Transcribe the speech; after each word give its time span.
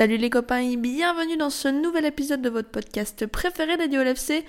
Salut 0.00 0.16
les 0.16 0.30
copains 0.30 0.60
et 0.60 0.76
bienvenue 0.78 1.36
dans 1.36 1.50
ce 1.50 1.68
nouvel 1.68 2.06
épisode 2.06 2.40
de 2.40 2.48
votre 2.48 2.70
podcast 2.70 3.26
préféré 3.26 3.76
d'Adio 3.76 4.02
LFC. 4.02 4.46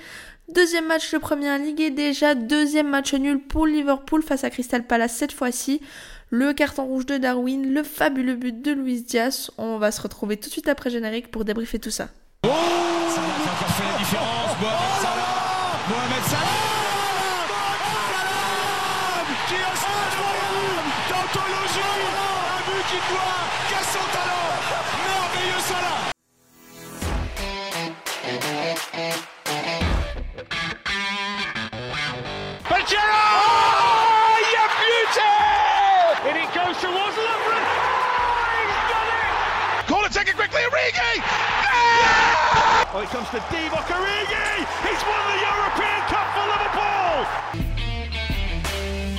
Deuxième 0.48 0.88
match 0.88 1.12
de 1.12 1.18
Première 1.18 1.60
Ligue 1.60 1.82
et 1.82 1.90
déjà 1.90 2.36
deuxième 2.36 2.88
match 2.88 3.14
nul 3.14 3.38
pour 3.38 3.68
Liverpool 3.68 4.24
face 4.24 4.46
à 4.46 4.50
Crystal 4.50 4.88
Palace 4.88 5.14
cette 5.14 5.34
fois-ci. 5.34 5.82
Le 6.30 6.54
carton 6.54 6.86
rouge 6.86 7.06
de 7.06 7.18
Darwin, 7.18 7.74
le 7.74 7.84
fabuleux 7.84 8.38
but 8.38 8.62
de 8.62 8.72
Luis 8.72 9.02
Diaz. 9.02 9.52
On 9.58 9.78
va 9.78 9.92
se 9.92 10.02
retrouver 10.02 10.38
tout 10.38 10.48
de 10.48 10.54
suite 10.54 10.70
après 10.70 10.90
générique 10.90 11.32
pour 11.32 11.44
débriefer 11.44 11.80
tout 11.80 11.92
ça. 11.92 12.08
Oh 12.46 12.50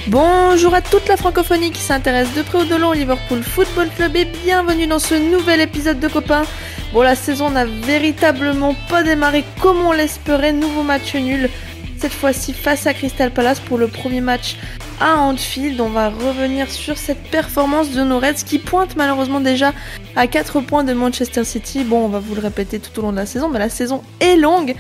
Bonjour 0.09 0.75
à 0.75 0.83
toute 0.83 1.09
la 1.09 1.17
francophonie 1.17 1.71
qui 1.71 1.81
s'intéresse 1.81 2.35
de 2.35 2.43
près 2.43 2.59
ou 2.59 2.65
de 2.65 2.75
loin 2.75 2.91
au 2.91 2.93
Liverpool 2.93 3.43
Football 3.43 3.89
Club 3.97 4.15
et 4.17 4.27
bienvenue 4.27 4.87
dans 4.87 4.99
ce 4.99 5.15
nouvel 5.15 5.63
épisode 5.63 6.01
de 6.01 6.09
Copains. 6.09 6.43
Bon, 6.93 7.01
la 7.01 7.15
saison 7.15 7.49
n'a 7.49 7.65
véritablement 7.65 8.75
pas 8.91 9.03
démarré 9.03 9.43
comme 9.61 9.81
on 9.87 9.93
l'espérait. 9.93 10.53
Nouveau 10.53 10.83
match 10.83 11.15
nul, 11.15 11.49
cette 11.97 12.13
fois-ci 12.13 12.53
face 12.53 12.87
à 12.87 12.93
Crystal 12.93 13.31
Palace 13.31 13.61
pour 13.61 13.79
le 13.79 13.89
premier 13.89 14.21
match 14.21 14.57
à 15.03 15.17
Anfield. 15.17 15.81
On 15.81 15.89
va 15.89 16.11
revenir 16.11 16.71
sur 16.71 16.97
cette 16.97 17.23
performance 17.25 17.91
de 17.91 18.03
nos 18.03 18.21
Reds 18.21 18.45
qui 18.47 18.61
pointe 18.61 18.95
malheureusement 18.95 19.41
déjà 19.41 19.73
à 20.15 20.29
4 20.29 20.61
points 20.61 20.85
de 20.85 20.93
Manchester 20.93 21.43
City. 21.43 21.83
Bon, 21.83 22.05
on 22.05 22.09
va 22.09 22.21
vous 22.21 22.37
le 22.37 22.41
répéter 22.41 22.79
tout 22.79 22.97
au 23.01 23.03
long 23.03 23.11
de 23.11 23.17
la 23.17 23.27
saison, 23.27 23.49
mais 23.49 23.59
la 23.59 23.69
saison 23.69 24.03
est 24.21 24.37
longue. 24.37 24.77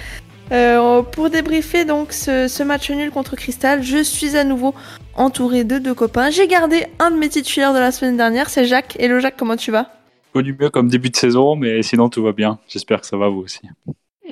Euh, 0.52 1.02
pour 1.02 1.28
débriefer 1.28 1.84
donc 1.84 2.12
ce, 2.12 2.62
match 2.62 2.90
nul 2.90 3.10
contre 3.10 3.34
Crystal, 3.34 3.82
je 3.82 4.02
suis 4.02 4.36
à 4.36 4.44
nouveau 4.44 4.74
entouré 5.14 5.64
de 5.64 5.78
deux 5.78 5.94
copains. 5.94 6.30
J'ai 6.30 6.46
gardé 6.46 6.86
un 7.00 7.10
de 7.10 7.16
mes 7.16 7.28
titulaires 7.28 7.74
de 7.74 7.80
la 7.80 7.90
semaine 7.90 8.16
dernière, 8.16 8.48
c'est 8.48 8.64
Jacques. 8.64 8.96
Hello 9.00 9.18
Jacques, 9.18 9.36
comment 9.36 9.56
tu 9.56 9.72
vas? 9.72 9.90
Du 10.36 10.54
mieux 10.58 10.70
comme 10.70 10.88
début 10.88 11.10
de 11.10 11.16
saison, 11.16 11.56
mais 11.56 11.82
sinon 11.82 12.08
tout 12.08 12.22
va 12.22 12.32
bien. 12.32 12.58
J'espère 12.68 13.00
que 13.00 13.06
ça 13.06 13.16
va 13.16 13.28
vous 13.28 13.40
aussi. 13.40 13.60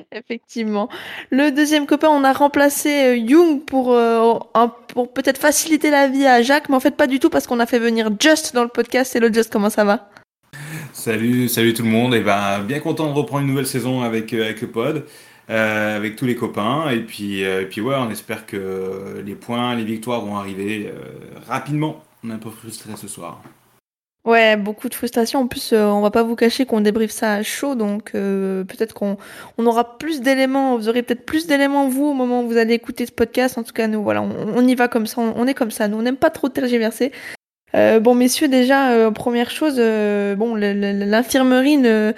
Effectivement. 0.11 0.89
Le 1.29 1.51
deuxième 1.51 1.85
copain, 1.85 2.09
on 2.09 2.23
a 2.23 2.33
remplacé 2.33 3.17
Young 3.17 3.63
pour, 3.65 3.93
euh, 3.93 4.37
pour 4.89 5.11
peut-être 5.13 5.37
faciliter 5.37 5.91
la 5.91 6.07
vie 6.07 6.25
à 6.25 6.41
Jacques, 6.41 6.69
mais 6.69 6.75
en 6.75 6.79
fait 6.79 6.95
pas 6.95 7.07
du 7.07 7.19
tout 7.19 7.29
parce 7.29 7.47
qu'on 7.47 7.59
a 7.59 7.65
fait 7.65 7.79
venir 7.79 8.09
Just 8.19 8.53
dans 8.53 8.63
le 8.63 8.69
podcast. 8.69 9.15
Hello 9.15 9.31
Just, 9.31 9.51
comment 9.51 9.69
ça 9.69 9.83
va? 9.83 10.09
Salut, 10.93 11.47
salut 11.47 11.73
tout 11.73 11.83
le 11.83 11.89
monde. 11.89 12.13
Et 12.13 12.21
ben 12.21 12.59
bien 12.59 12.79
content 12.79 13.07
de 13.07 13.13
reprendre 13.13 13.43
une 13.43 13.49
nouvelle 13.49 13.67
saison 13.67 14.01
avec, 14.01 14.33
euh, 14.33 14.43
avec 14.43 14.61
le 14.61 14.67
pod. 14.67 15.05
Euh, 15.51 15.97
avec 15.97 16.15
tous 16.15 16.25
les 16.25 16.35
copains. 16.35 16.89
Et 16.91 17.01
puis, 17.01 17.43
euh, 17.43 17.63
et 17.63 17.65
puis 17.65 17.81
ouais, 17.81 17.95
on 17.97 18.09
espère 18.09 18.45
que 18.45 19.21
les 19.25 19.35
points, 19.35 19.75
les 19.75 19.83
victoires 19.83 20.21
vont 20.21 20.37
arriver 20.37 20.87
euh, 20.87 21.03
rapidement. 21.47 22.03
On 22.23 22.29
est 22.29 22.33
un 22.33 22.37
peu 22.37 22.49
frustré 22.49 22.91
ce 22.95 23.07
soir. 23.07 23.41
Ouais, 24.23 24.55
beaucoup 24.55 24.87
de 24.87 24.93
frustration. 24.93 25.39
En 25.39 25.47
plus, 25.47 25.73
euh, 25.73 25.85
on 25.85 26.01
va 26.01 26.11
pas 26.11 26.21
vous 26.21 26.35
cacher 26.35 26.65
qu'on 26.65 26.81
débriefe 26.81 27.11
ça 27.11 27.33
à 27.33 27.43
chaud, 27.43 27.73
donc 27.73 28.11
euh, 28.13 28.63
peut-être 28.63 28.93
qu'on 28.93 29.17
on 29.57 29.65
aura 29.65 29.97
plus 29.97 30.21
d'éléments. 30.21 30.77
Vous 30.77 30.89
aurez 30.89 31.01
peut-être 31.01 31.25
plus 31.25 31.47
d'éléments 31.47 31.87
vous 31.87 32.05
au 32.05 32.13
moment 32.13 32.43
où 32.43 32.47
vous 32.47 32.57
allez 32.57 32.75
écouter 32.75 33.05
ce 33.05 33.11
podcast. 33.11 33.57
En 33.57 33.63
tout 33.63 33.73
cas, 33.73 33.87
nous, 33.87 34.03
voilà, 34.03 34.21
on, 34.21 34.67
y 34.67 34.75
va 34.75 34.87
comme 34.87 35.07
ça. 35.07 35.21
On, 35.21 35.47
est 35.47 35.55
comme 35.55 35.71
ça. 35.71 35.87
Nous, 35.87 35.97
on 35.97 36.03
n'aime 36.03 36.17
pas 36.17 36.29
trop 36.29 36.49
tergiverser. 36.49 37.11
Euh, 37.73 37.99
bon, 37.99 38.13
messieurs, 38.13 38.47
déjà, 38.47 39.09
première 39.11 39.49
chose, 39.49 39.77
bon, 40.37 40.55
l'infirmerie 40.55 41.77
ne 41.77 42.13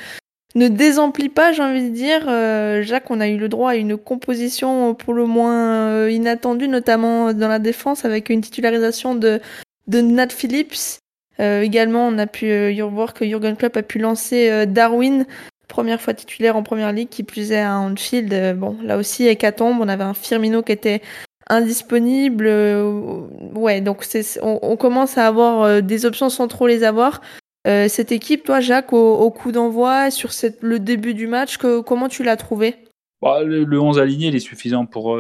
ne 0.56 0.68
désemplit 0.68 1.30
pas, 1.30 1.52
j'ai 1.52 1.64
envie 1.64 1.90
de 1.90 1.96
dire. 1.96 2.26
Euh, 2.28 2.84
Jacques, 2.84 3.10
on 3.10 3.20
a 3.20 3.28
eu 3.28 3.38
le 3.38 3.50
droit 3.50 3.72
à 3.72 3.76
une 3.76 3.98
composition 3.98 4.94
pour 4.94 5.14
le 5.14 5.26
moins 5.26 5.88
euh, 5.90 6.12
inattendue, 6.12 6.68
notamment 6.68 7.34
dans 7.34 7.48
la 7.48 7.60
défense, 7.60 8.06
avec 8.06 8.30
une 8.30 8.42
titularisation 8.42 9.16
de, 9.16 9.40
de 9.88 10.02
Nat 10.02 10.30
Phillips. 10.30 11.00
Euh, 11.40 11.62
également, 11.62 12.08
on 12.08 12.18
a 12.18 12.28
pu 12.28 12.46
euh, 12.50 12.86
voir 12.86 13.14
que 13.14 13.26
Jurgen 13.26 13.56
Klopp 13.56 13.78
a 13.78 13.84
pu 13.84 14.00
lancer 14.00 14.50
euh, 14.50 14.66
Darwin, 14.66 15.26
première 15.68 16.00
fois 16.00 16.14
titulaire 16.14 16.56
en 16.56 16.64
première 16.64 16.92
ligue, 16.92 17.10
qui 17.10 17.24
plus 17.24 17.52
est 17.52 17.62
à 17.62 17.78
Anfield. 17.78 18.58
bon, 18.58 18.78
là 18.84 18.98
aussi, 18.98 19.28
hécatombe, 19.28 19.78
on 19.80 19.88
avait 19.88 20.04
un 20.04 20.14
Firmino 20.14 20.62
qui 20.62 20.72
était 20.72 21.02
indisponible. 21.50 22.48
ouais, 23.56 23.82
donc 23.82 24.06
on, 24.42 24.78
commence 24.78 25.18
à 25.18 25.28
avoir 25.28 25.82
des 25.82 26.06
options 26.06 26.30
sans 26.30 26.48
trop 26.48 26.68
les 26.68 26.84
avoir. 26.84 27.22
Cette 27.66 28.12
équipe, 28.12 28.44
toi, 28.44 28.60
Jacques, 28.60 28.94
au, 28.94 29.32
coup 29.32 29.52
d'envoi, 29.52 30.12
sur 30.12 30.30
le 30.62 30.80
début 30.80 31.14
du 31.14 31.28
match, 31.28 31.58
comment 31.58 32.08
tu 32.08 32.24
l'as 32.24 32.38
trouvé 32.38 32.76
bah, 33.22 33.42
le, 33.42 33.64
le, 33.64 33.80
11 33.80 34.00
aligné, 34.00 34.28
il 34.28 34.36
est 34.36 34.40
suffisant 34.40 34.86
pour, 34.86 35.18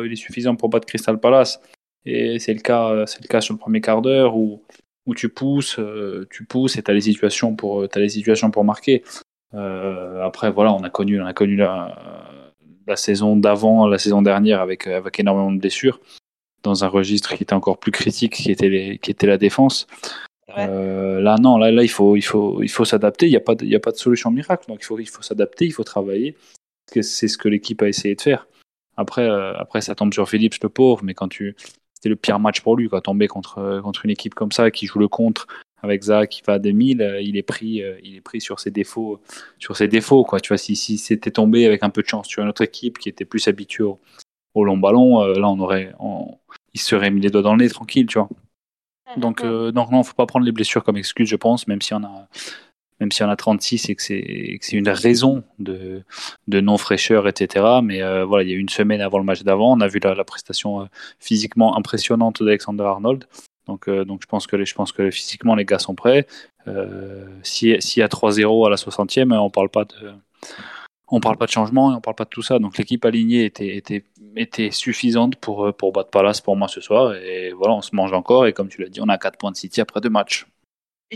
battre 0.69 0.85
Crystal 0.85 1.19
Palace. 1.19 1.61
Et 2.05 2.37
c'est 2.37 2.53
le 2.53 2.59
cas, 2.59 3.05
c'est 3.07 3.21
le 3.21 3.27
cas 3.27 3.41
sur 3.41 3.53
le 3.53 3.59
premier 3.59 3.81
quart 3.81 4.01
d'heure 4.01 4.35
où, 4.35 4.61
où 5.05 5.15
tu 5.15 5.29
pousses, 5.29 5.79
euh, 5.79 6.27
tu 6.29 6.45
pousses 6.45 6.77
et 6.77 6.83
tu 6.83 6.91
as 6.91 6.93
les 6.93 7.01
situations 7.01 7.55
pour, 7.55 7.83
as 7.83 7.99
les 7.99 8.09
situations 8.09 8.51
pour 8.51 8.63
marquer. 8.63 9.03
Euh, 9.53 10.23
après, 10.23 10.51
voilà, 10.51 10.73
on 10.73 10.83
a 10.83 10.89
connu, 10.89 11.21
on 11.21 11.25
a 11.25 11.33
connu 11.33 11.55
la, 11.55 11.95
la 12.87 12.95
saison 12.95 13.35
d'avant, 13.35 13.87
la 13.87 13.97
saison 13.97 14.21
dernière 14.21 14.61
avec, 14.61 14.87
avec 14.87 15.19
énormément 15.19 15.51
de 15.51 15.59
blessures, 15.59 15.99
dans 16.63 16.83
un 16.83 16.87
registre 16.87 17.35
qui 17.35 17.43
était 17.43 17.53
encore 17.53 17.77
plus 17.77 17.91
critique, 17.91 18.33
qui 18.33 18.51
était, 18.51 18.69
les, 18.69 18.97
qui 18.97 19.11
était 19.11 19.27
la 19.27 19.37
défense. 19.37 19.87
Ouais. 20.49 20.67
Euh, 20.69 21.21
là, 21.21 21.37
non, 21.39 21.57
là, 21.57 21.71
là, 21.71 21.83
il 21.83 21.89
faut, 21.89 22.15
il 22.15 22.21
faut, 22.21 22.61
il 22.61 22.69
faut 22.69 22.85
s'adapter. 22.85 23.27
Il 23.27 23.31
n'y 23.31 23.37
a 23.37 23.41
pas, 23.41 23.55
de, 23.55 23.65
y 23.65 23.75
a 23.75 23.79
pas 23.79 23.91
de 23.91 23.97
solution 23.97 24.31
miracle. 24.31 24.65
Donc, 24.67 24.79
il 24.81 24.85
faut, 24.85 24.99
il 24.99 25.07
faut 25.07 25.21
s'adapter, 25.21 25.65
il 25.65 25.71
faut 25.71 25.83
travailler. 25.83 26.35
C'est 27.01 27.27
ce 27.27 27.37
que 27.37 27.47
l'équipe 27.47 27.81
a 27.81 27.87
essayé 27.87 28.15
de 28.15 28.21
faire. 28.21 28.47
Après, 28.97 29.27
euh, 29.27 29.53
après, 29.57 29.81
ça 29.81 29.95
tombe 29.95 30.13
sur 30.13 30.29
Philips, 30.29 30.61
le 30.61 30.69
pauvre. 30.69 31.03
Mais 31.03 31.13
quand 31.13 31.29
tu, 31.29 31.55
c'était 32.03 32.09
le 32.09 32.15
pire 32.15 32.39
match 32.39 32.61
pour 32.61 32.75
lui, 32.75 32.89
quoi. 32.89 33.01
Tomber 33.01 33.27
contre, 33.27 33.79
contre 33.81 34.05
une 34.05 34.11
équipe 34.11 34.33
comme 34.33 34.51
ça 34.51 34.71
qui 34.71 34.85
joue 34.85 34.99
le 34.99 35.07
contre 35.07 35.47
avec 35.81 36.03
Zach 36.03 36.29
qui 36.29 36.41
va 36.45 36.53
à 36.53 36.59
2000, 36.59 37.19
il 37.21 37.35
est 37.37 37.43
pris, 37.43 37.81
il 38.03 38.15
est 38.15 38.21
pris 38.21 38.39
sur 38.39 38.59
ses 38.59 38.71
défauts, 38.71 39.19
sur 39.59 39.75
ses 39.75 39.87
défauts, 39.87 40.23
quoi. 40.23 40.39
Tu 40.39 40.49
vois, 40.49 40.57
si, 40.57 40.75
si 40.75 40.97
c'était 40.97 41.31
tombé 41.31 41.65
avec 41.65 41.83
un 41.83 41.89
peu 41.89 42.01
de 42.01 42.07
chance 42.07 42.27
sur 42.27 42.41
une 42.41 42.49
autre 42.49 42.61
équipe 42.61 42.97
qui 42.97 43.09
était 43.09 43.25
plus 43.25 43.47
habituée 43.47 43.83
au, 43.83 43.99
au 44.53 44.63
long 44.63 44.77
ballon, 44.77 45.21
euh, 45.21 45.33
là, 45.39 45.49
on 45.49 45.59
aurait, 45.59 45.93
on, 45.99 46.37
il 46.73 46.79
se 46.79 46.87
serait 46.87 47.11
mis 47.11 47.21
les 47.21 47.29
doigts 47.29 47.41
dans 47.41 47.55
le 47.55 47.63
nez 47.63 47.69
tranquille, 47.69 48.05
tu 48.05 48.19
vois. 48.19 48.29
Donc, 49.17 49.43
euh, 49.43 49.71
donc 49.71 49.91
non, 49.91 50.03
faut 50.03 50.13
pas 50.13 50.25
prendre 50.25 50.45
les 50.45 50.51
blessures 50.51 50.83
comme 50.83 50.97
excuse, 50.97 51.29
je 51.29 51.35
pense, 51.35 51.67
même 51.67 51.81
si 51.81 51.93
on 51.93 52.03
a, 52.03 52.27
même 53.03 53.11
si 53.11 53.21
on 53.21 53.29
a 53.29 53.35
36 53.35 53.89
et 53.89 53.95
que 53.95 54.01
c'est, 54.01 54.71
une 54.71 54.87
raison 54.87 55.43
de, 55.59 56.03
de 56.47 56.61
non 56.61 56.77
fraîcheur, 56.77 57.27
etc. 57.27 57.65
Mais 57.83 58.01
euh, 58.01 58.23
voilà, 58.23 58.45
il 58.45 58.49
y 58.49 58.53
a 58.53 58.57
une 58.57 58.69
semaine 58.69 59.01
avant 59.01 59.17
le 59.17 59.25
match 59.25 59.43
d'avant, 59.43 59.73
on 59.73 59.81
a 59.81 59.87
vu 59.87 59.99
la, 60.01 60.23
prestation 60.23 60.81
euh, 60.81 60.85
physiquement 61.19 61.75
impressionnante 61.75 62.41
d'Alexander 62.41 62.83
Arnold. 62.83 63.25
Donc, 63.67 63.89
euh, 63.89 64.05
donc 64.05 64.21
je 64.21 64.27
pense 64.27 64.47
que 64.47 64.63
je 64.63 64.73
pense 64.73 64.93
que 64.93 65.11
physiquement 65.11 65.55
les 65.55 65.65
gars 65.65 65.79
sont 65.79 65.95
prêts. 65.95 66.27
S'il 67.43 67.81
si 67.81 67.99
y 67.99 68.03
a 68.03 68.07
3-0 68.07 68.67
à 68.67 68.69
la 68.69 68.77
60e, 68.77 69.33
on 69.33 69.51
on 71.09 71.19
parle 71.19 71.37
pas 71.37 71.45
de 71.45 71.51
changement 71.51 71.91
et 71.91 71.95
on 71.95 72.01
parle 72.01 72.15
pas 72.15 72.23
de 72.23 72.29
tout 72.29 72.41
ça. 72.41 72.57
Donc 72.57 72.77
l'équipe 72.77 73.03
alignée 73.03 73.51
était 74.37 74.71
suffisante 74.71 75.35
pour, 75.35 75.75
pour 75.75 75.91
battre 75.91 76.09
Palace 76.09 76.39
pour 76.39 76.55
moi 76.55 76.69
ce 76.69 76.79
soir. 76.79 77.15
Et 77.15 77.51
voilà, 77.51 77.73
on 77.73 77.81
se 77.81 77.93
mange 77.93 78.13
encore. 78.13 78.47
Et 78.47 78.53
comme 78.53 78.69
tu 78.69 78.81
l'as 78.81 78.87
dit, 78.87 79.01
on 79.01 79.09
a 79.09 79.17
4 79.17 79.37
points 79.37 79.51
de 79.51 79.57
City 79.57 79.81
après 79.81 79.99
deux 79.99 80.09
matchs. 80.09 80.47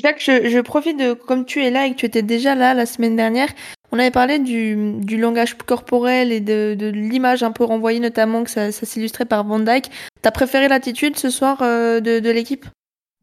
Jacques, 0.02 0.22
je, 0.22 0.62
profite 0.62 0.98
de, 1.00 1.14
comme 1.14 1.46
tu 1.46 1.64
es 1.64 1.72
là 1.72 1.88
et 1.88 1.92
que 1.92 1.98
tu 1.98 2.06
étais 2.06 2.22
déjà 2.22 2.56
là 2.56 2.74
la 2.74 2.86
semaine 2.86 3.16
dernière, 3.16 3.50
on 3.92 4.00
avait 4.00 4.12
parlé 4.12 4.38
du, 4.40 5.18
langage 5.18 5.56
corporel 5.56 6.32
et 6.32 6.40
de, 6.40 6.76
l'image 6.90 7.44
un 7.44 7.52
peu 7.52 7.64
renvoyée, 7.64 8.00
notamment 8.00 8.44
que 8.44 8.50
ça, 8.50 8.72
s'illustrait 8.72 9.26
par 9.26 9.44
Van 9.44 9.60
Dyke. 9.60 9.90
T'as 10.22 10.32
préféré 10.32 10.68
l'attitude 10.68 11.18
ce 11.18 11.30
soir 11.30 11.62
euh, 11.62 12.00
de, 12.00 12.30
l'équipe? 12.30 12.66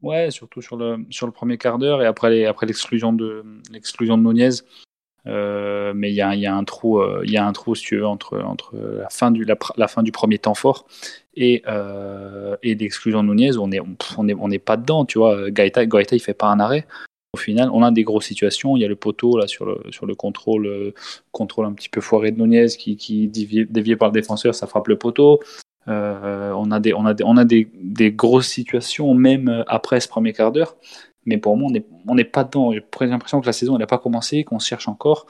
Ouais, 0.03 0.31
surtout 0.31 0.63
sur 0.63 0.77
le, 0.77 1.07
premier 1.33 1.59
quart 1.59 1.79
d'heure 1.79 2.03
et 2.03 2.07
après, 2.07 2.31
l'exclusion 2.67 3.13
de, 3.13 3.45
l'exclusion 3.71 4.19
de. 4.19 4.51
Euh, 5.27 5.93
mais 5.95 6.11
il 6.11 6.15
y 6.15 6.21
a, 6.21 6.55
un 6.55 6.65
trou, 6.65 7.03
il 7.03 7.31
euh, 7.31 7.33
y 7.33 7.37
a 7.37 7.47
un 7.47 7.53
trou, 7.53 7.75
si 7.75 7.85
tu 7.85 7.97
veux, 7.97 8.07
entre, 8.07 8.39
entre 8.41 8.77
la, 8.77 9.09
fin 9.09 9.31
du, 9.31 9.45
la, 9.45 9.89
fin 9.89 10.03
du 10.03 10.13
premier 10.13 10.39
temps 10.39 10.55
fort 10.55 10.87
et, 11.35 11.63
euh, 11.67 12.57
et 12.63 12.75
l'exclusion 12.75 13.23
de 13.23 13.29
Nunez, 13.29 13.57
on 13.57 13.69
n'est 13.69 13.81
on 13.81 14.29
est, 14.29 14.35
on 14.35 14.51
est 14.51 14.59
pas 14.59 14.77
dedans, 14.77 15.05
tu 15.05 15.19
vois. 15.19 15.51
Gaeta, 15.51 15.87
Gaeta, 15.87 16.17
il 16.17 16.21
fait 16.21 16.35
pas 16.35 16.49
un 16.49 16.61
arrêt. 16.61 16.87
Au 17.33 17.37
final, 17.37 17.71
on 17.73 17.83
a 17.83 17.91
des 17.91 18.05
grosses 18.05 18.27
situations. 18.27 18.77
Il 18.77 18.81
y 18.81 18.85
a 18.85 18.89
le 18.89 18.97
poteau 18.97 19.39
là 19.39 19.49
sur 19.49 19.67
le, 19.67 19.81
sur 19.91 20.07
le 20.07 20.15
contrôle, 20.15 20.93
contrôle 21.33 21.67
un 21.67 21.73
petit 21.73 21.89
peu 21.89 22.01
foiré 22.01 22.31
de 22.31 22.41
Nunez 22.41 22.69
qui, 22.79 22.97
qui 22.97 23.27
dévié, 23.27 23.65
dévié 23.65 23.97
par 23.97 24.09
le 24.09 24.13
défenseur, 24.13 24.55
ça 24.55 24.67
frappe 24.67 24.89
le 24.89 24.99
poteau. 24.99 25.41
On 25.87 26.71
a 26.71 26.81
des, 26.81 26.95
on 26.95 27.07
a 27.07 27.15
des, 27.15 27.25
on 27.25 27.37
a 27.37 27.45
des, 27.45 27.69
des 27.75 28.13
grosses 28.13 28.47
situations 28.47 29.13
même 29.15 29.65
après 29.67 30.01
ce 30.01 30.09
premier 30.09 30.33
quart 30.33 30.53
d'heure. 30.53 30.77
Mais 31.27 31.39
pour 31.39 31.57
moi, 31.57 31.71
on 32.07 32.15
n'est 32.15 32.25
pas 32.25 32.45
dedans. 32.45 32.73
J'ai 32.73 33.07
l'impression 33.07 33.41
que 33.41 33.47
la 33.47 33.53
saison 33.53 33.79
n'a 33.79 33.87
pas 33.87 33.99
commencé, 33.99 34.45
qu'on 34.45 34.59
cherche 34.59 34.89
encore. 34.89 35.27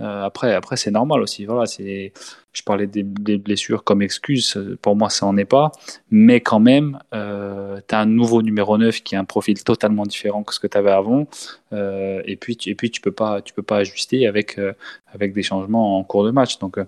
Euh, 0.00 0.24
après, 0.24 0.54
après 0.54 0.76
c'est 0.76 0.90
normal 0.90 1.20
aussi. 1.20 1.44
Voilà, 1.44 1.66
c'est, 1.66 2.12
je 2.52 2.62
parlais 2.62 2.86
des, 2.86 3.02
blessures 3.02 3.84
comme 3.84 4.02
excuse. 4.02 4.58
Pour 4.80 4.96
moi, 4.96 5.10
ça 5.10 5.26
n'en 5.26 5.36
est 5.36 5.44
pas. 5.44 5.70
Mais 6.10 6.40
quand 6.40 6.60
même, 6.60 6.98
euh, 7.14 7.80
tu 7.86 7.94
as 7.94 8.00
un 8.00 8.06
nouveau 8.06 8.42
numéro 8.42 8.78
9 8.78 9.02
qui 9.02 9.16
a 9.16 9.20
un 9.20 9.24
profil 9.24 9.62
totalement 9.62 10.04
différent 10.04 10.42
que 10.44 10.54
ce 10.54 10.60
que 10.60 10.66
tu 10.66 10.78
avais 10.78 10.90
avant. 10.90 11.26
Euh, 11.72 12.22
et 12.24 12.36
puis, 12.36 12.56
et 12.66 12.74
puis 12.74 12.90
tu 12.90 13.00
peux 13.00 13.12
pas, 13.12 13.42
tu 13.42 13.52
peux 13.54 13.62
pas 13.62 13.78
ajuster 13.78 14.26
avec, 14.26 14.58
euh, 14.58 14.72
avec 15.12 15.32
des 15.32 15.42
changements 15.42 15.98
en 15.98 16.04
cours 16.04 16.24
de 16.24 16.30
match. 16.30 16.58
Donc, 16.58 16.78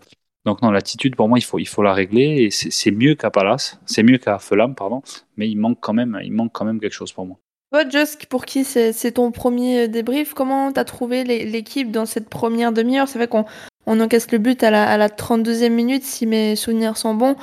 donc 0.44 0.62
non, 0.62 0.70
l'attitude 0.70 1.16
pour 1.16 1.28
moi, 1.28 1.38
il 1.38 1.42
faut, 1.44 1.58
il 1.58 1.68
faut 1.68 1.82
la 1.82 1.94
régler. 1.94 2.44
Et 2.44 2.50
c'est 2.50 2.90
mieux 2.90 3.14
qu'à 3.14 3.30
Palace, 3.30 3.80
c'est 3.86 4.02
mieux 4.02 4.18
qu'à 4.18 4.38
Fulham, 4.38 4.74
pardon. 4.74 5.02
Mais 5.36 5.48
il 5.48 5.56
manque 5.56 5.78
quand 5.80 5.94
même, 5.94 6.18
il 6.22 6.32
manque 6.32 6.52
quand 6.52 6.64
même 6.64 6.80
quelque 6.80 6.92
chose 6.92 7.12
pour 7.12 7.26
moi. 7.26 7.38
Toi, 7.74 7.82
pour 8.28 8.44
qui 8.44 8.62
c'est 8.62 9.10
ton 9.10 9.32
premier 9.32 9.88
débrief, 9.88 10.32
comment 10.32 10.70
t'as 10.70 10.84
trouvé 10.84 11.24
l'équipe 11.24 11.90
dans 11.90 12.06
cette 12.06 12.28
première 12.28 12.70
demi-heure? 12.70 13.08
C'est 13.08 13.18
vrai 13.18 13.26
qu'on 13.26 13.46
on 13.86 13.98
encaisse 13.98 14.30
le 14.30 14.38
but 14.38 14.62
à 14.62 14.70
la, 14.70 14.88
à 14.88 14.96
la 14.96 15.08
32e 15.08 15.70
minute, 15.70 16.04
si 16.04 16.24
mes 16.24 16.54
souvenirs 16.54 16.96
sont 16.96 17.14
bons. 17.14 17.34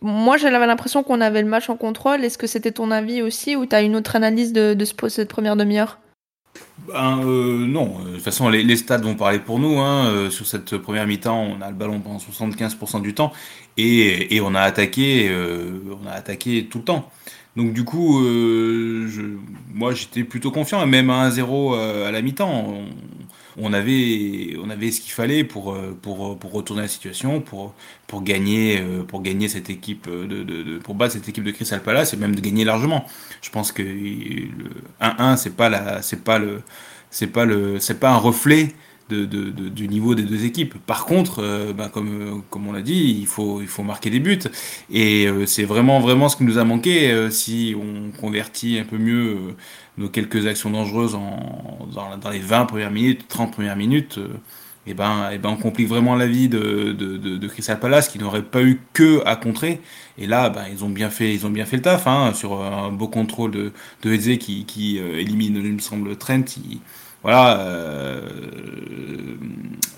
Moi, 0.00 0.36
j'avais 0.36 0.64
l'impression 0.64 1.02
qu'on 1.02 1.20
avait 1.20 1.42
le 1.42 1.48
match 1.48 1.68
en 1.70 1.76
contrôle. 1.76 2.24
Est-ce 2.24 2.38
que 2.38 2.46
c'était 2.46 2.70
ton 2.70 2.92
avis 2.92 3.20
aussi 3.20 3.56
ou 3.56 3.66
t'as 3.66 3.82
une 3.82 3.96
autre 3.96 4.14
analyse 4.14 4.52
de, 4.52 4.74
de 4.74 5.08
cette 5.08 5.28
première 5.28 5.56
demi-heure? 5.56 5.98
Ben, 6.86 7.20
euh, 7.24 7.66
non, 7.66 7.98
de 8.04 8.14
toute 8.14 8.22
façon 8.22 8.48
les, 8.48 8.62
les, 8.62 8.76
stats 8.76 8.98
vont 8.98 9.16
parler 9.16 9.40
pour 9.40 9.58
nous. 9.58 9.80
Hein. 9.80 10.06
Euh, 10.06 10.30
sur 10.30 10.46
cette 10.46 10.76
première 10.78 11.08
mi-temps, 11.08 11.36
on 11.36 11.60
a 11.60 11.68
le 11.68 11.74
ballon 11.74 11.98
pendant 11.98 12.18
75% 12.18 13.02
du 13.02 13.12
temps 13.12 13.32
et, 13.76 14.36
et, 14.36 14.40
on 14.40 14.54
a 14.54 14.60
attaqué, 14.60 15.28
euh, 15.28 15.80
on 16.00 16.06
a 16.06 16.12
attaqué 16.12 16.66
tout 16.70 16.78
le 16.78 16.84
temps. 16.84 17.10
Donc 17.56 17.72
du 17.72 17.84
coup, 17.84 18.24
euh, 18.24 19.08
moi 19.74 19.92
j'étais 19.92 20.22
plutôt 20.24 20.50
confiant, 20.50 20.84
même 20.86 21.10
à 21.10 21.28
1-0 21.28 21.74
euh, 21.74 22.08
à 22.08 22.12
la 22.12 22.22
mi-temps, 22.22 22.74
on, 23.56 23.72
avait, 23.72 24.56
on 24.62 24.70
avait 24.70 24.92
ce 24.92 25.00
qu'il 25.00 25.12
fallait 25.12 25.42
pour, 25.42 25.72
euh, 25.72 25.96
pour, 26.00 26.38
pour 26.38 26.52
retourner 26.52 26.82
la 26.82 26.88
situation, 26.88 27.40
pour, 27.40 27.74
pour, 28.06 28.22
gagner, 28.22 28.80
pour 29.08 29.22
gagner 29.22 29.48
cette 29.48 29.68
équipe, 29.68 30.08
de, 30.08 30.78
pour 30.78 30.94
battre 30.94 31.14
cette 31.14 31.28
équipe 31.28 31.44
de 31.44 31.50
Crystal 31.50 31.82
Palace 31.82 32.14
et 32.14 32.16
même 32.16 32.36
de 32.36 32.40
gagner 32.40 32.64
largement. 32.64 33.04
Je 33.42 33.50
pense 33.50 33.72
que 33.72 33.82
le 33.82 34.70
1-1 35.00 35.36
c'est 35.36 35.56
pas 35.56 35.68
la, 35.68 36.02
c'est 36.02 36.22
pas 36.22 36.38
le, 36.38 36.62
c'est 37.10 37.26
pas 37.26 37.44
le, 37.44 37.80
c'est 37.80 37.98
pas 37.98 38.10
un 38.12 38.18
reflet 38.18 38.68
du 39.12 39.88
niveau 39.88 40.14
des 40.14 40.22
deux 40.22 40.44
équipes. 40.44 40.74
Par 40.86 41.04
contre, 41.04 41.42
euh, 41.42 41.72
ben, 41.72 41.88
comme, 41.88 42.42
comme 42.50 42.66
on 42.68 42.72
l'a 42.72 42.82
dit, 42.82 43.18
il 43.20 43.26
faut, 43.26 43.60
il 43.60 43.68
faut 43.68 43.82
marquer 43.82 44.10
des 44.10 44.20
buts. 44.20 44.38
Et 44.90 45.26
euh, 45.26 45.46
c'est 45.46 45.64
vraiment, 45.64 46.00
vraiment 46.00 46.28
ce 46.28 46.36
qui 46.36 46.44
nous 46.44 46.58
a 46.58 46.64
manqué 46.64 47.10
euh, 47.10 47.30
si 47.30 47.74
on 47.76 48.10
convertit 48.18 48.78
un 48.78 48.84
peu 48.84 48.98
mieux 48.98 49.36
nos 49.98 50.08
quelques 50.08 50.46
actions 50.46 50.70
dangereuses 50.70 51.14
en, 51.14 51.88
dans, 51.92 52.30
les 52.30 52.38
20 52.38 52.66
premières 52.66 52.90
minutes, 52.90 53.26
30 53.28 53.52
premières 53.52 53.76
minutes. 53.76 54.18
et 54.86 54.94
ben, 54.94 55.30
et 55.30 55.38
ben 55.38 55.50
on 55.50 55.56
complique 55.56 55.88
vraiment 55.88 56.16
la 56.16 56.26
vie 56.26 56.48
de, 56.48 56.92
de, 56.92 57.16
de, 57.16 57.48
Crystal 57.48 57.78
Palace 57.78 58.08
qui 58.08 58.18
n'aurait 58.18 58.42
pas 58.42 58.62
eu 58.62 58.80
que 58.92 59.22
à 59.26 59.36
contrer. 59.36 59.80
Et 60.18 60.26
là, 60.26 60.50
ben, 60.50 60.64
ils 60.72 60.84
ont 60.84 60.88
bien 60.90 61.10
fait, 61.10 61.34
ils 61.34 61.46
ont 61.46 61.50
bien 61.50 61.66
fait 61.66 61.76
le 61.76 61.82
taf 61.82 62.06
hein, 62.06 62.32
sur 62.34 62.62
un 62.62 62.90
beau 62.90 63.08
contrôle 63.08 63.50
de, 63.50 63.72
de 64.02 64.12
Eze 64.12 64.38
qui, 64.38 64.64
qui 64.64 64.98
élimine, 64.98 65.56
il 65.56 65.74
me 65.74 65.78
semble, 65.80 66.16
Trent. 66.16 66.44
Voilà, 67.22 67.60
euh, 67.60 68.20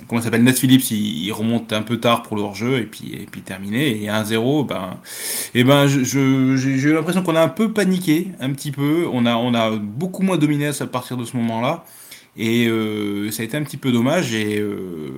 comment 0.09 0.21
s'appelle 0.21 0.43
Ned 0.45 0.57
Phillips, 0.57 0.91
il, 0.91 1.31
remonte 1.33 1.73
un 1.73 1.83
peu 1.83 1.99
tard 1.99 2.23
pour 2.23 2.37
le 2.37 2.43
hors-jeu 2.43 2.79
et 2.79 2.87
puis 2.87 3.15
et 3.15 3.27
puis 3.31 3.43
terminé 3.43 4.03
et 4.03 4.09
1-0, 4.09 4.67
ben 4.67 4.99
et 5.55 5.65
ben 5.65 5.87
je, 5.87 6.03
j'ai 6.57 6.89
eu 6.89 6.93
l'impression 6.95 7.23
qu'on 7.23 7.37
a 7.37 7.43
un 7.43 7.49
peu 7.49 7.73
paniqué, 7.73 8.29
un 8.41 8.51
petit 8.53 8.73
peu, 8.73 9.07
on 9.13 9.27
a 9.27 9.37
on 9.37 9.55
a 9.55 9.71
beaucoup 9.71 10.23
moins 10.23 10.37
dominé 10.37 10.69
à 10.69 10.87
partir 10.87 11.17
de 11.17 11.25
ce 11.25 11.37
moment-là. 11.37 11.85
Et 12.37 12.67
euh, 12.69 13.31
ça 13.31 13.43
a 13.43 13.45
été 13.45 13.57
un 13.59 13.63
petit 13.63 13.77
peu 13.77 13.93
dommage 13.93 14.35
et 14.35 14.59
euh, 14.59 15.11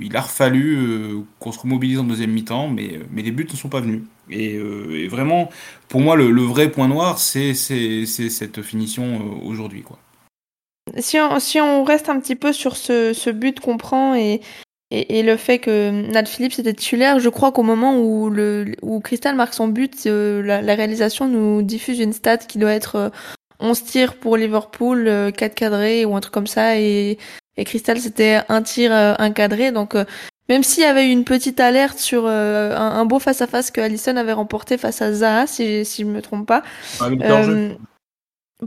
il 0.00 0.14
a 0.16 0.22
fallu 0.22 0.76
euh, 0.76 1.20
qu'on 1.38 1.52
se 1.52 1.58
remobilise 1.58 1.98
en 1.98 2.04
deuxième 2.04 2.32
mi-temps, 2.32 2.68
mais, 2.68 3.00
mais 3.10 3.22
les 3.22 3.30
buts 3.30 3.48
ne 3.50 3.56
sont 3.56 3.70
pas 3.70 3.80
venus. 3.80 4.02
Et, 4.28 4.54
et 4.54 5.08
vraiment, 5.08 5.50
pour 5.88 6.00
moi, 6.00 6.16
le, 6.16 6.42
vrai 6.42 6.70
point 6.70 6.86
noir, 6.86 7.18
c'est 7.18 7.54
cette 7.54 8.62
finition 8.62 9.42
aujourd'hui. 9.42 9.82
quoi 9.82 9.98
si 10.98 11.18
on, 11.18 11.38
si 11.40 11.60
on 11.60 11.84
reste 11.84 12.08
un 12.08 12.20
petit 12.20 12.36
peu 12.36 12.52
sur 12.52 12.76
ce, 12.76 13.12
ce 13.12 13.30
but 13.30 13.60
qu'on 13.60 13.76
prend 13.76 14.14
et, 14.14 14.40
et, 14.90 15.18
et, 15.18 15.22
le 15.22 15.36
fait 15.36 15.58
que 15.58 15.90
Nat 16.10 16.24
Phillips 16.24 16.58
était 16.58 16.72
titulaire, 16.72 17.20
je 17.20 17.28
crois 17.28 17.52
qu'au 17.52 17.62
moment 17.62 17.96
où, 17.98 18.28
le, 18.28 18.74
où 18.82 18.98
Crystal 19.00 19.36
marque 19.36 19.54
son 19.54 19.68
but, 19.68 20.06
euh, 20.06 20.42
la, 20.42 20.62
la, 20.62 20.74
réalisation 20.74 21.28
nous 21.28 21.62
diffuse 21.62 22.00
une 22.00 22.12
stat 22.12 22.38
qui 22.38 22.58
doit 22.58 22.72
être 22.72 22.96
euh, 22.96 23.08
11 23.60 23.84
tirs 23.84 24.14
pour 24.16 24.36
Liverpool, 24.36 25.04
4 25.04 25.42
euh, 25.42 25.54
cadrés 25.54 26.04
ou 26.04 26.16
un 26.16 26.20
truc 26.20 26.34
comme 26.34 26.48
ça, 26.48 26.76
et, 26.76 27.18
et 27.56 27.64
Crystal 27.64 28.00
c'était 28.00 28.40
un 28.48 28.62
tir, 28.62 28.92
euh, 28.92 29.14
un 29.18 29.30
cadré. 29.30 29.70
Donc 29.70 29.94
même 30.48 30.64
s'il 30.64 30.82
y 30.82 30.86
avait 30.86 31.06
eu 31.06 31.10
une 31.10 31.24
petite 31.24 31.60
alerte 31.60 31.98
sur 31.98 32.26
un, 32.26 32.72
un, 32.72 33.04
beau 33.04 33.20
face-à-face 33.20 33.70
que 33.70 33.80
Allison 33.80 34.16
avait 34.16 34.32
remporté 34.32 34.76
face 34.76 35.02
à 35.02 35.12
Zaha, 35.12 35.46
si, 35.46 35.84
si 35.84 36.02
je 36.02 36.08
me 36.08 36.20
trompe 36.20 36.48
pas. 36.48 36.64
Ah, 36.98 37.08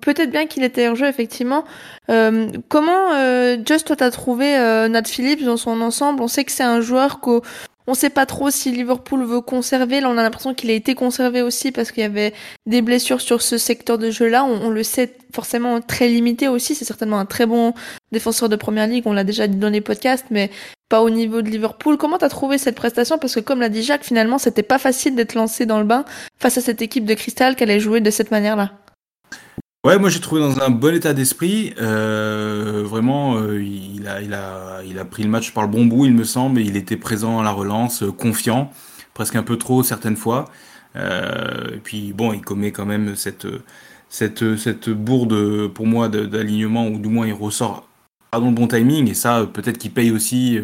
Peut-être 0.01 0.31
bien 0.31 0.47
qu'il 0.47 0.63
était 0.63 0.87
en 0.87 0.95
jeu, 0.95 1.07
effectivement. 1.07 1.65
Euh, 2.09 2.49
comment, 2.69 3.13
euh, 3.13 3.57
Just, 3.65 3.87
toi, 3.87 3.95
t'as 3.95 4.11
trouvé 4.11 4.57
euh, 4.57 4.87
Nat 4.87 5.03
Phillips 5.03 5.43
dans 5.43 5.57
son 5.57 5.81
ensemble? 5.81 6.21
On 6.21 6.27
sait 6.27 6.43
que 6.43 6.51
c'est 6.51 6.63
un 6.63 6.81
joueur 6.81 7.19
qu'on 7.19 7.41
on 7.85 7.93
sait 7.93 8.09
pas 8.09 8.25
trop 8.25 8.49
si 8.49 8.71
Liverpool 8.71 9.23
veut 9.23 9.41
conserver. 9.41 10.01
Là, 10.01 10.09
on 10.09 10.17
a 10.17 10.23
l'impression 10.23 10.53
qu'il 10.55 10.71
a 10.71 10.73
été 10.73 10.95
conservé 10.95 11.41
aussi 11.41 11.71
parce 11.71 11.91
qu'il 11.91 12.01
y 12.01 12.05
avait 12.05 12.33
des 12.65 12.81
blessures 12.81 13.21
sur 13.21 13.41
ce 13.41 13.57
secteur 13.57 13.97
de 13.97 14.09
jeu-là. 14.09 14.43
On, 14.45 14.69
le 14.69 14.83
sait 14.83 15.15
forcément 15.33 15.79
très 15.81 16.07
limité 16.07 16.47
aussi. 16.47 16.73
C'est 16.75 16.85
certainement 16.85 17.19
un 17.19 17.25
très 17.25 17.45
bon 17.45 17.73
défenseur 18.11 18.49
de 18.49 18.55
première 18.55 18.87
ligue. 18.87 19.03
On 19.05 19.13
l'a 19.13 19.23
déjà 19.23 19.47
dit 19.47 19.57
dans 19.57 19.69
les 19.69 19.81
podcasts, 19.81 20.25
mais 20.31 20.49
pas 20.89 21.01
au 21.01 21.09
niveau 21.11 21.41
de 21.41 21.49
Liverpool. 21.49 21.97
Comment 21.97 22.17
t'as 22.17 22.29
trouvé 22.29 22.57
cette 22.57 22.75
prestation? 22.75 23.17
Parce 23.19 23.35
que 23.35 23.41
comme 23.41 23.59
l'a 23.59 23.69
dit 23.69 23.83
Jacques, 23.83 24.05
finalement, 24.05 24.37
c'était 24.37 24.63
pas 24.63 24.79
facile 24.79 25.13
d'être 25.15 25.35
lancé 25.35 25.65
dans 25.65 25.79
le 25.79 25.85
bain 25.85 26.05
face 26.39 26.57
à 26.57 26.61
cette 26.61 26.81
équipe 26.81 27.05
de 27.05 27.13
Cristal 27.13 27.55
qu'elle 27.55 27.69
allait 27.69 27.79
jouer 27.79 27.99
de 27.99 28.09
cette 28.09 28.31
manière-là. 28.31 28.71
Ouais, 29.85 29.99
moi 29.99 30.09
j'ai 30.09 30.21
trouvé 30.21 30.39
dans 30.39 30.61
un 30.61 30.69
bon 30.69 30.95
état 30.95 31.13
d'esprit. 31.13 31.73
Euh, 31.81 32.83
vraiment, 32.85 33.35
euh, 33.35 33.61
il, 33.61 34.07
a, 34.07 34.21
il, 34.21 34.33
a, 34.33 34.81
il 34.85 34.97
a 34.97 35.03
pris 35.03 35.23
le 35.23 35.29
match 35.29 35.51
par 35.51 35.63
le 35.65 35.69
bon 35.69 35.85
bout, 35.85 36.05
il 36.05 36.13
me 36.13 36.23
semble, 36.23 36.61
il 36.61 36.77
était 36.77 36.95
présent 36.95 37.37
à 37.39 37.43
la 37.43 37.51
relance, 37.51 38.01
euh, 38.01 38.11
confiant, 38.13 38.71
presque 39.13 39.35
un 39.35 39.43
peu 39.43 39.57
trop 39.57 39.83
certaines 39.83 40.15
fois. 40.15 40.45
et 40.95 41.79
puis 41.83 42.13
bon, 42.13 42.31
il 42.31 42.41
commet 42.41 42.71
quand 42.71 42.85
même 42.85 43.17
cette, 43.17 43.45
cette, 44.07 44.55
cette 44.55 44.89
bourde 44.89 45.67
pour 45.73 45.85
moi 45.85 46.07
d'alignement, 46.07 46.87
ou 46.87 46.97
du 46.97 47.09
moins 47.09 47.27
il 47.27 47.33
ressort 47.33 47.85
pas 48.31 48.39
dans 48.39 48.47
le 48.47 48.55
bon 48.55 48.67
timing, 48.69 49.09
et 49.09 49.13
ça 49.13 49.45
peut-être 49.51 49.77
qu'il 49.79 49.91
paye 49.91 50.11
aussi 50.11 50.59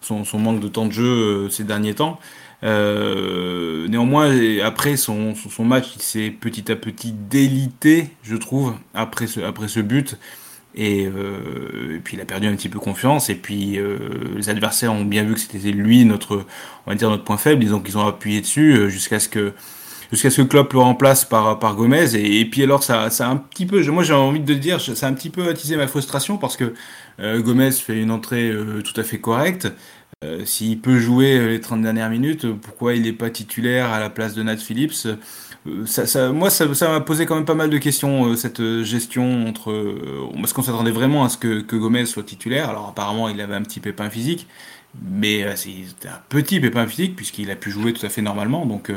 son, 0.00 0.24
son, 0.24 0.38
manque 0.38 0.60
de 0.60 0.68
temps 0.68 0.86
de 0.86 0.92
jeu 0.92 1.50
ces 1.50 1.64
derniers 1.64 1.94
temps. 1.94 2.18
Euh, 2.62 3.86
néanmoins, 3.88 4.34
après 4.64 4.96
son, 4.96 5.34
son 5.34 5.64
match, 5.64 5.88
il 5.96 6.02
s'est 6.02 6.30
petit 6.30 6.70
à 6.72 6.76
petit 6.76 7.12
délité, 7.12 8.08
je 8.22 8.36
trouve, 8.36 8.74
après 8.94 9.26
ce, 9.26 9.40
après 9.40 9.68
ce 9.68 9.80
but. 9.80 10.18
Et, 10.74 11.06
euh, 11.06 12.00
puis 12.04 12.16
il 12.16 12.20
a 12.20 12.26
perdu 12.26 12.46
un 12.48 12.54
petit 12.54 12.68
peu 12.68 12.78
confiance. 12.78 13.30
Et 13.30 13.34
puis 13.34 13.78
euh, 13.78 13.98
les 14.36 14.48
adversaires 14.50 14.92
ont 14.92 15.04
bien 15.04 15.24
vu 15.24 15.34
que 15.34 15.40
c'était 15.40 15.70
lui 15.70 16.04
notre, 16.04 16.44
on 16.86 16.90
va 16.90 16.94
dire 16.96 17.10
notre 17.10 17.24
point 17.24 17.38
faible. 17.38 17.64
Donc 17.66 17.86
ils 17.88 17.96
ont 17.96 18.06
appuyé 18.06 18.40
dessus 18.40 18.90
jusqu'à 18.90 19.18
ce 19.20 19.28
que 19.28 19.52
jusqu'à 20.12 20.30
ce 20.30 20.42
que 20.42 20.46
Klopp 20.46 20.72
le 20.74 20.80
remplace 20.80 21.24
par 21.24 21.58
par 21.58 21.76
Gomez. 21.76 22.14
Et, 22.14 22.44
puis 22.44 22.62
alors 22.62 22.82
ça, 22.82 23.08
ça 23.10 23.26
a 23.26 23.30
un 23.30 23.36
petit 23.36 23.64
peu, 23.66 23.82
moi 23.90 24.02
j'ai 24.02 24.12
envie 24.12 24.40
de 24.40 24.54
dire, 24.54 24.80
ça 24.80 25.06
a 25.06 25.08
un 25.08 25.14
petit 25.14 25.30
peu 25.30 25.48
attisé 25.48 25.76
ma 25.76 25.86
frustration 25.86 26.36
parce 26.36 26.56
que 26.56 26.74
Gomez 27.18 27.72
fait 27.72 27.98
une 27.98 28.10
entrée 28.10 28.52
tout 28.84 29.00
à 29.00 29.02
fait 29.02 29.18
correcte. 29.18 29.68
Euh, 30.24 30.46
s'il 30.46 30.80
peut 30.80 30.98
jouer 30.98 31.36
euh, 31.36 31.48
les 31.48 31.60
30 31.60 31.82
dernières 31.82 32.08
minutes, 32.08 32.50
pourquoi 32.50 32.94
il 32.94 33.02
n'est 33.02 33.12
pas 33.12 33.28
titulaire 33.28 33.92
à 33.92 34.00
la 34.00 34.08
place 34.08 34.32
de 34.32 34.42
Nat 34.42 34.56
Phillips 34.56 35.06
euh, 35.66 36.32
moi, 36.32 36.48
ça 36.48 36.66
m'a 36.88 37.00
posé 37.00 37.26
quand 37.26 37.34
même 37.34 37.44
pas 37.44 37.54
mal 37.54 37.68
de 37.68 37.76
questions, 37.76 38.34
cette 38.36 38.82
gestion 38.82 39.48
entre... 39.48 39.94
parce 40.36 40.52
qu'on 40.52 40.62
s'attendait 40.62 40.92
vraiment 40.92 41.24
à 41.24 41.28
ce 41.28 41.36
que, 41.36 41.76
Gomez 41.76 42.06
soit 42.06 42.22
titulaire. 42.22 42.70
Alors 42.70 42.88
apparemment, 42.88 43.28
il 43.28 43.40
avait 43.40 43.56
un 43.56 43.62
petit 43.62 43.80
pépin 43.80 44.08
physique, 44.08 44.46
mais 45.02 45.44
c'était 45.56 46.06
un 46.06 46.20
petit 46.28 46.60
pépin 46.60 46.86
physique, 46.86 47.16
puisqu'il 47.16 47.50
a 47.50 47.56
pu 47.56 47.72
jouer 47.72 47.92
tout 47.92 48.06
à 48.06 48.08
fait 48.08 48.22
normalement. 48.22 48.64
Donc, 48.64 48.92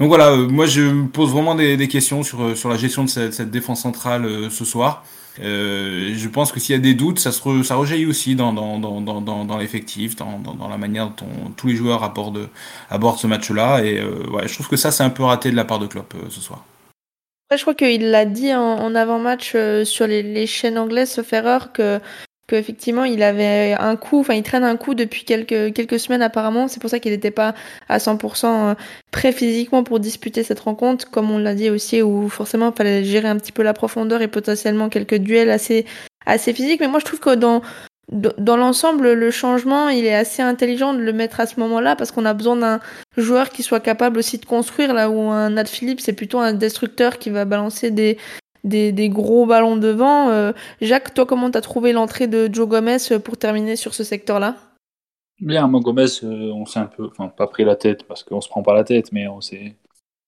voilà, 0.00 0.34
moi 0.36 0.66
je 0.66 0.82
me 0.82 1.06
pose 1.06 1.30
vraiment 1.30 1.54
des, 1.54 1.86
questions 1.86 2.24
sur, 2.24 2.68
la 2.68 2.76
gestion 2.76 3.04
de 3.04 3.08
cette 3.08 3.52
défense 3.52 3.82
centrale 3.82 4.50
ce 4.50 4.64
soir. 4.64 5.04
Euh, 5.40 6.12
je 6.14 6.28
pense 6.28 6.52
que 6.52 6.60
s'il 6.60 6.74
y 6.74 6.78
a 6.78 6.80
des 6.80 6.94
doutes, 6.94 7.18
ça, 7.18 7.32
se 7.32 7.62
ça 7.62 7.76
rejaillit 7.76 8.06
aussi 8.06 8.34
dans, 8.34 8.52
dans, 8.52 8.78
dans, 8.78 9.00
dans, 9.00 9.44
dans 9.44 9.58
l'effectif, 9.58 10.16
dans, 10.16 10.38
dans, 10.38 10.68
la 10.68 10.78
manière 10.78 11.10
dont 11.10 11.50
tous 11.56 11.68
les 11.68 11.76
joueurs 11.76 12.02
abordent, 12.02 12.48
abordent 12.90 13.18
ce 13.18 13.26
match-là. 13.26 13.84
Et 13.84 13.98
euh, 13.98 14.28
ouais, 14.30 14.48
je 14.48 14.54
trouve 14.54 14.68
que 14.68 14.76
ça, 14.76 14.90
c'est 14.90 15.04
un 15.04 15.10
peu 15.10 15.22
raté 15.22 15.50
de 15.50 15.56
la 15.56 15.64
part 15.64 15.78
de 15.78 15.86
Klopp 15.86 16.14
euh, 16.14 16.26
ce 16.30 16.40
soir. 16.40 16.64
je 17.54 17.60
crois 17.60 17.74
qu'il 17.74 18.10
l'a 18.10 18.24
dit 18.24 18.54
en, 18.54 18.60
en 18.60 18.94
avant-match 18.94 19.56
sur 19.84 20.06
les, 20.06 20.22
les, 20.22 20.46
chaînes 20.46 20.78
anglaises, 20.78 21.12
sauf 21.12 21.32
erreur, 21.32 21.72
que 21.72 22.00
qu'effectivement 22.48 23.04
il 23.04 23.22
avait 23.22 23.76
un 23.78 23.94
coup, 23.94 24.20
enfin 24.20 24.34
il 24.34 24.42
traîne 24.42 24.64
un 24.64 24.76
coup 24.76 24.94
depuis 24.94 25.24
quelques, 25.24 25.72
quelques 25.72 26.00
semaines 26.00 26.22
apparemment. 26.22 26.66
C'est 26.66 26.80
pour 26.80 26.90
ça 26.90 26.98
qu'il 26.98 27.12
n'était 27.12 27.30
pas 27.30 27.54
à 27.88 27.98
100% 27.98 28.46
euh, 28.46 28.74
prêt 29.12 29.30
physiquement 29.30 29.84
pour 29.84 30.00
disputer 30.00 30.42
cette 30.42 30.60
rencontre, 30.60 31.08
comme 31.10 31.30
on 31.30 31.38
l'a 31.38 31.54
dit 31.54 31.70
aussi, 31.70 32.02
où 32.02 32.28
forcément 32.28 32.72
il 32.72 32.76
fallait 32.76 33.04
gérer 33.04 33.28
un 33.28 33.36
petit 33.36 33.52
peu 33.52 33.62
la 33.62 33.74
profondeur 33.74 34.22
et 34.22 34.28
potentiellement 34.28 34.88
quelques 34.88 35.16
duels 35.16 35.50
assez, 35.50 35.86
assez 36.26 36.52
physiques. 36.52 36.80
Mais 36.80 36.88
moi 36.88 36.98
je 36.98 37.04
trouve 37.04 37.20
que 37.20 37.34
dans, 37.34 37.62
dans 38.10 38.56
l'ensemble, 38.56 39.12
le 39.12 39.30
changement, 39.30 39.90
il 39.90 40.06
est 40.06 40.14
assez 40.14 40.40
intelligent 40.40 40.94
de 40.94 41.00
le 41.00 41.12
mettre 41.12 41.40
à 41.40 41.46
ce 41.46 41.60
moment-là 41.60 41.94
parce 41.94 42.10
qu'on 42.10 42.24
a 42.24 42.32
besoin 42.32 42.56
d'un 42.56 42.80
joueur 43.18 43.50
qui 43.50 43.62
soit 43.62 43.80
capable 43.80 44.18
aussi 44.18 44.38
de 44.38 44.46
construire 44.46 44.94
là 44.94 45.10
où 45.10 45.20
un 45.28 45.50
Nat 45.50 45.66
Philippe, 45.66 46.00
c'est 46.00 46.14
plutôt 46.14 46.38
un 46.38 46.54
destructeur 46.54 47.18
qui 47.18 47.28
va 47.28 47.44
balancer 47.44 47.90
des, 47.90 48.16
des, 48.68 48.92
des 48.92 49.08
gros 49.08 49.46
ballons 49.46 49.76
devant. 49.76 50.28
Euh, 50.28 50.52
Jacques, 50.80 51.14
toi, 51.14 51.26
comment 51.26 51.50
t'as 51.50 51.60
trouvé 51.60 51.92
l'entrée 51.92 52.28
de 52.28 52.48
Joe 52.52 52.68
Gomez 52.68 52.98
euh, 53.10 53.18
pour 53.18 53.36
terminer 53.36 53.76
sur 53.76 53.94
ce 53.94 54.04
secteur-là? 54.04 54.56
Bien, 55.40 55.66
moi, 55.68 55.80
Gomez, 55.80 56.06
euh, 56.24 56.52
on 56.52 56.66
s'est 56.66 56.80
un 56.80 56.86
peu, 56.86 57.06
enfin, 57.06 57.28
pas 57.28 57.46
pris 57.46 57.64
la 57.64 57.76
tête 57.76 58.04
parce 58.04 58.24
qu'on 58.24 58.40
se 58.40 58.48
prend 58.48 58.62
pas 58.62 58.74
la 58.74 58.84
tête, 58.84 59.12
mais 59.12 59.28
on 59.28 59.40
s'est 59.40 59.76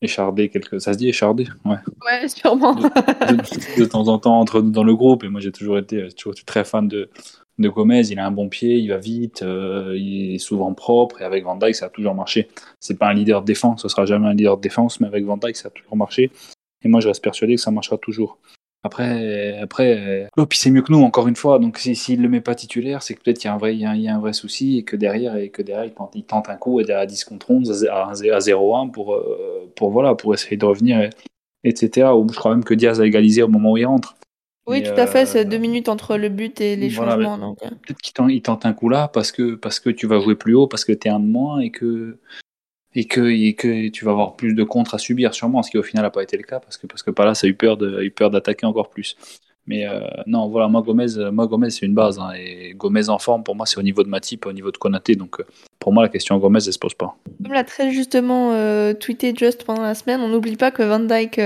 échardé 0.02 0.48
quelques. 0.48 0.80
Ça 0.80 0.92
se 0.92 0.98
dit 0.98 1.08
échardé? 1.08 1.46
Ouais. 1.64 1.76
Ouais, 2.06 2.28
sûrement. 2.28 2.74
de, 2.74 3.80
de, 3.80 3.84
temps 3.84 4.08
en 4.08 4.18
temps 4.18 4.40
entre 4.40 4.60
nous 4.60 4.70
dans 4.70 4.84
le 4.84 4.94
groupe, 4.94 5.24
et 5.24 5.28
moi, 5.28 5.40
j'ai 5.40 5.52
toujours 5.52 5.78
été, 5.78 6.08
toujours 6.16 6.32
été 6.32 6.44
très 6.44 6.64
fan 6.64 6.88
de, 6.88 7.10
de 7.60 7.68
Gomez. 7.68 8.08
Il 8.10 8.18
a 8.18 8.26
un 8.26 8.30
bon 8.30 8.48
pied, 8.48 8.78
il 8.78 8.88
va 8.88 8.98
vite, 8.98 9.42
euh, 9.42 9.94
il 9.96 10.34
est 10.34 10.38
souvent 10.38 10.72
propre, 10.74 11.22
et 11.22 11.24
avec 11.24 11.44
Van 11.44 11.56
Dyke, 11.56 11.74
ça 11.74 11.86
a 11.86 11.90
toujours 11.90 12.14
marché. 12.14 12.48
C'est 12.80 12.98
pas 12.98 13.08
un 13.08 13.14
leader 13.14 13.42
de 13.42 13.46
défense, 13.46 13.82
ce 13.82 13.88
sera 13.88 14.06
jamais 14.06 14.28
un 14.28 14.34
leader 14.34 14.56
de 14.56 14.62
défense, 14.62 15.00
mais 15.00 15.06
avec 15.06 15.24
Van 15.24 15.36
Dyke, 15.36 15.56
ça 15.56 15.68
a 15.68 15.70
toujours 15.70 15.96
marché. 15.96 16.30
Et 16.82 16.88
moi, 16.88 17.00
je 17.00 17.08
reste 17.08 17.22
persuadé 17.22 17.56
que 17.56 17.60
ça 17.60 17.70
marchera 17.70 17.98
toujours. 17.98 18.38
Après, 18.82 19.58
après, 19.58 20.28
oh, 20.38 20.46
puis 20.46 20.58
c'est 20.58 20.70
mieux 20.70 20.80
que 20.80 20.90
nous, 20.90 21.02
encore 21.02 21.28
une 21.28 21.36
fois. 21.36 21.58
Donc, 21.58 21.76
s'il 21.76 21.96
si, 21.96 22.16
ne 22.16 22.22
le 22.22 22.30
met 22.30 22.40
pas 22.40 22.54
titulaire, 22.54 23.02
c'est 23.02 23.14
que 23.14 23.20
peut-être 23.22 23.38
qu'il 23.38 23.48
y 23.48 23.50
a 23.50 23.54
un 23.54 23.58
vrai, 23.58 23.74
il 23.74 23.80
y 23.80 23.84
a, 23.84 23.94
il 23.94 24.00
y 24.00 24.08
a 24.08 24.14
un 24.14 24.20
vrai 24.20 24.32
souci 24.32 24.78
et 24.78 24.84
que 24.84 24.96
derrière, 24.96 25.36
et 25.36 25.50
que 25.50 25.60
derrière, 25.60 25.84
il 25.84 25.92
tente, 25.92 26.12
il 26.14 26.24
tente 26.24 26.48
un 26.48 26.56
coup 26.56 26.80
et 26.80 26.84
derrière 26.84 27.02
à 27.02 27.06
10 27.06 27.24
contre 27.24 27.50
11 27.50 27.86
à, 27.90 28.12
0-1 28.12 28.90
pour, 28.90 29.14
euh, 29.14 29.70
pour, 29.76 29.90
voilà, 29.90 30.14
pour 30.14 30.32
essayer 30.32 30.56
de 30.56 30.64
revenir, 30.64 31.02
et, 31.02 31.10
etc. 31.64 32.08
Ou 32.14 32.26
je 32.32 32.38
crois 32.38 32.52
même 32.52 32.64
que 32.64 32.72
Diaz 32.72 33.02
a 33.02 33.06
égalisé 33.06 33.42
au 33.42 33.48
moment 33.48 33.72
où 33.72 33.76
il 33.76 33.84
rentre. 33.84 34.14
Oui, 34.66 34.82
tout 34.82 34.92
à 34.96 35.06
fait, 35.06 35.26
c'est 35.26 35.44
deux 35.44 35.58
minutes 35.58 35.88
entre 35.88 36.16
le 36.16 36.28
but 36.28 36.60
et 36.60 36.76
les 36.76 36.88
Voilà, 36.88 37.12
changements. 37.16 37.38
Donc, 37.38 37.58
euh. 37.62 37.68
Peut-être 37.68 38.00
qu'il 38.00 38.14
tente, 38.14 38.30
il 38.30 38.40
tente 38.40 38.64
un 38.64 38.72
coup 38.72 38.88
là 38.88 39.08
parce 39.08 39.32
que, 39.32 39.56
parce 39.56 39.80
que 39.80 39.90
tu 39.90 40.06
vas 40.06 40.20
jouer 40.20 40.36
plus 40.36 40.54
haut, 40.54 40.68
parce 40.68 40.84
que 40.84 40.92
tu 40.92 41.08
es 41.08 41.10
un 41.10 41.20
de 41.20 41.26
moins 41.26 41.60
et 41.60 41.70
que, 41.70 42.18
et, 42.94 43.04
que, 43.06 43.20
et 43.20 43.54
que 43.54 43.88
tu 43.88 44.04
vas 44.04 44.10
avoir 44.12 44.34
plus 44.36 44.54
de 44.54 44.64
contre 44.64 44.94
à 44.94 44.98
subir, 44.98 45.32
sûrement, 45.34 45.62
ce 45.62 45.70
qui 45.70 45.78
au 45.78 45.82
final 45.82 46.04
n'a 46.04 46.10
pas 46.10 46.22
été 46.22 46.36
le 46.36 46.42
cas 46.42 46.60
parce 46.60 46.76
que, 46.76 46.86
parce 46.86 47.02
que 47.02 47.10
Palace 47.10 47.44
a 47.44 47.46
eu 47.46 47.54
peur 47.54 47.76
de- 47.76 47.98
a 47.98 48.02
eu 48.02 48.10
peur 48.10 48.30
d'attaquer 48.30 48.66
encore 48.66 48.88
plus. 48.90 49.16
Mais 49.66 49.86
euh, 49.86 50.00
non, 50.26 50.48
voilà, 50.48 50.66
moi 50.68 50.82
Gomez, 50.82 51.06
moi, 51.30 51.46
Gomez 51.46 51.70
c'est 51.70 51.86
une 51.86 51.94
base. 51.94 52.18
hein, 52.18 52.30
et 52.36 52.72
Gomez 52.74 53.08
en 53.10 53.18
forme, 53.18 53.44
pour 53.44 53.54
moi, 53.54 53.66
c'est 53.66 53.78
au 53.78 53.82
niveau 53.82 54.02
de 54.02 54.08
Matip, 54.08 54.46
au 54.46 54.52
niveau 54.52 54.72
de 54.72 54.78
Konaté. 54.78 55.14
Donc 55.14 55.38
euh, 55.38 55.44
pour 55.78 55.92
moi, 55.92 56.02
la 56.02 56.08
question 56.08 56.36
Gomez, 56.38 56.60
elle 56.66 56.72
se 56.72 56.78
pose 56.78 56.94
pas. 56.94 57.14
Comme 57.44 57.52
l'a 57.52 57.62
très 57.62 57.92
justement 57.92 58.52
euh, 58.54 58.94
tweeté 58.94 59.34
Just 59.36 59.64
pendant 59.64 59.82
la 59.82 59.94
semaine, 59.94 60.20
on 60.22 60.28
n'oublie 60.28 60.56
pas 60.56 60.70
que 60.72 60.82
Van 60.82 60.98
Dyke 60.98 61.40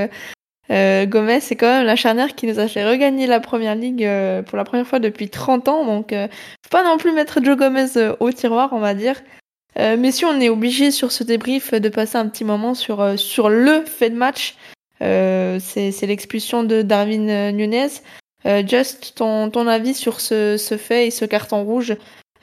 euh, 0.71 1.05
Gomez, 1.07 1.41
c'est 1.41 1.57
quand 1.57 1.67
même 1.67 1.85
la 1.87 1.97
charnière 1.97 2.35
qui 2.35 2.47
nous 2.47 2.59
a 2.59 2.69
fait 2.69 2.89
regagner 2.89 3.27
la 3.27 3.41
première 3.41 3.75
ligue 3.75 4.09
pour 4.47 4.57
la 4.57 4.65
première 4.65 4.87
fois 4.87 4.99
depuis 5.01 5.29
30 5.29 5.69
ans. 5.69 5.85
Donc, 5.85 6.11
faut 6.13 6.71
pas 6.71 6.85
non 6.85 6.97
plus 6.97 7.13
mettre 7.13 7.43
Joe 7.45 7.57
Gomez 7.59 7.87
au 8.21 8.33
tiroir, 8.33 8.71
on 8.73 8.81
va 8.81 8.95
dire. 8.95 9.17
Euh, 9.79 9.97
mais 9.99 10.13
si 10.13 10.25
on 10.25 10.41
est 10.41 10.49
obligé 10.49 10.91
sur 10.91 11.11
ce 11.13 11.25
débrief 11.25 11.75
de 11.75 11.89
passer 11.89 12.17
un 12.17 12.29
petit 12.29 12.45
moment 12.45 12.75
sur, 12.75 13.01
euh, 13.01 13.17
sur 13.17 13.49
le 13.49 13.85
fait 13.85 14.11
de 14.11 14.17
match, 14.17 14.57
euh, 15.03 15.59
c'est 15.61 16.07
l'expulsion 16.07 16.63
de 16.63 16.83
Darwin 16.83 17.29
euh, 17.29 17.51
Nunez. 17.51 17.89
Euh, 18.47 18.63
Just 18.67 19.15
ton, 19.17 19.51
ton 19.51 19.67
avis 19.67 19.95
sur 19.95 20.21
ce, 20.21 20.57
ce 20.57 20.77
fait 20.77 21.07
et 21.07 21.11
ce 21.11 21.25
carton 21.25 21.65
rouge 21.65 21.97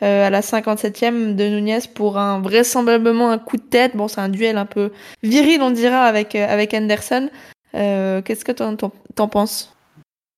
euh, 0.04 0.28
à 0.28 0.30
la 0.30 0.42
57e 0.42 1.36
de 1.36 1.44
Nunez 1.46 1.80
pour 1.94 2.18
un 2.18 2.42
vraisemblablement 2.42 3.30
un 3.30 3.38
coup 3.38 3.58
de 3.58 3.62
tête. 3.62 3.96
Bon, 3.96 4.08
c'est 4.08 4.20
un 4.22 4.30
duel 4.30 4.58
un 4.58 4.66
peu 4.66 4.92
viril, 5.24 5.62
on 5.62 5.72
dira, 5.72 6.04
avec, 6.04 6.36
euh, 6.36 6.46
avec 6.48 6.74
Anderson. 6.74 7.30
Qu'est-ce 7.74 8.44
que 8.44 8.52
t'en 8.52 9.28
penses? 9.28 9.74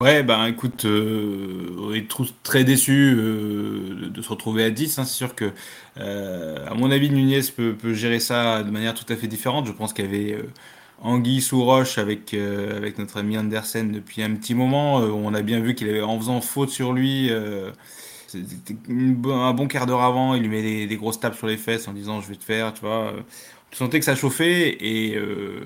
Ouais, 0.02 0.22
ben 0.22 0.48
écoute, 0.48 0.84
euh, 0.86 1.74
on 1.80 1.94
est 1.94 2.10
très 2.44 2.66
déçus 2.66 3.16
euh, 3.18 4.10
de 4.10 4.22
se 4.22 4.28
retrouver 4.30 4.66
à 4.66 4.70
10. 4.70 5.00
hein. 5.00 5.06
C'est 5.06 5.14
sûr 5.16 5.34
que, 5.34 5.54
euh, 5.98 6.66
à 6.68 6.74
mon 6.74 6.92
avis, 6.92 7.10
Nunez 7.10 7.40
peut, 7.56 7.74
peut 7.78 7.94
gérer 7.94 8.20
ça 8.20 8.64
de 8.64 8.70
manière 8.70 8.94
tout 8.96 9.06
à 9.12 9.16
fait 9.16 9.28
différente. 9.28 9.66
Je 9.66 9.72
pense 9.72 9.94
qu'il 9.94 10.04
y 10.06 10.08
avait 10.10 10.34
euh, 10.34 10.52
Anguille 11.02 11.42
sous 11.42 11.64
roche 11.64 11.98
avec, 12.00 12.34
euh, 12.34 12.76
avec 12.76 12.98
notre 12.98 13.16
ami 13.18 13.38
Andersen 13.38 13.94
depuis 13.94 14.24
un 14.24 14.36
petit 14.36 14.56
moment. 14.56 15.00
Euh, 15.02 15.08
on 15.08 15.34
a 15.34 15.42
bien 15.42 15.62
vu 15.62 15.74
qu'il 15.74 15.88
avait, 15.88 16.02
en 16.02 16.18
faisant 16.20 16.42
faute 16.42 16.70
sur 16.70 16.92
lui, 16.92 17.30
euh, 18.36 19.32
un 19.34 19.54
bon 19.54 19.68
quart 19.68 19.86
d'heure 19.86 20.02
avant, 20.02 20.34
il 20.36 20.42
lui 20.44 20.50
met 20.50 20.88
des, 20.88 20.98
grosses 20.98 21.20
tapes 21.20 21.36
sur 21.36 21.48
les 21.48 21.58
fesses 21.58 21.88
en 21.88 21.94
disant 21.94 22.22
je 22.22 22.28
vais 22.30 22.36
te 22.36 22.44
faire, 22.44 22.74
tu 22.74 22.82
vois. 22.82 23.14
Tu 23.72 23.78
sentais 23.78 23.98
que 24.00 24.06
ça 24.06 24.16
chauffait 24.16 24.78
et, 24.82 25.16
euh, 25.18 25.60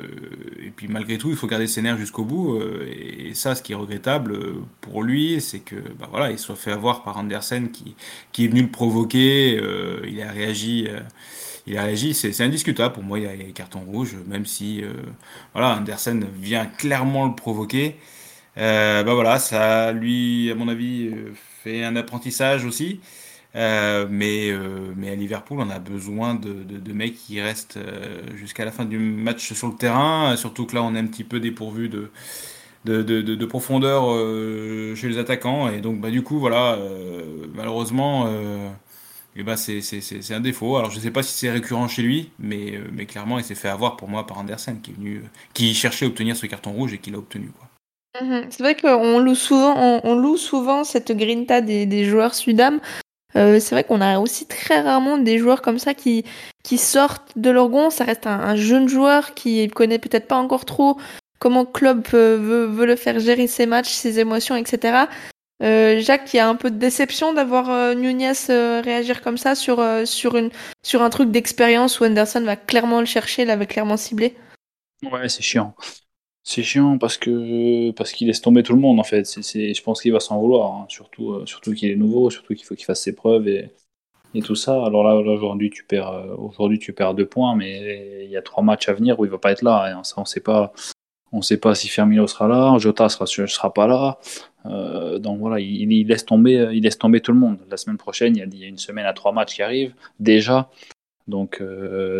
et 0.66 0.70
puis 0.72 0.88
malgré 0.88 1.18
tout, 1.18 1.30
il 1.30 1.36
faut 1.36 1.48
garder 1.48 1.68
ses 1.68 1.82
nerfs 1.82 1.98
jusqu'au 1.98 2.24
bout. 2.24 2.56
euh, 2.56 2.88
et 2.90 3.34
ça, 3.34 3.54
ce 3.54 3.62
qui 3.62 3.74
est 3.74 3.76
regrettable 3.76 4.32
euh, 4.34 4.56
pour 4.82 5.04
lui, 5.04 5.42
c'est 5.42 5.60
que 5.60 5.76
bah 6.00 6.08
voilà, 6.10 6.32
il 6.32 6.40
soit 6.40 6.56
fait 6.56 6.72
avoir 6.72 7.04
par 7.04 7.18
Andersen 7.18 7.70
qui, 7.72 7.96
qui 8.32 8.46
est 8.46 8.48
venu 8.48 8.62
le 8.62 8.72
provoquer. 8.72 9.58
euh, 9.62 10.02
il 10.08 10.22
a 10.22 10.32
réagi. 10.32 10.88
euh, 10.90 11.02
il 11.66 11.78
a 11.78 11.84
réagi, 11.84 12.14
c'est 12.14 12.40
indiscutable 12.42 12.94
pour 12.94 13.04
moi. 13.04 13.20
Il 13.20 13.26
y 13.26 13.28
a 13.28 13.36
les 13.36 13.52
cartons 13.52 13.82
rouges, 13.82 14.16
même 14.28 14.46
si 14.46 14.84
euh, 14.84 14.94
voilà, 15.54 15.78
Andersen 15.78 16.26
vient 16.40 16.66
clairement 16.66 17.28
le 17.28 17.36
provoquer. 17.36 17.98
Euh, 18.58 19.04
bah 19.04 19.14
voilà, 19.14 19.40
ça 19.40 19.92
lui, 19.94 20.52
à 20.52 20.56
mon 20.56 20.68
avis, 20.68 21.10
euh, 21.14 21.34
un 21.84 21.96
apprentissage 21.96 22.66
aussi. 22.66 23.00
Euh, 23.56 24.06
mais, 24.10 24.52
euh, 24.52 24.94
mais 24.96 25.10
à 25.10 25.16
Liverpool, 25.16 25.60
on 25.60 25.70
a 25.70 25.80
besoin 25.80 26.36
de, 26.36 26.54
de, 26.64 26.94
mecs 26.94 27.16
qui 27.16 27.42
restent 27.42 27.78
euh, 27.78 28.22
jusqu'à 28.36 28.66
la 28.66 28.72
fin 28.72 28.86
du 28.86 29.00
match 29.00 29.54
sur 29.54 29.68
le 29.68 29.76
terrain. 29.76 30.36
Surtout 30.38 30.66
que 30.66 30.76
là, 30.76 30.84
on 30.84 30.94
est 30.96 31.00
un 31.00 31.08
petit 31.08 31.24
peu 31.24 31.40
dépourvu 31.40 31.90
de, 31.90 32.12
de, 32.86 33.02
de, 33.02 33.22
de, 33.22 33.36
de 33.36 33.46
profondeur 33.46 34.06
chez 34.96 35.10
les 35.10 35.18
attaquants. 35.18 35.70
Et 35.70 35.82
donc, 35.82 36.00
bah, 36.02 36.12
du 36.12 36.22
coup, 36.24 36.40
voilà, 36.40 36.78
malheureusement, 37.56 38.30
eh 39.36 39.44
ben, 39.44 39.56
c'est 39.58 40.34
un 40.34 40.40
défaut. 40.42 40.78
Alors, 40.78 40.92
je 40.92 41.00
sais 41.00 41.12
pas 41.12 41.24
si 41.24 41.34
c'est 41.38 41.52
récurrent 41.52 41.88
chez 41.88 42.04
lui, 42.04 42.32
mais, 42.40 42.80
mais 42.94 43.06
clairement, 43.06 43.40
il 43.40 43.46
s'est 43.46 43.56
fait 43.56 43.70
avoir 43.70 43.98
pour 43.98 44.10
moi 44.10 44.28
par 44.28 44.38
Andersen, 44.40 44.82
qui, 44.82 44.92
est 44.92 44.96
venu, 44.96 45.24
qui 45.54 45.74
cherchait 45.74 46.06
à 46.06 46.08
obtenir 46.10 46.36
ce 46.38 46.46
carton 46.46 46.72
rouge 46.72 46.94
et 46.94 47.00
qui 47.00 47.12
l'a 47.12 47.18
obtenu. 47.18 47.50
Quoi. 47.58 47.67
Mhm. 48.22 48.48
C'est 48.50 48.64
vrai 48.64 48.76
qu'on 48.76 49.20
loue 49.20 49.36
souvent, 49.36 50.02
on, 50.04 50.16
loue 50.16 50.38
souvent 50.38 50.84
cette 50.84 51.12
grinta 51.12 51.62
des, 51.62 52.06
joueurs 52.06 52.36
Sudam. 52.36 52.80
Euh, 53.36 53.60
c'est 53.60 53.76
vrai 53.76 53.84
qu'on 53.84 54.02
a 54.02 54.20
aussi 54.20 54.48
très 54.48 54.82
rarement 54.82 55.18
des 55.18 55.38
joueurs 55.38 55.62
comme 55.62 55.80
ça 55.80 55.94
qui, 55.94 56.24
sortent 56.78 57.38
de 57.38 57.50
leur 57.50 57.70
gond. 57.70 57.90
Ça 57.90 58.04
reste 58.04 58.28
un, 58.28 58.40
un 58.40 58.56
jeune 58.56 58.88
joueur 58.88 59.34
qui 59.34 59.68
connaît 59.68 60.00
peut-être 60.00 60.28
pas 60.28 60.38
encore 60.38 60.66
trop 60.66 60.98
comment 61.40 61.66
Klopp 61.66 62.10
euh, 62.14 62.68
veut, 62.70 62.86
le 62.86 62.96
faire 62.96 63.20
gérer 63.20 63.48
ses 63.48 63.66
matchs, 63.66 63.92
ses 63.92 64.20
émotions, 64.20 64.56
etc. 64.56 65.06
Euh, 65.64 66.00
Jacques, 66.02 66.34
il 66.34 66.38
y 66.38 66.40
a 66.40 66.48
un 66.48 66.56
peu 66.56 66.70
de 66.70 66.78
déception 66.78 67.34
d'avoir 67.34 67.70
euh, 67.70 67.94
Nunez 67.94 68.34
réagir 68.84 69.22
comme 69.22 69.38
ça 69.38 69.56
sur, 69.56 69.84
sur, 70.06 70.38
sur 70.84 71.02
un 71.02 71.10
truc 71.10 71.32
d'expérience 71.32 72.00
où 72.00 72.06
Anderson 72.06 72.42
va 72.42 72.56
clairement 72.56 73.00
le 73.00 73.06
chercher, 73.06 73.46
l'avait 73.46 73.68
clairement 73.68 73.98
ciblé. 73.98 74.36
Ouais, 75.04 75.30
c'est 75.30 75.44
chiant. 75.44 75.76
C'est 76.50 76.64
chiant 76.64 76.98
parce 76.98 77.18
que 77.18 77.92
parce 77.92 78.14
qu'il 78.14 78.28
laisse 78.28 78.40
tomber 78.40 78.64
tout 78.64 78.72
le 78.72 78.80
monde 78.80 79.02
en 79.02 79.04
fait. 79.04 79.26
C'est- 79.26 79.74
je 79.74 79.84
pense 79.84 80.02
qu'il 80.02 80.14
va 80.14 80.22
s'en 80.22 80.40
vouloir, 80.40 80.72
hein. 80.72 80.86
Surtout, 80.88 81.34
euh, 81.34 81.46
surtout 81.46 81.74
qu'il 81.74 81.92
est 81.92 81.98
nouveau, 81.98 82.30
surtout 82.30 82.54
qu'il 82.56 82.66
faut 82.66 82.74
qu'il 82.76 82.86
fasse 82.86 83.02
ses 83.02 83.14
preuves 83.14 83.50
et, 83.50 83.70
et 84.34 84.42
tout 84.42 84.56
ça. 84.56 84.86
Alors 84.86 85.04
là, 85.04 85.16
aujourd'hui 85.16 85.70
tu 85.70 85.84
perds 85.84 86.10
euh, 86.10 86.36
aujourd'hui 86.38 86.80
tu 86.80 86.94
perds 86.94 87.16
deux 87.16 87.26
points, 87.26 87.54
mais 87.56 88.24
il 88.26 88.32
y 88.32 88.38
a 88.38 88.42
trois 88.42 88.64
matchs 88.64 88.88
à 88.90 88.94
venir 88.94 89.20
où 89.20 89.26
il 89.26 89.32
va 89.32 89.40
pas 89.40 89.52
être 89.52 89.62
là. 89.62 90.02
Ça, 90.04 90.16
on 90.20 90.26
sait 90.26 90.40
pas 90.40 90.74
on 91.34 91.42
sait 91.42 91.58
pas 91.58 91.76
si 91.76 91.90
Firmino 91.90 92.28
sera 92.28 92.48
là, 92.48 92.78
Jota 92.80 93.10
sera 93.10 93.26
sera 93.28 93.74
pas 93.74 93.88
là. 93.88 94.20
Euh, 94.68 95.20
donc 95.20 95.40
voilà, 95.40 95.60
il, 95.60 96.08
laisse 96.08 96.26
tomber 96.26 96.70
il 96.74 96.84
laisse 96.84 96.98
tomber 96.98 97.22
tout 97.22 97.34
le 97.34 97.40
monde. 97.40 97.58
La 97.70 97.78
semaine 97.78 97.98
prochaine, 97.98 98.38
il 98.38 98.60
y 98.60 98.64
a, 98.64 98.68
une 98.68 98.78
semaine 98.78 99.06
à 99.06 99.14
trois 99.14 99.34
matchs 99.34 99.56
qui 99.56 99.64
arrivent 99.64 99.96
déjà. 100.20 100.70
Donc 101.28 101.62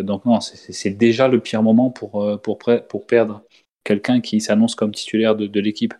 donc 0.02 0.26
non, 0.26 0.40
c'est, 0.40 0.90
déjà 0.90 1.28
le 1.28 1.40
pire 1.40 1.62
moment 1.62 1.90
pour 1.90 2.38
pour 2.42 3.06
perdre 3.06 3.42
quelqu'un 3.88 4.20
qui 4.20 4.40
s'annonce 4.40 4.74
comme 4.74 4.92
titulaire 4.92 5.34
de, 5.34 5.46
de 5.46 5.60
l'équipe. 5.60 5.94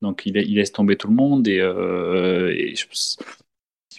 Donc 0.00 0.22
il, 0.26 0.36
il 0.36 0.54
laisse 0.56 0.72
tomber 0.72 0.96
tout 0.96 1.08
le 1.08 1.14
monde 1.14 1.46
et, 1.48 1.60
euh, 1.60 2.48
et 2.56 2.74
je, 2.76 2.86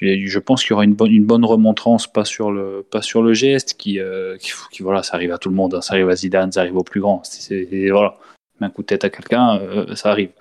je 0.02 0.40
pense 0.40 0.62
qu'il 0.64 0.72
y 0.72 0.74
aura 0.74 0.84
une 0.84 0.96
bonne, 0.96 1.12
une 1.12 1.26
bonne 1.26 1.46
remontrance, 1.46 2.12
pas 2.12 2.26
sur 2.26 2.52
le, 2.52 2.86
pas 2.90 3.02
sur 3.02 3.22
le 3.22 3.34
geste, 3.34 3.76
qui, 3.78 4.00
euh, 4.00 4.38
qui, 4.38 4.52
qui, 4.72 4.84
voilà, 4.84 5.04
ça 5.04 5.16
arrive 5.16 5.32
à 5.32 5.38
tout 5.38 5.50
le 5.50 5.56
monde, 5.56 5.76
hein. 5.76 5.82
ça 5.82 5.94
arrive 5.94 6.10
à 6.10 6.16
Zidane, 6.16 6.52
ça 6.52 6.62
arrive 6.62 6.78
au 6.78 6.84
plus 6.84 7.00
grand. 7.02 7.22
C'est, 7.24 7.42
c'est- 7.70 7.90
voilà, 7.90 8.18
un 8.60 8.70
coup 8.70 8.82
de 8.82 8.88
tête 8.88 9.04
à 9.06 9.10
quelqu'un, 9.10 9.60
euh, 9.60 9.96
ça 9.96 10.10
arrive. 10.10 10.32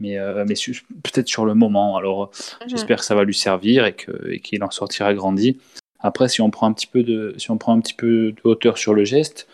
Mais, 0.00 0.16
mais 0.48 0.56
su- 0.56 0.84
peut-être 1.04 1.28
sur 1.28 1.44
le 1.44 1.54
moment. 1.54 1.96
Alors 1.96 2.30
j'espère 2.66 2.98
que 2.98 3.04
ça 3.04 3.14
va 3.14 3.22
lui 3.24 3.34
servir 3.34 3.86
et, 3.86 3.92
que, 3.94 4.10
et 4.28 4.40
qu'il 4.40 4.62
en 4.64 4.70
sortira 4.70 5.14
grandi. 5.14 5.58
Après, 6.00 6.28
si 6.28 6.40
on 6.42 6.50
prend 6.50 6.66
un 6.66 6.72
petit 6.72 6.88
peu 6.88 7.02
de, 7.04 7.34
si 7.38 7.50
on 7.52 7.58
prend 7.58 7.72
un 7.76 7.80
petit 7.80 7.94
peu 7.94 8.32
de 8.32 8.40
hauteur 8.42 8.76
sur 8.76 8.92
le 8.92 9.04
geste, 9.04 9.48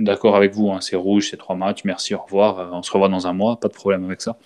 d'accord 0.00 0.36
avec 0.36 0.54
vous, 0.54 0.70
hein, 0.70 0.80
c'est 0.80 0.96
rouge, 0.96 1.28
c'est 1.30 1.36
trois 1.36 1.56
matchs, 1.56 1.84
merci, 1.84 2.14
au 2.14 2.22
revoir, 2.22 2.58
euh, 2.58 2.68
on 2.72 2.82
se 2.82 2.90
revoit 2.90 3.08
dans 3.08 3.26
un 3.26 3.32
mois, 3.32 3.58
pas 3.60 3.68
de 3.68 3.74
problème 3.74 4.04
avec 4.04 4.20
ça. 4.20 4.38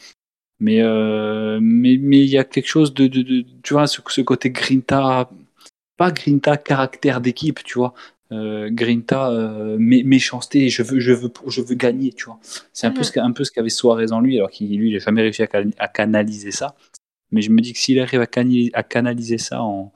Mais 0.61 0.83
euh, 0.83 1.59
mais 1.61 1.99
mais 2.01 2.21
il 2.21 2.29
y 2.29 2.39
a 2.39 2.45
quelque 2.45 2.69
chose 2.69 2.95
de, 2.95 3.07
de, 3.07 3.23
de 3.23 3.45
tu 3.63 3.75
vois 3.75 3.87
ce, 3.87 4.01
ce, 4.07 4.21
côté 4.21 4.51
grinta, 4.51 5.29
pas 5.97 6.11
grinta 6.13 6.57
caractère 6.57 7.21
d'équipe, 7.21 7.63
tu 7.65 7.79
vois. 7.79 7.95
Euh, 8.33 8.71
grinta 8.71 9.31
euh, 9.31 9.77
méchanceté, 9.79 10.69
je 10.71 10.83
veux 10.83 11.01
je 11.01 11.13
veux 11.13 11.33
je 11.49 11.61
veux 11.61 11.75
gagner, 11.75 12.13
tu 12.13 12.27
vois. 12.27 12.39
C'est 12.73 12.87
un 12.87 12.93
peu 12.93 13.03
ce 13.03 13.19
un 13.19 13.33
peu 13.33 13.45
ce 13.45 13.51
qu'avait 13.51 13.69
Suarez 13.69 14.13
en 14.13 14.21
lui, 14.21 14.37
alors 14.37 14.51
qu'il 14.51 14.79
lui 14.79 14.91
il 14.91 14.97
a 14.97 14.99
jamais 15.01 15.23
réussi 15.23 15.43
à, 15.43 15.49
à, 15.79 15.89
canaliser 15.89 16.53
ça. 16.53 16.77
Mais 17.33 17.43
je 17.43 17.51
me 17.51 17.61
dis 17.61 17.73
que 17.73 17.79
s'il 17.79 17.99
arrive 18.01 18.21
à, 18.21 18.27
canaliser, 18.27 18.71
à 18.75 18.83
canaliser 18.85 19.39
ça 19.39 19.63
en, 19.63 19.93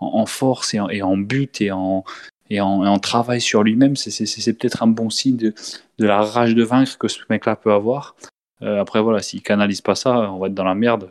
en, 0.00 0.06
en 0.06 0.26
force 0.26 0.74
et 0.74 0.80
en, 0.80 0.88
et 0.90 1.02
en 1.02 1.16
but 1.16 1.60
et 1.60 1.70
en 1.70 2.04
et 2.50 2.60
en, 2.60 2.84
et 2.84 2.88
en 2.88 2.98
travail 2.98 3.40
sur 3.40 3.62
lui-même, 3.62 3.96
c'est 3.96 4.52
peut-être 4.58 4.82
un 4.82 4.88
bon 4.88 5.08
signe 5.08 5.36
de, 5.36 5.54
la 5.98 6.20
rage 6.22 6.54
de 6.54 6.62
vaincre 6.62 6.98
que 6.98 7.08
ce 7.08 7.20
mec-là 7.30 7.56
peut 7.56 7.72
avoir. 7.72 8.16
Euh, 8.62 8.80
après, 8.80 9.00
voilà, 9.00 9.22
s'il 9.22 9.42
canalise 9.42 9.80
pas 9.80 9.94
ça, 9.94 10.30
on 10.32 10.38
va 10.38 10.48
être 10.48 10.54
dans 10.54 10.64
la 10.64 10.74
merde 10.74 11.10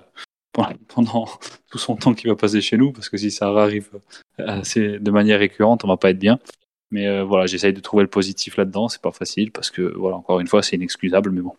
pendant 0.88 1.28
tout 1.72 1.78
son 1.78 1.96
temps 1.96 2.14
qu'il 2.14 2.30
va 2.30 2.36
passer 2.36 2.62
chez 2.62 2.78
nous, 2.78 2.92
parce 2.92 3.10
que 3.10 3.18
si 3.18 3.32
ça 3.32 3.48
arrive 3.48 3.90
assez, 4.38 5.00
de 5.00 5.12
manière 5.12 5.40
récurrente, 5.40 5.84
on 5.86 5.88
va 5.88 5.98
pas 5.98 6.12
être 6.12 6.20
bien. 6.20 6.40
Mais 6.92 7.08
euh, 7.08 7.24
voilà, 7.24 7.46
j'essaye 7.46 7.74
de 7.74 7.80
trouver 7.80 8.04
le 8.04 8.10
positif 8.10 8.58
là-dedans, 8.58 8.90
c'est 8.90 9.02
pas 9.02 9.12
facile, 9.12 9.52
parce 9.52 9.70
que, 9.70 9.82
voilà, 9.96 10.18
encore 10.18 10.40
une 10.40 10.48
fois, 10.48 10.64
c'est 10.64 10.76
inexcusable, 10.76 11.32
mais 11.32 11.42
bon. 11.42 11.54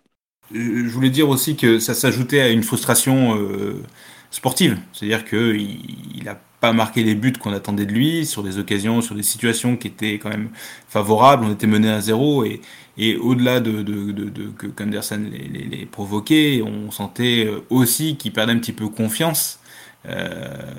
Euh, 0.53 0.85
je 0.87 0.91
voulais 0.91 1.11
dire 1.11 1.29
aussi 1.29 1.57
que 1.57 1.79
ça 1.79 1.95
s'ajoutait 1.95 2.41
à 2.41 2.49
une 2.49 2.65
frustration 2.65 3.37
euh, 3.39 3.83
sportive, 4.31 4.79
c'est-à-dire 4.93 5.25
qu'il 5.25 6.17
il 6.17 6.29
a 6.29 6.41
pas 6.61 6.73
marqué 6.73 7.03
les 7.03 7.15
buts 7.15 7.33
qu'on 7.33 7.53
attendait 7.53 7.87
de 7.87 7.93
lui 7.93 8.27
sur 8.27 8.43
des 8.43 8.59
occasions, 8.59 9.01
sur 9.01 9.15
des 9.15 9.23
situations 9.23 9.77
qui 9.77 9.89
étaient 9.89 10.15
quand 10.15 10.29
même 10.29 10.51
favorables. 10.89 11.45
On 11.45 11.53
était 11.53 11.67
mené 11.67 11.91
à 11.91 12.01
zéro 12.01 12.45
et, 12.45 12.61
et 12.99 13.17
au-delà 13.17 13.61
de, 13.61 13.83
de, 13.83 14.51
que 14.51 14.83
Anderson 14.83 15.23
les, 15.31 15.65
les, 15.65 15.87
provoquait, 15.87 16.63
on 16.63 16.91
sentait 16.91 17.49
aussi 17.71 18.17
qu'il 18.17 18.33
perdait 18.33 18.53
un 18.53 18.59
petit 18.59 18.73
peu 18.73 18.89
confiance. 18.89 19.61
Euh, 20.07 20.73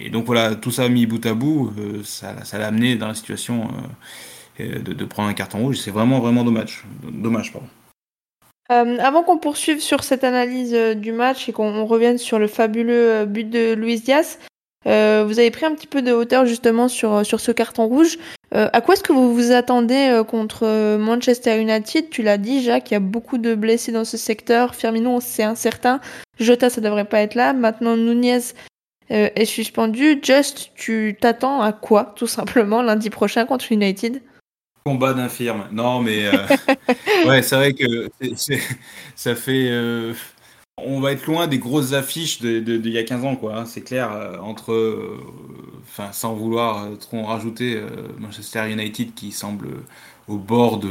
et 0.00 0.10
donc 0.10 0.26
voilà, 0.26 0.54
tout 0.54 0.70
ça 0.70 0.88
mis 0.88 1.06
bout 1.06 1.24
à 1.26 1.34
bout, 1.34 1.72
euh, 1.78 2.02
ça, 2.04 2.44
ça 2.44 2.58
l'a 2.58 2.68
amené 2.68 2.96
dans 2.96 3.08
la 3.08 3.14
situation 3.14 3.68
euh, 4.60 4.78
de, 4.78 5.04
prendre 5.04 5.28
un 5.28 5.34
carton 5.34 5.58
rouge. 5.58 5.78
C'est 5.78 5.90
vraiment 5.90 6.20
vraiment 6.20 6.44
dommage. 6.44 6.84
Dommage, 7.02 7.52
pardon. 7.52 7.68
Euh, 8.72 8.98
avant 8.98 9.22
qu'on 9.22 9.38
poursuive 9.38 9.80
sur 9.80 10.02
cette 10.02 10.24
analyse 10.24 10.72
du 10.96 11.12
match 11.12 11.48
et 11.48 11.52
qu'on 11.52 11.84
revienne 11.84 12.18
sur 12.18 12.38
le 12.38 12.48
fabuleux 12.48 13.24
but 13.24 13.48
de 13.48 13.74
Luis 13.74 14.00
Diaz, 14.00 14.38
euh, 14.86 15.24
vous 15.26 15.38
avez 15.38 15.50
pris 15.50 15.66
un 15.66 15.74
petit 15.74 15.86
peu 15.86 16.02
de 16.02 16.12
hauteur 16.12 16.46
justement 16.46 16.88
sur, 16.88 17.26
sur 17.26 17.40
ce 17.40 17.50
carton 17.52 17.86
rouge. 17.86 18.18
Euh, 18.54 18.68
à 18.72 18.80
quoi 18.80 18.94
est-ce 18.94 19.02
que 19.02 19.12
vous 19.12 19.34
vous 19.34 19.50
attendez 19.50 20.08
euh, 20.08 20.22
contre 20.22 20.96
Manchester 20.96 21.60
United? 21.60 22.10
Tu 22.10 22.22
l'as 22.22 22.38
dit, 22.38 22.62
Jacques, 22.62 22.90
il 22.90 22.94
y 22.94 22.96
a 22.96 23.00
beaucoup 23.00 23.38
de 23.38 23.54
blessés 23.54 23.90
dans 23.90 24.04
ce 24.04 24.16
secteur. 24.16 24.74
Firmino, 24.74 25.20
c'est 25.20 25.42
incertain. 25.42 26.00
Jota, 26.38 26.70
ça 26.70 26.80
devrait 26.80 27.04
pas 27.04 27.20
être 27.20 27.34
là. 27.34 27.52
Maintenant, 27.52 27.96
Nunez 27.96 28.40
est 29.08 29.44
suspendu. 29.44 30.20
Just, 30.22 30.72
tu 30.74 31.16
t'attends 31.20 31.62
à 31.62 31.72
quoi, 31.72 32.12
tout 32.16 32.26
simplement, 32.26 32.82
lundi 32.82 33.08
prochain 33.08 33.44
contre 33.44 33.70
United? 33.70 34.20
Combat 34.84 35.14
d'infirme. 35.14 35.68
Non, 35.72 36.00
mais 36.00 36.28
ouais, 37.26 37.42
c'est 37.42 37.56
vrai 37.56 37.72
que 37.72 38.08
ça 39.14 39.34
fait 39.34 39.70
on 40.78 41.00
va 41.00 41.12
être 41.12 41.26
loin 41.26 41.46
des 41.46 41.58
grosses 41.58 41.94
affiches 41.94 42.40
d'il 42.42 42.88
y 42.88 42.98
a 42.98 43.02
15 43.02 43.24
ans, 43.24 43.36
quoi. 43.36 43.56
Hein, 43.56 43.64
c'est 43.64 43.80
clair, 43.80 44.12
euh, 44.12 44.38
entre, 44.38 44.72
euh, 44.72 45.18
enfin, 45.82 46.12
sans 46.12 46.34
vouloir 46.34 46.84
euh, 46.84 46.96
trop 46.96 47.18
en 47.18 47.24
rajouter, 47.24 47.80
Manchester 48.18 48.70
United 48.70 49.14
qui 49.14 49.32
semble 49.32 49.68
au 50.28 50.36
bord 50.36 50.78
de, 50.78 50.88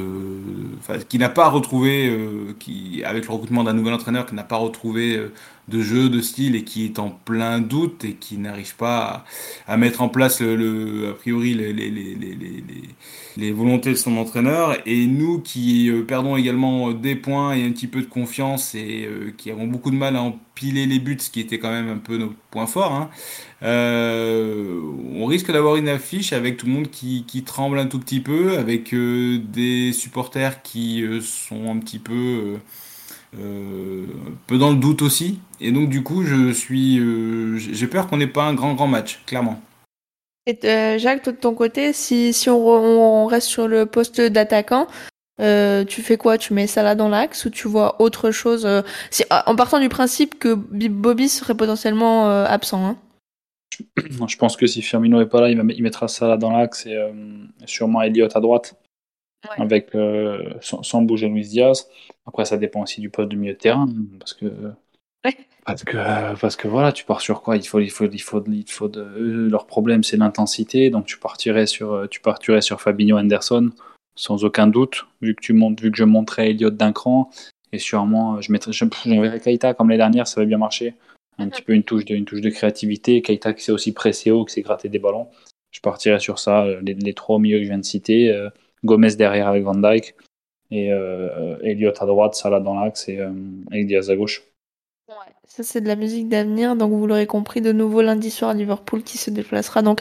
qui 1.09 1.19
n'a 1.19 1.29
pas 1.29 1.49
retrouvé, 1.49 2.11
qui, 2.59 3.03
avec 3.03 3.27
le 3.27 3.33
recrutement 3.33 3.63
d'un 3.63 3.73
nouvel 3.73 3.93
entraîneur, 3.93 4.25
qui 4.25 4.33
n'a 4.33 4.43
pas 4.43 4.57
retrouvé 4.57 5.21
de 5.67 5.81
jeu, 5.81 6.09
de 6.09 6.21
style 6.21 6.55
et 6.55 6.63
qui 6.63 6.85
est 6.85 6.99
en 6.99 7.09
plein 7.09 7.59
doute 7.59 8.05
et 8.05 8.13
qui 8.13 8.37
n'arrive 8.37 8.75
pas 8.75 9.25
à, 9.67 9.77
mettre 9.77 10.01
en 10.01 10.09
place 10.09 10.41
le, 10.41 11.09
a 11.09 11.13
priori 11.13 11.53
les, 11.55 13.51
volontés 13.51 13.91
de 13.91 13.95
son 13.95 14.17
entraîneur. 14.17 14.77
Et 14.85 15.07
nous 15.07 15.39
qui 15.39 15.89
euh, 15.89 16.03
perdons 16.03 16.35
également 16.37 16.91
des 16.91 17.15
points 17.15 17.53
et 17.53 17.65
un 17.65 17.71
petit 17.71 17.87
peu 17.87 18.01
de 18.01 18.07
confiance 18.07 18.75
et 18.75 19.05
euh, 19.05 19.33
qui 19.35 19.49
avons 19.49 19.67
beaucoup 19.67 19.89
de 19.89 19.95
mal 19.95 20.15
à 20.15 20.21
empiler 20.21 20.85
les 20.85 20.99
buts, 20.99 21.17
ce 21.19 21.29
qui 21.31 21.39
était 21.39 21.57
quand 21.57 21.71
même 21.71 21.89
un 21.89 21.97
peu 21.97 22.17
nos 22.17 22.33
points 22.51 22.67
forts, 22.67 22.93
hein, 22.93 23.09
euh, 23.63 24.81
on 25.15 25.25
risque 25.25 25.51
d'avoir 25.51 25.75
une 25.77 25.89
affiche 25.89 26.31
avec 26.31 26.57
tout 26.57 26.67
le 26.67 26.73
monde 26.73 26.91
qui, 26.91 27.25
tremble 27.45 27.79
un 27.79 27.87
tout 27.87 27.99
petit 27.99 28.19
peu, 28.19 28.57
avec 28.57 28.93
des 28.93 29.91
supporters 29.93 30.61
qui 30.61 31.03
sont 31.21 31.71
un 31.71 31.77
petit 31.79 31.99
peu 31.99 32.57
euh, 33.39 34.05
peu 34.47 34.57
dans 34.57 34.69
le 34.71 34.77
doute 34.77 35.01
aussi. 35.01 35.39
Et 35.59 35.71
donc 35.71 35.89
du 35.89 36.03
coup, 36.03 36.23
je 36.23 36.51
suis, 36.51 36.99
euh, 36.99 37.57
j'ai 37.57 37.87
peur 37.87 38.07
qu'on 38.07 38.17
n'ait 38.17 38.27
pas 38.27 38.43
un 38.43 38.53
grand 38.53 38.73
grand 38.73 38.87
match, 38.87 39.21
clairement. 39.25 39.61
Et 40.47 40.57
euh, 40.65 40.97
Jacques, 40.97 41.23
toi 41.23 41.33
de 41.33 41.37
ton 41.37 41.53
côté, 41.53 41.93
si, 41.93 42.33
si 42.33 42.49
on, 42.49 42.67
on 42.67 43.25
reste 43.25 43.47
sur 43.47 43.67
le 43.67 43.85
poste 43.85 44.21
d'attaquant, 44.21 44.87
euh, 45.41 45.83
tu 45.85 46.01
fais 46.01 46.17
quoi? 46.17 46.37
Tu 46.37 46.53
mets 46.53 46.67
Salah 46.67 46.95
dans 46.95 47.09
l'axe 47.09 47.45
ou 47.45 47.49
tu 47.49 47.67
vois 47.67 48.01
autre 48.01 48.31
chose 48.31 48.67
si, 49.09 49.23
En 49.31 49.55
partant 49.55 49.79
du 49.79 49.89
principe 49.89 50.37
que 50.37 50.53
Bobby 50.53 51.29
serait 51.29 51.55
potentiellement 51.55 52.29
absent. 52.45 52.85
Hein? 52.85 52.97
Je 54.27 54.37
pense 54.37 54.55
que 54.55 54.67
si 54.67 54.81
Firmino 54.81 55.19
est 55.19 55.25
pas 55.25 55.41
là, 55.41 55.49
il, 55.49 55.61
il 55.75 55.83
mettra 55.83 56.07
Salah 56.07 56.37
dans 56.37 56.51
l'axe 56.51 56.85
et 56.85 56.95
sûrement 57.65 58.01
Elliott 58.01 58.35
à 58.35 58.39
droite 58.39 58.75
ouais. 59.49 59.63
avec 59.63 59.95
euh, 59.95 60.53
sans, 60.61 60.83
sans, 60.83 61.01
bouger 61.01 61.27
Luis 61.27 61.47
Diaz. 61.47 61.87
Après, 62.25 62.45
ça 62.45 62.57
dépend 62.57 62.83
aussi 62.83 63.01
du 63.01 63.09
poste 63.09 63.29
du 63.29 63.37
milieu 63.37 63.53
de 63.53 63.57
terrain, 63.57 63.87
parce 64.19 64.33
que 64.33 64.45
ouais. 65.25 65.37
parce 65.65 65.83
que 65.83 66.39
parce 66.39 66.55
que 66.55 66.67
voilà, 66.67 66.91
tu 66.91 67.05
pars 67.05 67.21
sur 67.21 67.41
quoi? 67.41 67.57
Il 67.57 67.65
faut 67.65 67.79
il 67.79 67.91
faut 67.91 68.05
il 68.05 68.19
faut 68.19 68.43
il 68.47 68.71
faut 68.71 68.87
de, 68.87 69.01
eux, 69.01 69.47
leur 69.49 69.67
problème 69.67 70.03
c'est 70.03 70.17
l'intensité, 70.17 70.89
donc 70.89 71.05
tu 71.05 71.17
partirais 71.17 71.67
sur 71.67 72.07
tu 72.09 72.19
partirais 72.21 72.61
sur 72.61 72.81
Fabinho 72.81 73.17
Anderson 73.17 73.71
sans 74.15 74.45
aucun 74.45 74.67
doute, 74.67 75.05
vu 75.21 75.35
que 75.35 75.41
tu 75.41 75.53
montes 75.53 75.79
vu 75.81 75.91
que 75.91 75.97
je 75.97 76.03
montrais 76.03 76.51
Elliott 76.51 76.75
d'un 76.75 76.93
cran 76.93 77.29
et 77.71 77.79
sûrement 77.79 78.41
je 78.41 78.51
mettrais 78.51 78.71
j'enverrais 78.71 79.39
Keita 79.39 79.73
comme 79.73 79.89
les 79.89 79.97
dernières, 79.97 80.27
ça 80.27 80.41
va 80.41 80.45
bien 80.45 80.57
marcher. 80.57 80.95
Un 81.37 81.49
petit 81.49 81.61
peu 81.61 81.73
une 81.73 81.83
touche 81.83 82.05
de 82.05 82.15
une 82.15 82.23
touche 82.23 82.39
de 82.39 82.49
créativité, 82.49 83.21
Keita 83.21 83.53
qui 83.53 83.63
s'est 83.63 83.73
aussi 83.73 83.91
pressé 83.93 84.31
haut, 84.31 84.45
qui 84.45 84.53
s'est 84.53 84.61
gratté 84.61 84.87
des 84.87 84.99
ballons. 84.99 85.27
Je 85.71 85.81
partirais 85.81 86.19
sur 86.19 86.39
ça, 86.39 86.65
les, 86.81 86.93
les 86.93 87.13
trois 87.13 87.37
milieux 87.39 87.57
que 87.57 87.63
je 87.63 87.69
viens 87.69 87.77
de 87.77 87.83
citer. 87.83 88.31
Euh, 88.31 88.49
Gomez 88.85 89.15
derrière 89.15 89.47
avec 89.47 89.63
Van 89.63 89.75
Dyke 89.75 90.15
et 90.71 90.91
euh, 90.91 91.57
Elliott 91.63 92.01
à 92.01 92.05
droite, 92.05 92.35
Salah 92.35 92.59
dans 92.59 92.79
l'axe 92.79 93.07
et, 93.09 93.19
euh, 93.19 93.31
Diaz 93.71 94.09
à 94.09 94.15
gauche. 94.15 94.43
Ça 95.47 95.63
c'est 95.63 95.79
de 95.79 95.87
la 95.87 95.95
musique 95.95 96.27
d'avenir, 96.27 96.75
donc 96.75 96.91
vous 96.91 97.05
l'aurez 97.05 97.27
compris, 97.27 97.61
de 97.61 97.71
nouveau 97.71 98.01
lundi 98.01 98.31
soir 98.31 98.53
Liverpool 98.53 99.03
qui 99.03 99.17
se 99.17 99.29
déplacera 99.29 99.81
donc 99.81 99.99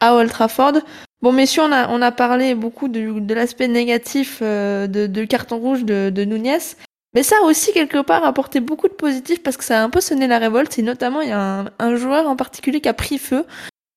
à 0.00 0.14
Old 0.14 0.30
Trafford. 0.30 0.74
Bon 1.20 1.32
messieurs, 1.32 1.62
on 1.62 1.72
a, 1.72 1.88
on 1.90 2.00
a 2.00 2.12
parlé 2.12 2.54
beaucoup 2.54 2.88
de, 2.88 3.34
l'aspect 3.34 3.68
négatif 3.68 4.38
euh, 4.42 4.86
de, 4.86 5.24
carton 5.24 5.58
rouge 5.58 5.84
de, 5.84 6.10
de 6.10 6.24
Nunez, 6.24 6.76
mais 7.14 7.22
ça 7.22 7.36
a 7.42 7.46
aussi 7.46 7.72
quelque 7.72 8.02
part 8.02 8.24
apporté 8.24 8.60
beaucoup 8.60 8.88
de 8.88 8.94
positif 8.94 9.42
parce 9.42 9.56
que 9.56 9.64
ça 9.64 9.80
a 9.80 9.84
un 9.84 9.90
peu 9.90 10.00
sonné 10.00 10.26
la 10.26 10.38
révolte 10.38 10.78
et 10.78 10.82
notamment 10.82 11.20
il 11.20 11.28
y 11.28 11.32
a 11.32 11.64
un, 11.78 11.96
joueur 11.96 12.28
en 12.28 12.36
particulier 12.36 12.80
qui 12.80 12.88
a 12.88 12.94
pris 12.94 13.18
feu, 13.18 13.44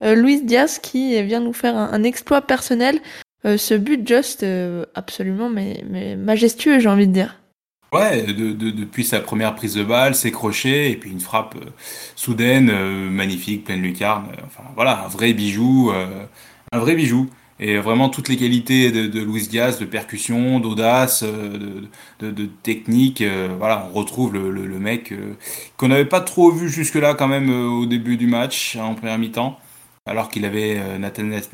euh, 0.04 0.16
Luis 0.16 0.42
Diaz 0.42 0.80
qui 0.80 1.22
vient 1.24 1.40
nous 1.40 1.54
faire 1.54 1.78
un 1.78 2.04
exploit 2.04 2.42
personnel 2.42 3.00
euh, 3.48 3.58
ce 3.58 3.74
but 3.74 4.06
juste 4.06 4.44
euh, 4.44 4.86
absolument 4.94 5.50
mais, 5.50 6.16
majestueux, 6.18 6.80
j'ai 6.80 6.90
envie 6.90 7.08
de 7.08 7.14
dire. 7.14 7.40
Ouais, 7.94 8.24
de, 8.24 8.52
de, 8.52 8.70
depuis 8.70 9.06
sa 9.06 9.22
première 9.22 9.56
prise 9.56 9.76
de 9.76 9.84
balle, 9.84 10.14
ses 10.14 10.32
crochets, 10.32 10.92
et 10.92 10.98
puis 10.98 11.10
une 11.10 11.22
frappe 11.22 11.56
euh, 11.56 11.70
soudaine, 12.18 12.70
euh, 12.70 13.10
magnifique, 13.10 13.64
pleine 13.64 13.82
lucarne. 13.82 14.26
Enfin 14.46 14.64
voilà, 14.76 15.06
un 15.06 15.08
vrai 15.08 15.32
bijou, 15.34 15.92
un 16.72 16.80
vrai 16.80 16.96
bijou. 16.96 17.30
Et 17.60 17.80
vraiment 17.80 18.10
toutes 18.10 18.30
les 18.30 18.38
qualités 18.38 18.92
de, 18.92 19.08
de 19.08 19.20
Luis 19.20 19.48
Diaz, 19.48 19.80
de 19.80 19.86
percussion, 19.86 20.60
d'audace, 20.60 21.24
de, 21.24 22.46
technique. 22.62 23.24
voilà, 23.58 23.90
on 23.90 23.98
retrouve 23.98 24.32
le, 24.34 24.80
mec 24.80 25.12
qu'on 25.76 25.88
n'avait 25.88 26.06
pas 26.06 26.22
trop 26.22 26.52
vu 26.52 26.70
jusque-là 26.70 27.16
quand 27.16 27.28
même 27.28 27.50
au 27.50 27.88
début 27.88 28.16
du 28.16 28.28
match, 28.28 28.76
en 28.76 28.94
première 28.94 29.18
mi-temps 29.18 29.58
alors 30.08 30.30
qu'il 30.30 30.46
avait 30.46 30.78
euh, 30.80 30.98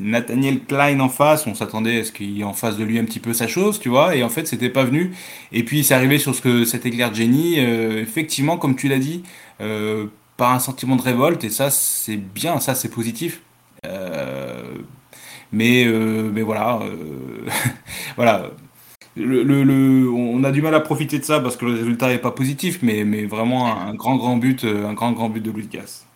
Nathaniel 0.00 0.60
Klein 0.60 1.00
en 1.00 1.08
face, 1.08 1.46
on 1.46 1.54
s'attendait 1.54 2.00
à 2.00 2.04
ce 2.04 2.12
qu'il 2.12 2.42
en 2.44 2.52
face 2.52 2.76
de 2.76 2.84
lui 2.84 2.98
un 2.98 3.04
petit 3.04 3.18
peu 3.18 3.34
sa 3.34 3.48
chose, 3.48 3.80
tu 3.80 3.88
vois, 3.88 4.14
et 4.14 4.22
en 4.22 4.28
fait 4.28 4.46
c'était 4.46 4.70
pas 4.70 4.84
venu. 4.84 5.12
Et 5.52 5.64
puis 5.64 5.82
c'est 5.84 5.94
arrivé 5.94 6.18
sur 6.18 6.34
ce 6.34 6.40
que 6.40 6.64
cet 6.64 6.86
éclair 6.86 7.10
de 7.10 7.16
génie, 7.16 7.56
euh, 7.58 8.00
effectivement, 8.00 8.56
comme 8.56 8.76
tu 8.76 8.88
l'as 8.88 8.98
dit, 8.98 9.24
euh, 9.60 10.06
par 10.36 10.52
un 10.52 10.60
sentiment 10.60 10.96
de 10.96 11.02
révolte, 11.02 11.42
et 11.44 11.50
ça 11.50 11.70
c'est 11.70 12.16
bien, 12.16 12.60
ça 12.60 12.74
c'est 12.74 12.90
positif. 12.90 13.40
Mais, 15.52 15.86
mais 15.86 16.42
voilà, 16.42 16.80
voilà. 18.16 18.50
On 19.16 20.42
a 20.44 20.50
du 20.50 20.62
mal 20.62 20.74
à 20.74 20.80
profiter 20.80 21.18
de 21.18 21.24
ça 21.24 21.38
parce 21.40 21.56
que 21.56 21.64
le 21.64 21.74
résultat 21.74 22.08
n'est 22.08 22.18
pas 22.18 22.32
positif, 22.32 22.80
mais, 22.82 23.04
mais 23.04 23.24
vraiment 23.26 23.68
un, 23.68 23.90
un, 23.90 23.94
grand 23.94 24.16
grand 24.16 24.36
but, 24.36 24.64
un 24.64 24.94
grand 24.94 25.12
grand 25.12 25.28
but 25.28 25.40
de 25.42 25.50
Louis 25.52 25.68
Gas. 25.68 26.06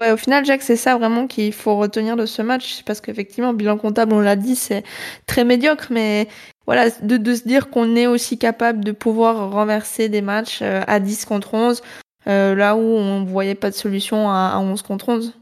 Ouais, 0.00 0.12
au 0.12 0.18
final, 0.18 0.44
Jacques, 0.44 0.62
c'est 0.62 0.76
ça 0.76 0.98
vraiment 0.98 1.26
qu'il 1.26 1.54
faut 1.54 1.76
retenir 1.76 2.16
de 2.16 2.26
ce 2.26 2.42
match, 2.42 2.82
parce 2.84 3.00
qu'effectivement, 3.00 3.54
bilan 3.54 3.78
comptable, 3.78 4.12
on 4.12 4.20
l'a 4.20 4.36
dit, 4.36 4.54
c'est 4.54 4.84
très 5.24 5.42
médiocre, 5.42 5.86
mais 5.90 6.28
voilà, 6.66 6.90
de, 6.90 7.34
se 7.34 7.48
dire 7.48 7.70
qu'on 7.70 7.96
est 7.96 8.06
aussi 8.06 8.38
capable 8.38 8.84
de 8.84 8.92
pouvoir 8.92 9.50
renverser 9.50 10.10
des 10.10 10.20
matchs 10.20 10.60
euh, 10.60 10.82
à 10.86 11.00
10 11.00 11.24
contre 11.24 11.54
11, 11.54 11.82
là 12.26 12.76
où 12.76 12.80
on 12.80 13.24
voyait 13.24 13.54
pas 13.54 13.70
de 13.70 13.74
solution 13.74 14.28
à, 14.28 14.58
11 14.60 14.82
contre 14.82 15.08
11. 15.08 15.32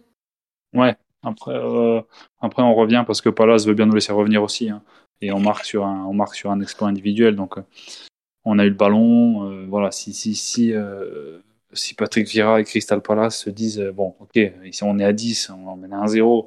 Ouais, 0.73 0.95
après, 1.25 1.59
après 2.41 2.63
on 2.63 2.75
revient 2.75 3.05
parce 3.07 3.23
que 3.23 3.31
Palace 3.31 3.67
veut 3.67 3.75
bien 3.75 3.87
nous 3.87 3.95
laisser 3.95 4.13
revenir 4.13 4.43
aussi. 4.43 4.69
Hein. 4.69 4.83
et 5.21 5.33
on 5.33 5.41
marque, 5.41 5.65
sur 5.65 5.85
un, 5.85 6.05
on 6.05 6.13
marque 6.13 6.35
sur 6.35 6.51
un 6.51 6.61
exploit 6.61 6.89
individuel. 6.89 7.35
Donc 7.37 7.57
on 8.45 8.59
a 8.59 8.65
eu 8.65 8.69
le 8.69 8.75
ballon. 8.75 9.67
voilà, 9.67 9.91
si, 9.91 10.13
si, 10.13 10.75
si 11.75 11.95
Patrick 11.95 12.27
Vieira 12.29 12.61
et 12.61 12.65
Crystal 12.65 13.01
Palace 13.01 13.39
se 13.39 13.51
disent 13.51 13.81
bon, 13.95 14.15
ok, 14.21 14.41
ici 14.65 14.83
on 14.83 14.99
est 14.99 15.05
à 15.05 15.13
10, 15.13 15.51
on 15.51 15.77
mène 15.77 15.93
à 15.93 16.05
1-0. 16.05 16.47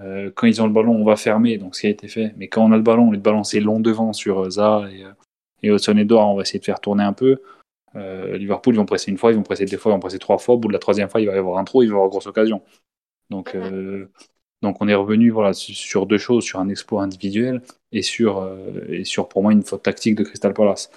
Euh, 0.00 0.30
quand 0.34 0.46
ils 0.46 0.62
ont 0.62 0.66
le 0.66 0.72
ballon, 0.72 0.94
on 0.94 1.04
va 1.04 1.16
fermer, 1.16 1.58
donc 1.58 1.74
ce 1.76 1.82
qui 1.82 1.86
a 1.86 1.90
été 1.90 2.08
fait. 2.08 2.32
Mais 2.36 2.48
quand 2.48 2.64
on 2.64 2.72
a 2.72 2.76
le 2.76 2.82
ballon, 2.82 3.08
on 3.08 3.12
est 3.12 3.18
balancer 3.18 3.60
long 3.60 3.80
devant 3.80 4.12
sur 4.12 4.40
euh, 4.40 4.50
Za 4.50 4.88
et, 4.90 5.04
euh, 5.04 5.12
et 5.62 5.70
Hudson 5.70 5.96
Edouard, 5.96 6.28
on 6.28 6.36
va 6.36 6.42
essayer 6.42 6.58
de 6.58 6.64
faire 6.64 6.80
tourner 6.80 7.04
un 7.04 7.12
peu. 7.12 7.38
Liverpool, 7.94 8.74
ils 8.74 8.78
vont 8.78 8.86
presser 8.86 9.10
une 9.10 9.18
fois, 9.18 9.32
ils 9.32 9.36
vont 9.36 9.42
presser 9.42 9.66
deux 9.66 9.76
fois, 9.76 9.92
ils 9.92 9.96
vont 9.96 10.00
presser 10.00 10.18
trois 10.18 10.38
fois. 10.38 10.54
Au 10.54 10.58
bout 10.58 10.68
de 10.68 10.72
la 10.72 10.78
troisième 10.78 11.10
fois, 11.10 11.20
il 11.20 11.26
va 11.26 11.34
y 11.34 11.38
avoir 11.38 11.58
un 11.58 11.64
trou, 11.64 11.82
il 11.82 11.88
va 11.88 11.90
y 11.90 11.92
avoir 11.92 12.06
une 12.06 12.10
grosse 12.10 12.26
occasion. 12.26 12.62
Donc, 13.28 13.54
donc 14.62 14.76
on 14.80 14.88
est 14.88 14.94
revenu 14.94 15.28
voilà, 15.28 15.52
sur 15.52 16.06
deux 16.06 16.16
choses, 16.16 16.42
sur 16.42 16.58
un 16.58 16.70
exploit 16.70 17.02
individuel 17.02 17.60
et 17.92 18.00
sur, 18.00 18.50
et 18.88 19.04
sur 19.04 19.28
pour 19.28 19.42
moi 19.42 19.52
une 19.52 19.62
faute 19.62 19.82
tactique 19.82 20.14
de 20.14 20.24
Crystal 20.24 20.54
Palace. 20.54 20.90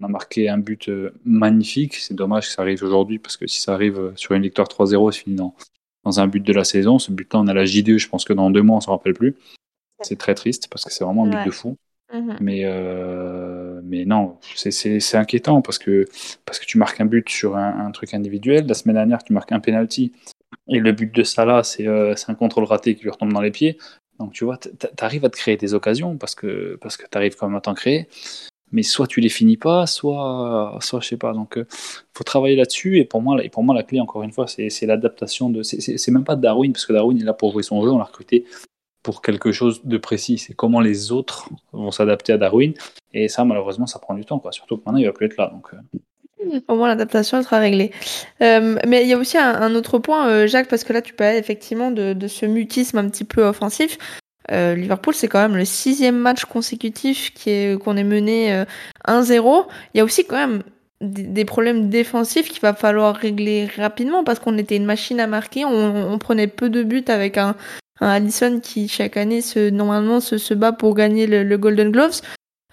On 0.00 0.06
a 0.06 0.08
marqué 0.08 0.48
un 0.48 0.58
but 0.58 0.90
magnifique, 1.24 1.94
c'est 1.94 2.14
dommage 2.14 2.48
que 2.48 2.52
ça 2.52 2.62
arrive 2.62 2.82
aujourd'hui 2.82 3.18
parce 3.18 3.36
que 3.36 3.46
si 3.46 3.60
ça 3.60 3.74
arrive 3.74 4.12
sur 4.16 4.34
une 4.34 4.42
victoire 4.42 4.68
3-0, 4.68 5.12
c'est 5.12 5.20
fini 5.20 5.36
dans, 5.36 5.54
dans 6.06 6.20
un 6.20 6.28
but 6.28 6.40
de 6.40 6.52
la 6.52 6.64
saison. 6.64 6.98
Ce 6.98 7.10
but-là, 7.10 7.40
on 7.40 7.48
a 7.48 7.54
la 7.54 7.64
J2, 7.64 7.98
je 7.98 8.08
pense 8.08 8.24
que 8.24 8.32
dans 8.32 8.48
deux 8.50 8.62
mois, 8.62 8.76
on 8.76 8.80
s'en 8.80 8.92
rappelle 8.92 9.14
plus. 9.14 9.34
C'est 10.02 10.16
très 10.16 10.34
triste 10.34 10.68
parce 10.70 10.84
que 10.84 10.92
c'est 10.92 11.04
vraiment 11.04 11.24
un 11.24 11.30
but 11.30 11.46
de 11.46 11.50
fou. 11.50 11.76
Mhm. 12.14 12.36
Mais, 12.40 12.60
euh, 12.64 13.80
mais 13.82 14.04
non, 14.04 14.38
c'est 14.54 15.16
inquiétant 15.16 15.60
parce 15.62 15.78
que, 15.78 16.04
parce 16.44 16.60
que 16.60 16.64
tu 16.64 16.78
marques 16.78 17.00
un 17.00 17.06
but 17.06 17.28
sur 17.28 17.56
un, 17.56 17.90
truc 17.90 18.14
individuel. 18.14 18.66
La 18.66 18.74
semaine 18.74 18.94
dernière, 18.94 19.24
tu 19.24 19.32
marques 19.32 19.50
un 19.50 19.58
penalty 19.58 20.12
et 20.68 20.78
le 20.78 20.92
but 20.92 21.12
de 21.12 21.24
Salah, 21.24 21.64
c'est 21.64 21.88
euh, 21.88 22.14
un 22.28 22.34
contrôle 22.34 22.64
raté 22.64 22.94
qui 22.94 23.02
lui 23.02 23.10
retombe 23.10 23.32
dans 23.32 23.40
les 23.40 23.50
pieds. 23.50 23.76
Donc 24.20 24.32
tu 24.32 24.44
vois, 24.44 24.58
tu 24.58 24.68
arrives 24.98 25.24
à 25.24 25.28
te 25.28 25.36
créer 25.36 25.56
des 25.56 25.74
occasions 25.74 26.16
parce 26.16 26.36
que, 26.36 26.78
parce 26.80 26.96
que 26.96 27.04
tu 27.10 27.18
arrives 27.18 27.34
quand 27.34 27.48
même 27.48 27.56
à 27.56 27.60
t'en 27.60 27.74
créer 27.74 28.08
mais 28.72 28.82
soit 28.82 29.06
tu 29.06 29.20
les 29.20 29.28
finis 29.28 29.56
pas, 29.56 29.86
soit, 29.86 30.78
soit 30.80 31.00
je 31.00 31.08
sais 31.08 31.16
pas. 31.16 31.32
Donc, 31.32 31.56
euh, 31.56 31.66
faut 32.14 32.24
travailler 32.24 32.56
là-dessus. 32.56 32.98
Et 32.98 33.04
pour 33.04 33.22
moi, 33.22 33.42
et 33.42 33.48
pour 33.48 33.62
moi, 33.62 33.74
la 33.74 33.82
clé, 33.82 34.00
encore 34.00 34.22
une 34.22 34.32
fois, 34.32 34.46
c'est 34.46 34.86
l'adaptation 34.86 35.50
de. 35.50 35.62
C'est 35.62 36.10
même 36.10 36.24
pas 36.24 36.36
Darwin, 36.36 36.72
parce 36.72 36.86
que 36.86 36.92
Darwin 36.92 37.20
est 37.20 37.24
là 37.24 37.32
pour 37.32 37.52
jouer 37.52 37.62
son 37.62 37.82
jeu. 37.82 37.90
On 37.90 37.98
l'a 37.98 38.04
recruté 38.04 38.44
pour 39.02 39.22
quelque 39.22 39.52
chose 39.52 39.82
de 39.84 39.98
précis. 39.98 40.38
C'est 40.38 40.54
comment 40.54 40.80
les 40.80 41.12
autres 41.12 41.48
vont 41.72 41.92
s'adapter 41.92 42.32
à 42.32 42.38
Darwin. 42.38 42.74
Et 43.14 43.28
ça, 43.28 43.44
malheureusement, 43.44 43.86
ça 43.86 44.00
prend 44.00 44.14
du 44.14 44.24
temps, 44.24 44.40
quoi. 44.40 44.50
Surtout 44.52 44.76
que 44.78 44.82
maintenant, 44.84 44.98
il 44.98 45.06
va 45.06 45.12
plus 45.12 45.26
être 45.26 45.36
là. 45.36 45.50
Donc. 45.52 45.68
Euh. 45.72 46.60
Au 46.68 46.76
moins, 46.76 46.88
l'adaptation 46.88 47.42
sera 47.42 47.58
réglée. 47.58 47.92
Euh, 48.40 48.76
mais 48.86 49.02
il 49.02 49.08
y 49.08 49.12
a 49.12 49.18
aussi 49.18 49.38
un, 49.38 49.74
autre 49.74 49.98
point, 49.98 50.46
Jacques, 50.46 50.68
parce 50.68 50.84
que 50.84 50.92
là, 50.92 51.02
tu 51.02 51.12
parlais 51.12 51.38
effectivement 51.38 51.90
de, 51.90 52.12
de, 52.12 52.28
ce 52.28 52.46
mutisme 52.46 52.98
un 52.98 53.08
petit 53.08 53.24
peu 53.24 53.42
offensif. 53.42 53.98
Euh, 54.52 54.74
Liverpool, 54.74 55.14
c'est 55.14 55.28
quand 55.28 55.40
même 55.40 55.56
le 55.56 55.64
sixième 55.64 56.18
match 56.18 56.44
consécutif 56.44 57.32
qui 57.34 57.50
est, 57.50 57.82
qu'on 57.82 57.96
est 57.96 58.04
mené 58.04 58.64
1-0. 59.06 59.60
Euh, 59.60 59.62
Il 59.94 59.98
y 59.98 60.00
a 60.00 60.04
aussi 60.04 60.24
quand 60.24 60.36
même 60.36 60.62
des, 61.00 61.44
problèmes 61.44 61.88
défensifs 61.88 62.48
qu'il 62.48 62.60
va 62.60 62.74
falloir 62.74 63.16
régler 63.16 63.68
rapidement 63.76 64.24
parce 64.24 64.38
qu'on 64.38 64.56
était 64.58 64.76
une 64.76 64.84
machine 64.84 65.20
à 65.20 65.26
marquer. 65.26 65.64
On, 65.64 66.18
prenait 66.18 66.46
peu 66.46 66.70
de 66.70 66.82
buts 66.82 67.04
avec 67.08 67.38
un, 67.38 67.54
un 68.00 68.08
Allison 68.08 68.60
qui 68.60 68.88
chaque 68.88 69.16
année 69.16 69.40
se, 69.40 69.70
normalement 69.70 70.20
se, 70.20 70.38
se 70.38 70.54
bat 70.54 70.72
pour 70.72 70.94
gagner 70.94 71.26
le 71.26 71.58
Golden 71.58 71.90
Gloves. 71.90 72.20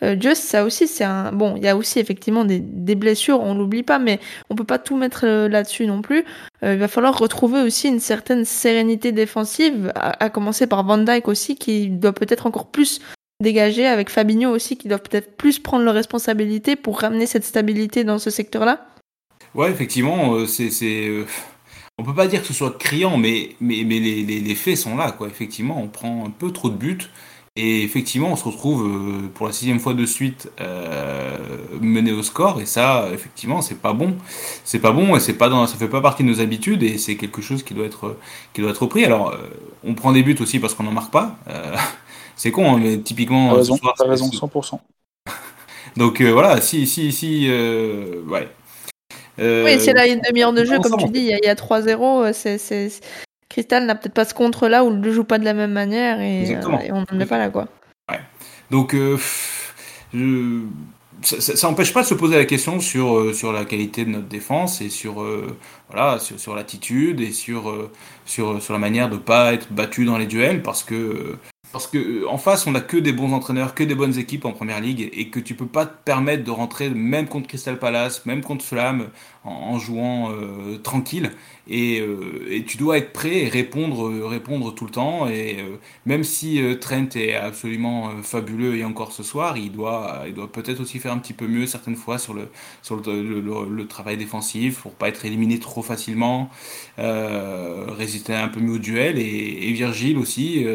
Euh, 0.03 0.17
Just, 0.19 0.43
ça 0.43 0.65
aussi, 0.65 0.87
c'est 0.87 1.03
un. 1.03 1.31
Bon, 1.31 1.55
il 1.55 1.63
y 1.63 1.67
a 1.67 1.77
aussi 1.77 1.99
effectivement 1.99 2.43
des, 2.45 2.59
blessures, 2.95 3.39
on 3.41 3.55
l'oublie 3.55 3.83
pas, 3.83 3.99
mais 3.99 4.19
on 4.49 4.55
peut 4.55 4.63
pas 4.65 4.79
tout 4.79 4.97
mettre 4.97 5.25
euh, 5.25 5.47
là-dessus 5.47 5.85
non 5.85 6.01
plus. 6.01 6.25
Euh, 6.63 6.73
il 6.73 6.79
va 6.79 6.87
falloir 6.87 7.17
retrouver 7.17 7.61
aussi 7.61 7.87
une 7.87 7.99
certaine 7.99 8.43
sérénité 8.43 9.11
défensive, 9.11 9.91
à, 9.95 10.29
commencer 10.29 10.67
par 10.67 10.83
Van 10.83 10.97
Dyke 10.97 11.27
aussi, 11.27 11.55
qui 11.55 11.87
doit 11.89 12.13
peut-être 12.13 12.45
encore 12.45 12.67
plus 12.67 12.99
dégager, 13.41 13.87
avec 13.87 14.09
Fabinho 14.09 14.49
aussi, 14.49 14.77
qui 14.77 14.87
doit 14.87 14.99
peut-être 14.99 15.37
plus 15.37 15.59
prendre 15.59 15.85
leurs 15.85 15.93
responsabilités 15.93 16.75
pour 16.75 16.99
ramener 16.99 17.25
cette 17.25 17.45
stabilité 17.45 18.03
dans 18.03 18.19
ce 18.19 18.29
secteur-là. 18.29 18.85
Ouais, 19.55 19.71
effectivement, 19.71 20.45
c'est. 20.47 20.69
On 21.99 22.03
peut 22.03 22.15
pas 22.15 22.25
dire 22.25 22.41
que 22.41 22.47
ce 22.47 22.53
soit 22.53 22.75
criant, 22.79 23.17
mais, 23.17 23.51
mais, 23.61 23.83
mais 23.85 23.99
les, 23.99 24.23
les, 24.23 24.55
faits 24.55 24.77
sont 24.77 24.95
là, 24.95 25.11
quoi. 25.11 25.27
Effectivement, 25.27 25.79
on 25.79 25.87
prend 25.87 26.25
un 26.25 26.31
peu 26.31 26.51
trop 26.51 26.71
de 26.71 26.75
buts. 26.75 26.97
Et 27.55 27.83
effectivement, 27.83 28.31
on 28.31 28.35
se 28.35 28.45
retrouve 28.45 28.87
euh, 28.87 29.29
pour 29.31 29.45
la 29.45 29.53
sixième 29.53 29.79
fois 29.79 29.93
de 29.93 30.07
suite 30.07 30.51
euh, 30.59 31.37
mené 31.79 32.11
au 32.11 32.23
score, 32.23 32.59
et 32.59 32.65
ça, 32.65 33.07
effectivement, 33.13 33.61
c'est 33.61 33.79
pas 33.79 33.93
bon. 33.93 34.15
C'est 34.63 34.79
pas 34.79 34.91
bon, 34.91 35.15
et 35.15 35.19
c'est 35.19 35.35
pas 35.35 35.49
dans, 35.49 35.67
ça 35.67 35.77
fait 35.77 35.87
pas 35.87 36.01
partie 36.01 36.23
de 36.23 36.29
nos 36.29 36.41
habitudes, 36.41 36.81
et 36.81 36.97
c'est 36.97 37.15
quelque 37.15 37.43
chose 37.43 37.61
qui 37.61 37.75
doit 37.75 37.85
être, 37.85 38.17
qui 38.53 38.61
doit 38.61 38.71
être 38.71 38.81
repris. 38.81 39.05
Alors, 39.05 39.33
euh, 39.33 39.37
on 39.83 39.93
prend 39.93 40.13
des 40.13 40.23
buts 40.23 40.35
aussi 40.39 40.57
parce 40.57 40.73
qu'on 40.73 40.83
n'en 40.83 40.91
marque 40.91 41.11
pas. 41.11 41.35
Euh, 41.47 41.75
c'est 42.35 42.49
con, 42.49 42.73
hein, 42.73 42.79
mais 42.81 42.97
typiquement. 42.97 43.51
T'as 43.51 43.57
raison, 43.57 43.79
as 43.99 44.03
raison, 44.03 44.29
100%. 44.29 44.79
Donc 45.97 46.23
voilà, 46.23 46.59
si, 46.59 46.87
si, 46.87 47.11
si, 47.11 47.47
ouais. 47.47 48.49
oui, 49.37 49.79
c'est 49.79 49.93
là 49.93 50.07
une 50.07 50.21
demi-heure 50.27 50.53
de 50.53 50.65
jeu, 50.65 50.79
comme 50.79 50.97
tu 50.97 51.09
dis, 51.09 51.19
il 51.19 51.39
y 51.43 51.47
a, 51.47 51.51
a 51.51 51.53
3-0, 51.53 52.33
c'est 52.33 52.57
Crystal 53.53 53.85
n'a 53.85 53.93
peut-être 53.93 54.15
pas 54.15 54.25
ce 54.25 54.33
contre-là 54.33 54.83
ou 54.83 54.89
ne 54.89 54.99
le 54.99 55.13
joue 55.13 55.23
pas 55.23 55.37
de 55.37 55.45
la 55.45 55.53
même 55.53 55.73
manière 55.73 56.19
et, 56.19 56.55
euh, 56.55 56.61
on 56.89 57.05
n'en 57.11 57.19
est 57.19 57.25
pas 57.27 57.37
là, 57.37 57.49
quoi. 57.49 57.67
Ouais. 58.09 58.19
Donc, 58.71 58.95
euh, 58.95 59.15
ça 61.21 61.67
n'empêche 61.67 61.93
pas 61.93 62.01
de 62.01 62.07
se 62.07 62.15
poser 62.15 62.35
la 62.35 62.45
question 62.45 62.79
sur, 62.79 63.15
euh, 63.15 63.31
sur 63.31 63.53
la 63.53 63.63
qualité 63.65 64.05
de 64.05 64.09
notre 64.09 64.27
défense 64.27 64.81
et 64.81 64.89
sur, 64.89 65.23
voilà, 65.87 66.17
sur, 66.17 66.39
sur 66.39 66.55
l'attitude 66.55 67.21
et 67.21 67.31
sur, 67.31 67.71
sur, 68.25 68.59
sur 68.59 68.73
la 68.73 68.79
manière 68.79 69.07
de 69.07 69.15
ne 69.15 69.19
pas 69.19 69.53
être 69.53 69.71
battu 69.71 70.05
dans 70.05 70.17
les 70.17 70.25
duels 70.25 70.63
parce 70.63 70.83
que 70.83 71.37
parce 71.73 71.87
que 71.87 71.97
euh, 71.97 72.29
en 72.29 72.37
face, 72.37 72.67
on 72.67 72.71
n'a 72.71 72.81
que 72.81 72.97
des 72.97 73.11
bons 73.11 73.33
entraîneurs, 73.33 73.73
que 73.73 73.83
des 73.83 73.95
bonnes 73.95 74.17
équipes 74.17 74.45
en 74.45 74.51
première 74.51 74.79
ligue, 74.79 75.09
et 75.11 75.29
que 75.29 75.39
tu 75.39 75.55
peux 75.55 75.65
pas 75.65 75.87
te 75.87 76.03
permettre 76.05 76.43
de 76.43 76.51
rentrer 76.51 76.89
même 76.91 77.27
contre 77.27 77.47
Crystal 77.47 77.79
Palace, 77.79 78.25
même 78.27 78.41
contre 78.41 78.63
Fulham, 78.63 79.09
en, 79.43 79.77
jouant 79.79 80.31
euh, 80.31 80.77
tranquille. 80.77 81.31
Euh, 81.71 82.45
et, 82.49 82.63
tu 82.63 82.77
dois 82.77 82.97
être 82.99 83.11
prêt 83.11 83.39
et 83.45 83.49
répondre, 83.49 84.27
répondre 84.27 84.73
tout 84.75 84.85
le 84.85 84.91
temps. 84.91 85.27
Et 85.27 85.57
même 86.05 86.23
si 86.23 86.61
Trent 86.79 87.09
est 87.15 87.33
absolument 87.33 88.11
fabuleux 88.21 88.77
et 88.77 88.85
encore 88.85 89.11
ce 89.11 89.23
soir, 89.23 89.57
il 89.57 89.71
doit, 89.71 90.23
il 90.27 90.33
doit 90.33 90.51
peut-être 90.51 90.79
aussi 90.81 90.99
faire 90.99 91.11
un 91.11 91.17
petit 91.17 91.33
peu 91.33 91.47
mieux 91.47 91.65
certaines 91.65 91.95
fois 91.95 92.19
sur 92.19 92.33
le, 92.33 92.49
sur 92.83 92.97
le, 92.97 93.87
travail 93.87 94.17
défensif 94.17 94.81
pour 94.81 94.93
pas 94.93 95.09
être 95.09 95.25
éliminé 95.25 95.59
trop 95.59 95.81
facilement, 95.81 96.49
résister 96.97 98.33
un 98.33 98.49
peu 98.49 98.59
mieux 98.59 98.73
au 98.73 98.79
duel. 98.79 99.17
Et, 99.17 99.69
et 99.69 99.73
Virgile 99.73 100.17
aussi, 100.17 100.65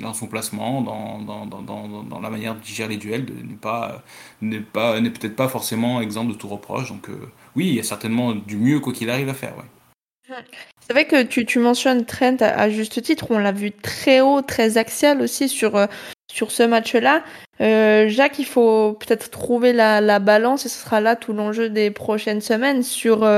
dans 0.00 0.14
placement, 0.26 0.82
dans, 0.82 1.18
dans, 1.20 1.46
dans, 1.46 2.02
dans, 2.02 2.20
la 2.20 2.30
manière 2.30 2.54
de 2.54 2.64
gérer 2.64 2.90
les 2.90 2.96
duels, 2.96 3.24
n'est 3.24 3.54
pas, 3.54 4.02
n'est 4.40 4.60
pas, 4.60 5.00
peut-être 5.00 5.36
pas 5.36 5.48
forcément 5.48 6.00
exempt 6.00 6.24
de 6.24 6.34
tout 6.34 6.48
reproche. 6.48 6.88
Donc 6.90 7.08
euh, 7.08 7.30
oui, 7.56 7.68
il 7.68 7.74
y 7.74 7.80
a 7.80 7.82
certainement 7.82 8.34
du 8.34 8.56
mieux 8.56 8.80
quoi 8.80 8.92
qu'il 8.92 9.10
arrive 9.10 9.28
à 9.28 9.34
faire. 9.34 9.54
Ouais. 9.56 10.36
C'est 10.80 10.92
vrai 10.92 11.06
que 11.06 11.22
tu, 11.22 11.44
tu 11.44 11.58
mentionnes 11.58 12.04
Trent 12.04 12.36
à, 12.40 12.70
juste 12.70 13.02
titre, 13.02 13.26
on 13.30 13.38
l'a 13.38 13.52
vu 13.52 13.70
très 13.72 14.20
haut, 14.20 14.40
très 14.42 14.78
axial 14.78 15.20
aussi 15.20 15.48
sur, 15.48 15.76
euh, 15.76 15.86
sur 16.32 16.50
ce 16.50 16.62
match-là. 16.62 17.22
Euh, 17.60 18.08
Jacques, 18.08 18.38
il 18.38 18.46
faut 18.46 18.94
peut-être 18.94 19.30
trouver 19.30 19.72
la, 19.72 20.00
la, 20.00 20.18
balance 20.18 20.66
et 20.66 20.68
ce 20.68 20.78
sera 20.78 21.00
là 21.00 21.16
tout 21.16 21.32
l'enjeu 21.32 21.68
des 21.68 21.90
prochaines 21.90 22.40
semaines 22.40 22.82
sur, 22.82 23.28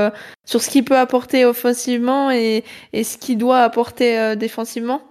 sur 0.45 0.61
ce 0.61 0.69
qu'il 0.69 0.85
peut 0.85 0.97
apporter 0.97 1.45
offensivement 1.45 2.31
et, 2.31 2.63
et 2.93 3.03
ce 3.03 3.17
qu'il 3.17 3.37
doit 3.37 3.59
apporter 3.59 4.35
défensivement. 4.35 5.01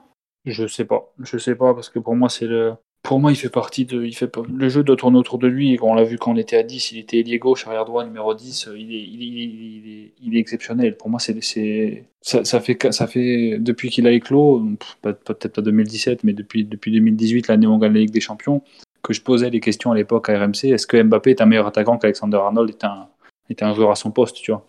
Je 0.44 0.66
sais 0.66 0.84
pas. 0.84 1.12
Je 1.22 1.38
sais 1.38 1.54
pas 1.54 1.74
parce 1.74 1.88
que 1.88 1.98
pour 1.98 2.16
moi, 2.16 2.28
c'est 2.28 2.46
le. 2.46 2.74
Pour 3.02 3.20
moi, 3.20 3.32
il 3.32 3.36
fait 3.36 3.50
partie 3.50 3.84
de. 3.84 4.04
Il 4.04 4.14
fait 4.14 4.30
Le 4.52 4.68
jeu 4.68 4.82
doit 4.82 4.96
tourner 4.96 5.18
autour 5.18 5.38
de 5.38 5.46
lui. 5.46 5.78
on 5.82 5.94
l'a 5.94 6.04
vu 6.04 6.18
quand 6.18 6.32
on 6.32 6.36
était 6.36 6.56
à 6.56 6.62
10, 6.62 6.92
il 6.92 6.98
était 6.98 7.18
ailier 7.18 7.38
gauche, 7.38 7.66
arrière 7.66 7.84
droit, 7.84 8.04
numéro 8.04 8.34
10. 8.34 8.68
Il 8.76 8.94
est, 8.94 9.02
il 9.02 9.22
est, 9.22 9.26
il 9.26 9.90
est, 9.90 10.12
il 10.22 10.36
est 10.36 10.40
exceptionnel. 10.40 10.96
Pour 10.96 11.10
moi, 11.10 11.20
c'est. 11.20 12.04
Ça, 12.20 12.44
ça, 12.44 12.60
fait, 12.60 12.92
ça 12.92 13.06
fait. 13.06 13.58
Depuis 13.58 13.90
qu'il 13.90 14.06
a 14.06 14.10
éclos, 14.10 14.62
peut-être 15.02 15.48
pas 15.48 15.62
2017, 15.62 16.24
mais 16.24 16.32
depuis, 16.32 16.64
depuis 16.64 16.92
2018, 16.92 17.48
l'année 17.48 17.66
où 17.66 17.72
on 17.72 17.78
gagne 17.78 17.92
la 17.92 18.00
Ligue 18.00 18.10
des 18.10 18.20
Champions, 18.20 18.62
que 19.04 19.12
je 19.12 19.20
posais 19.20 19.50
les 19.50 19.60
questions 19.60 19.92
à 19.92 19.94
l'époque 19.94 20.28
à 20.30 20.38
RMC 20.38 20.64
est-ce 20.64 20.86
que 20.86 21.00
Mbappé 21.00 21.30
est 21.30 21.40
un 21.42 21.46
meilleur 21.46 21.66
attaquant 21.66 21.98
qu'Alexander 21.98 22.38
Arnold 22.38 22.70
est 22.70 22.84
un, 22.84 23.08
est 23.50 23.62
un 23.62 23.74
joueur 23.74 23.90
à 23.90 23.96
son 23.96 24.10
poste, 24.10 24.36
tu 24.36 24.50
vois? 24.50 24.66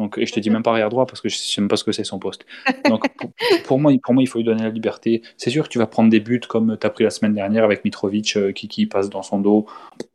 Donc, 0.00 0.16
et 0.16 0.24
je 0.24 0.32
te 0.32 0.40
dis 0.40 0.48
même 0.48 0.62
pas 0.62 0.70
arrière 0.70 0.88
droit 0.88 1.04
parce 1.04 1.20
que 1.20 1.28
je 1.28 1.36
sais 1.36 1.60
même 1.60 1.68
pas 1.68 1.76
ce 1.76 1.84
que 1.84 1.92
c'est 1.92 2.04
son 2.04 2.18
poste. 2.18 2.46
Donc 2.88 3.04
pour, 3.64 3.78
moi, 3.78 3.92
pour 4.02 4.14
moi, 4.14 4.22
il 4.22 4.26
faut 4.26 4.38
lui 4.38 4.46
donner 4.46 4.62
la 4.62 4.70
liberté. 4.70 5.20
C'est 5.36 5.50
sûr 5.50 5.64
que 5.64 5.68
tu 5.68 5.78
vas 5.78 5.86
prendre 5.86 6.08
des 6.08 6.20
buts 6.20 6.40
comme 6.48 6.78
tu 6.80 6.86
as 6.86 6.90
pris 6.90 7.04
la 7.04 7.10
semaine 7.10 7.34
dernière 7.34 7.64
avec 7.64 7.84
Mitrovic 7.84 8.34
euh, 8.36 8.52
qui, 8.52 8.66
qui, 8.66 8.86
passe 8.86 9.10
dans 9.10 9.22
son 9.22 9.40
dos. 9.40 9.66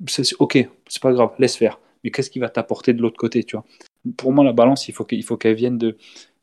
C'est, 0.07 0.25
ok, 0.39 0.67
c'est 0.87 1.01
pas 1.03 1.13
grave, 1.13 1.29
laisse 1.37 1.55
faire. 1.55 1.79
Mais 2.03 2.09
qu'est-ce 2.09 2.31
qui 2.31 2.39
va 2.39 2.49
t'apporter 2.49 2.93
de 2.93 3.01
l'autre 3.03 3.17
côté, 3.17 3.43
tu 3.43 3.57
vois? 3.57 3.65
Pour 4.17 4.31
moi, 4.31 4.43
la 4.43 4.53
balance, 4.53 4.87
il 4.87 4.93
faut, 4.93 5.05
qu'il 5.05 5.23
faut 5.23 5.37
qu'elle 5.37 5.53
vienne 5.53 5.77
de, 5.77 5.97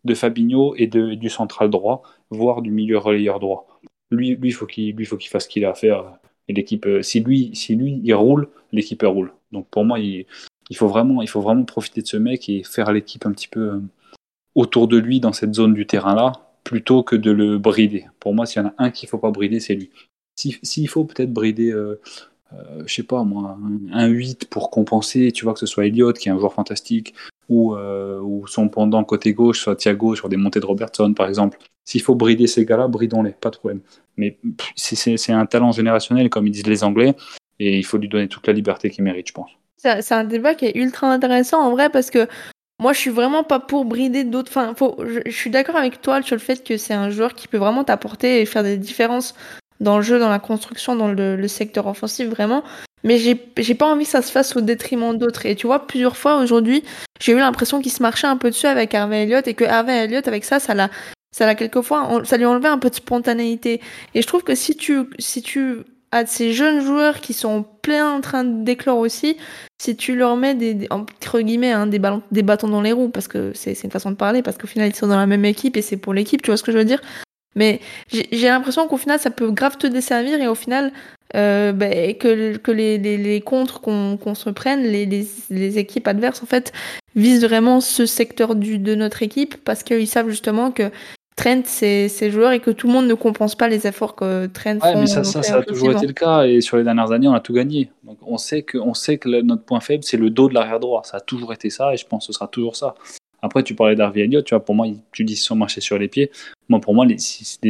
de 0.05 0.14
Fabinho 0.14 0.76
et 0.76 0.87
de, 0.87 1.14
du 1.14 1.28
central 1.28 1.68
droit, 1.68 2.02
voire 2.31 2.62
du 2.62 2.70
milieu 2.70 2.98
relayeur 2.98 3.40
droit. 3.40 3.66
Lui, 4.12 4.37
lui, 4.37 4.52
faut 4.52 4.66
qu'il, 4.66 4.94
lui, 4.94 5.05
faut 5.05 5.16
qu'il 5.16 5.31
fasse 5.31 5.44
ce 5.44 5.48
qu'il 5.48 5.64
a 5.64 5.70
à 5.70 5.74
faire. 5.74 6.05
Et 6.46 6.52
l'équipe, 6.52 6.87
euh, 6.87 7.02
si 7.02 7.18
lui, 7.18 7.50
si 7.55 7.74
lui, 7.74 8.00
il 8.05 8.14
roule, 8.14 8.48
l'équipe 8.70 9.02
roule. 9.02 9.33
Donc 9.50 9.66
pour 9.68 9.85
moi, 9.85 9.98
il, 9.98 10.26
il 10.72 10.76
faut 10.76 10.88
vraiment, 10.88 11.64
profiter 11.64 12.02
de 12.02 12.06
ce 12.06 12.16
mec 12.16 12.48
et 12.48 12.62
faire 12.64 12.92
l'équipe 12.92 13.26
un 13.26 13.32
petit 13.32 13.48
peu 13.48 13.61
euh, 13.61 13.80
autour 14.54 14.88
de 14.88 14.98
lui 14.98 15.20
dans 15.20 15.32
cette 15.32 15.54
zone 15.54 15.74
du 15.74 15.87
terrain-là, 15.87 16.32
plutôt 16.64 17.02
que 17.02 17.16
de 17.16 17.30
le 17.30 17.58
brider. 17.58 18.06
Pour 18.20 18.35
moi, 18.35 18.46
s'il 18.46 18.62
y 18.62 18.64
en 18.64 18.68
a 18.68 18.74
un 18.78 18.90
qu'il 18.90 19.08
faut 19.08 19.18
pas 19.18 19.30
brider, 19.30 19.61
c'est 19.61 19.74
lui. 19.74 19.90
S'il 20.37 20.88
faut 20.88 21.04
peut-être 21.04 21.32
brider, 21.32 21.70
euh, 21.70 22.00
euh, 22.52 22.82
je 22.87 22.94
sais 22.94 23.02
pas 23.02 23.22
moi, 23.24 23.58
un, 23.92 24.06
8 24.06 24.48
pour 24.48 24.70
compenser, 24.70 25.32
tu 25.32 25.44
vois, 25.44 25.54
que 25.54 25.61
ce 25.61 25.66
soit 25.66 25.87
Elliott, 25.87 26.16
qui 26.18 26.28
est 26.28 26.32
un 26.32 26.38
joueur 26.38 26.52
fantastique, 26.52 27.14
ou, 27.48 27.74
euh, 27.74 28.20
ou 28.20 28.46
son 28.46 28.68
pendant 28.68 29.04
côté 29.04 29.35
gauche, 29.35 29.61
soit 29.61 29.76
Thiago 29.76 30.14
sur 30.16 30.28
des 30.28 30.37
montées 30.37 30.61
de 30.61 30.66
Robertson, 30.66 31.12
par 31.14 31.28
exemple. 31.28 31.58
S'il 31.85 32.00
faut 32.02 32.14
brider 32.14 32.46
ces 32.46 32.64
gars-là, 32.64 32.88
bridons-les, 32.88 33.32
pas 33.32 33.50
de 33.50 33.56
problème. 33.56 33.80
Mais 34.16 34.38
c'est 34.76 35.32
un 35.32 35.46
talent 35.46 35.72
générationnel, 35.72 36.30
comme 36.30 36.46
ils 36.46 36.52
disent 36.52 36.66
les 36.66 36.85
Anglais, 36.85 37.14
et 37.58 37.78
il 37.78 37.85
faut 37.85 37.98
lui 37.98 38.08
donner 38.08 38.28
toute 38.28 38.46
la 38.46 38.52
liberté 38.52 38.90
qu'il 38.90 39.04
mérite, 39.04 39.28
je 39.28 39.32
pense. 39.32 39.50
C'est 39.83 40.12
un 40.12 40.25
débat 40.25 40.55
qui 40.55 40.66
est 40.66 40.77
ultra 40.77 41.09
intéressant 41.09 41.61
en 41.61 41.71
vrai 41.71 41.90
parce 41.90 42.11
que 42.11 42.29
moi 42.81 42.92
je 42.92 42.99
suis 42.99 43.11
vraiment 43.11 43.42
pas 43.42 43.59
pour 43.59 43.85
brider 43.85 44.25
d'autres. 44.25 44.51
Enfin, 44.51 44.75
faut, 44.77 44.97
je, 45.27 45.31
suis 45.31 45.51
d'accord 45.51 45.77
avec 45.77 46.01
toi 46.01 46.23
sur 46.23 46.37
le 46.37 46.40
fait 46.40 46.62
que 46.64 46.77
c'est 46.77 46.95
un 46.95 47.11
joueur 47.11 47.35
qui 47.35 47.49
peut 47.49 47.59
vraiment 47.59 47.83
t'apporter 47.85 48.40
et 48.40 48.47
faire 48.47 48.62
des 48.62 48.77
différences 48.77 49.35
dans 49.81 49.97
le 49.97 50.03
jeu, 50.03 50.21
dans 50.21 50.29
la 50.29 50.38
construction, 50.38 50.95
dans 50.95 51.09
le, 51.09 51.49
secteur 51.49 51.87
offensif 51.87 52.29
vraiment. 52.29 52.62
Mais 53.03 53.18
j'ai 53.18 53.75
pas 53.75 53.87
envie 53.87 54.05
que 54.05 54.11
ça 54.11 54.23
se 54.23 54.31
fasse 54.31 54.55
au 54.57 54.61
détriment 54.61 55.18
d'autres. 55.18 55.45
Et 55.45 55.57
tu 55.57 55.66
vois, 55.66 55.88
plusieurs 55.88 56.16
fois 56.16 56.37
aujourd'hui, 56.37 56.85
j'ai 57.21 57.33
eu 57.33 57.38
l'impression 57.38 57.81
qu'il 57.81 57.90
se 57.90 58.01
marchait 58.01 58.29
un 58.29 58.37
peu 58.37 58.51
dessus 58.51 58.66
avec 58.66 58.95
Harvey 58.95 59.25
Elliott 59.25 59.49
et 59.49 59.55
que 59.55 59.64
Harvey 59.64 60.05
Elliott, 60.05 60.29
avec 60.29 60.45
ça, 60.45 60.61
ça 60.61 60.75
l'a 60.75 60.88
ça 61.33 61.47
l'a 61.47 61.55
quelquefois, 61.55 62.23
ça 62.25 62.37
lui 62.37 62.45
enlevait 62.45 62.68
un 62.68 62.79
peu 62.79 62.90
de 62.90 62.95
spontanéité. 62.95 63.81
Et 64.14 64.23
je 64.23 64.27
trouve 64.27 64.45
que 64.45 64.55
si 64.55 64.77
tu, 64.77 65.01
si 65.18 65.42
tu 65.42 65.79
à 66.12 66.27
ces 66.27 66.53
jeunes 66.53 66.81
joueurs 66.83 67.20
qui 67.20 67.33
sont 67.33 67.64
plein 67.81 68.09
en 68.09 68.20
train 68.20 68.44
d'éclore 68.44 68.98
aussi, 68.98 69.38
si 69.81 69.96
tu 69.96 70.14
leur 70.14 70.37
mets 70.37 70.55
des, 70.55 70.87
entre 70.90 71.40
guillemets 71.40 71.72
hein, 71.72 71.87
des, 71.87 71.98
ballons, 71.98 72.22
des 72.31 72.42
bâtons 72.42 72.68
dans 72.68 72.83
les 72.83 72.92
roues, 72.92 73.09
parce 73.09 73.29
que 73.29 73.53
c'est 73.55 73.83
une 73.83 73.90
façon 73.90 74.11
de 74.11 74.16
parler, 74.16 74.42
parce 74.42 74.59
qu'au 74.59 74.66
final 74.66 74.90
ils 74.90 74.94
sont 74.94 75.09
dans 75.09 75.16
la 75.16 75.27
même 75.27 75.46
équipe 75.46 75.77
et 75.77 75.83
c'est 75.83 75.96
pour 75.96 76.14
l'équipe, 76.14 76.42
tu 76.42 76.51
vois 76.51 76.59
ce 76.59 76.62
que 76.62 76.70
je 76.70 76.79
veux 76.79 76.85
dire. 76.85 77.01
Mais 77.55 77.81
j'ai 78.11 78.46
l'impression 78.48 78.87
qu'au 78.88 78.96
final 78.96 79.18
ça 79.18 79.31
peut 79.31 79.51
grave 79.51 79.77
te 79.77 79.87
desservir 79.87 80.40
et 80.40 80.46
au 80.46 80.55
final 80.55 80.92
euh, 81.35 81.72
bah, 81.72 81.88
que, 82.14 82.57
que 82.57 82.70
les, 82.70 82.98
les, 82.98 83.18
les 83.18 83.40
contres 83.40 83.81
qu'on 83.81 84.35
se 84.35 84.51
prenne, 84.51 84.83
les, 84.83 85.07
les, 85.07 85.27
les, 85.51 85.79
équipes 85.79 86.09
adverses 86.09 86.42
en 86.42 86.46
fait 86.46 86.72
visent 87.14 87.44
vraiment 87.44 87.81
ce 87.81 88.07
secteur 88.07 88.55
du, 88.55 88.79
de 88.79 88.94
notre 88.94 89.22
équipe 89.22 89.57
parce 89.64 89.83
qu'ils 89.83 90.09
savent 90.09 90.31
justement 90.31 90.70
que 90.70 90.90
Trent, 91.37 91.62
c'est 91.64 92.31
joueur 92.31 92.53
et 92.53 92.61
que 92.61 92.71
tout 92.71 92.87
le 92.87 92.92
monde 92.92 93.07
ne 93.07 93.14
compense 93.14 93.55
pas 93.55 93.68
les 93.68 93.87
efforts 93.87 94.14
que 94.14 94.47
Trent 94.47 94.79
ouais, 94.83 94.95
mais 94.97 95.07
ça, 95.07 95.25
ça, 95.25 95.40
a 95.57 95.62
toujours 95.62 95.92
été 95.92 96.07
le 96.07 96.12
cas 96.12 96.45
et 96.45 96.61
sur 96.61 96.77
les 96.77 96.85
dernières 96.85 97.11
années, 97.11 97.29
on 97.29 97.35
a 97.35 97.40
tout 97.40 97.55
gagné. 97.55 97.90
Donc 98.05 98.18
on 98.23 98.38
sait 98.38 98.62
que, 98.62 98.79
on 98.79 98.95
sait 98.95 99.18
que 99.18 99.29
notre 99.40 99.64
point 99.64 99.81
faible, 99.81 100.05
c'est 100.05 100.18
le 100.18 100.31
dos 100.31 100.49
de 100.49 100.55
l'arrière 100.55 100.81
droit. 100.81 101.03
Ça 101.05 101.16
a 101.16 101.21
toujours 101.21 101.53
été 101.53 101.71
ça 101.71 101.95
et 101.95 101.97
je 101.97 102.07
pense 102.07 102.27
que 102.27 102.33
ce 102.33 102.38
sera 102.38 102.49
toujours 102.49 102.77
ça. 102.77 102.95
Après, 103.42 103.64
tu 103.64 103.75
parlais 103.75 103.97
d'Harvey 103.97 104.21
Elliott, 104.21 104.45
tu 104.45 104.55
vois, 104.55 104.64
pour 104.64 104.77
moi, 104.77 104.87
tu 105.11 105.25
dis 105.25 105.35
qu'ils 105.35 105.42
sont 105.42 105.57
marchés 105.57 105.81
sur 105.81 105.99
les 105.99 106.07
pieds. 106.07 106.31
Moi, 106.68 106.81
pour 106.81 106.95
moi, 106.95 107.05
les, 107.05 107.16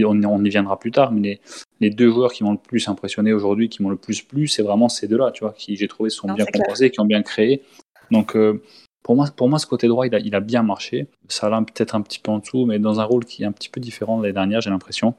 on, 0.04 0.44
y 0.44 0.48
viendra 0.50 0.78
plus 0.78 0.90
tard, 0.90 1.12
mais 1.12 1.40
les, 1.80 1.88
deux 1.88 2.10
joueurs 2.10 2.32
qui 2.32 2.44
m'ont 2.44 2.52
le 2.52 2.58
plus 2.58 2.88
impressionné 2.88 3.32
aujourd'hui, 3.32 3.70
qui 3.70 3.82
m'ont 3.82 3.88
le 3.88 3.96
plus 3.96 4.20
plu, 4.20 4.46
c'est 4.48 4.62
vraiment 4.62 4.90
ces 4.90 5.08
deux-là, 5.08 5.30
tu 5.30 5.44
vois, 5.44 5.54
qui 5.56 5.74
j'ai 5.76 5.88
trouvé 5.88 6.10
sont 6.10 6.30
bien 6.34 6.44
compensés, 6.44 6.90
qui 6.90 7.00
ont 7.00 7.06
bien 7.06 7.22
créé. 7.22 7.62
Donc, 8.10 8.36
euh, 8.36 8.62
pour 9.02 9.16
moi, 9.16 9.26
pour 9.34 9.48
moi, 9.48 9.58
ce 9.58 9.66
côté 9.66 9.88
droit, 9.88 10.06
il 10.06 10.14
a, 10.14 10.18
il 10.18 10.34
a 10.34 10.40
bien 10.40 10.62
marché. 10.62 11.08
Ça 11.28 11.48
l'a 11.48 11.60
peut-être 11.60 11.94
un 11.94 12.02
petit 12.02 12.18
peu 12.18 12.30
en 12.30 12.38
dessous, 12.38 12.66
mais 12.66 12.78
dans 12.78 13.00
un 13.00 13.04
rôle 13.04 13.24
qui 13.24 13.42
est 13.42 13.46
un 13.46 13.52
petit 13.52 13.68
peu 13.68 13.80
différent 13.80 14.18
de 14.18 14.22
l'année 14.22 14.34
dernière, 14.34 14.60
j'ai 14.60 14.70
l'impression. 14.70 15.14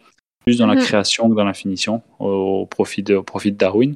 Plus 0.46 0.58
dans 0.58 0.68
la 0.68 0.76
mhm. 0.76 0.82
création 0.82 1.30
que 1.30 1.36
dans 1.36 1.46
la 1.46 1.54
finition, 1.54 2.02
au, 2.20 2.66
profit, 2.66 3.04
de, 3.04 3.20
profit 3.20 3.52
de 3.52 3.58
Darwin. 3.58 3.96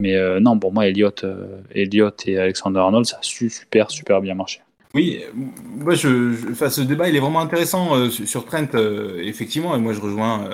Mais 0.00 0.16
euh, 0.16 0.40
non, 0.40 0.58
pour 0.58 0.72
moi, 0.72 0.86
Elliott, 0.86 1.24
euh, 1.24 1.60
Elliott 1.70 2.26
et 2.26 2.38
Alexander 2.38 2.80
Arnold, 2.80 3.06
ça 3.06 3.18
a 3.18 3.22
su 3.22 3.48
super, 3.50 3.90
super 3.90 4.20
bien 4.20 4.34
marché. 4.34 4.60
Oui, 4.94 5.20
moi, 5.34 5.96
ce 5.96 6.80
débat, 6.80 7.08
il 7.08 7.16
est 7.16 7.20
vraiment 7.20 7.40
intéressant 7.40 7.96
euh, 7.96 8.10
sur 8.10 8.44
Trent, 8.44 8.74
effectivement. 9.18 9.74
Et 9.74 9.80
moi, 9.80 9.92
je 9.92 10.00
rejoins 10.00 10.48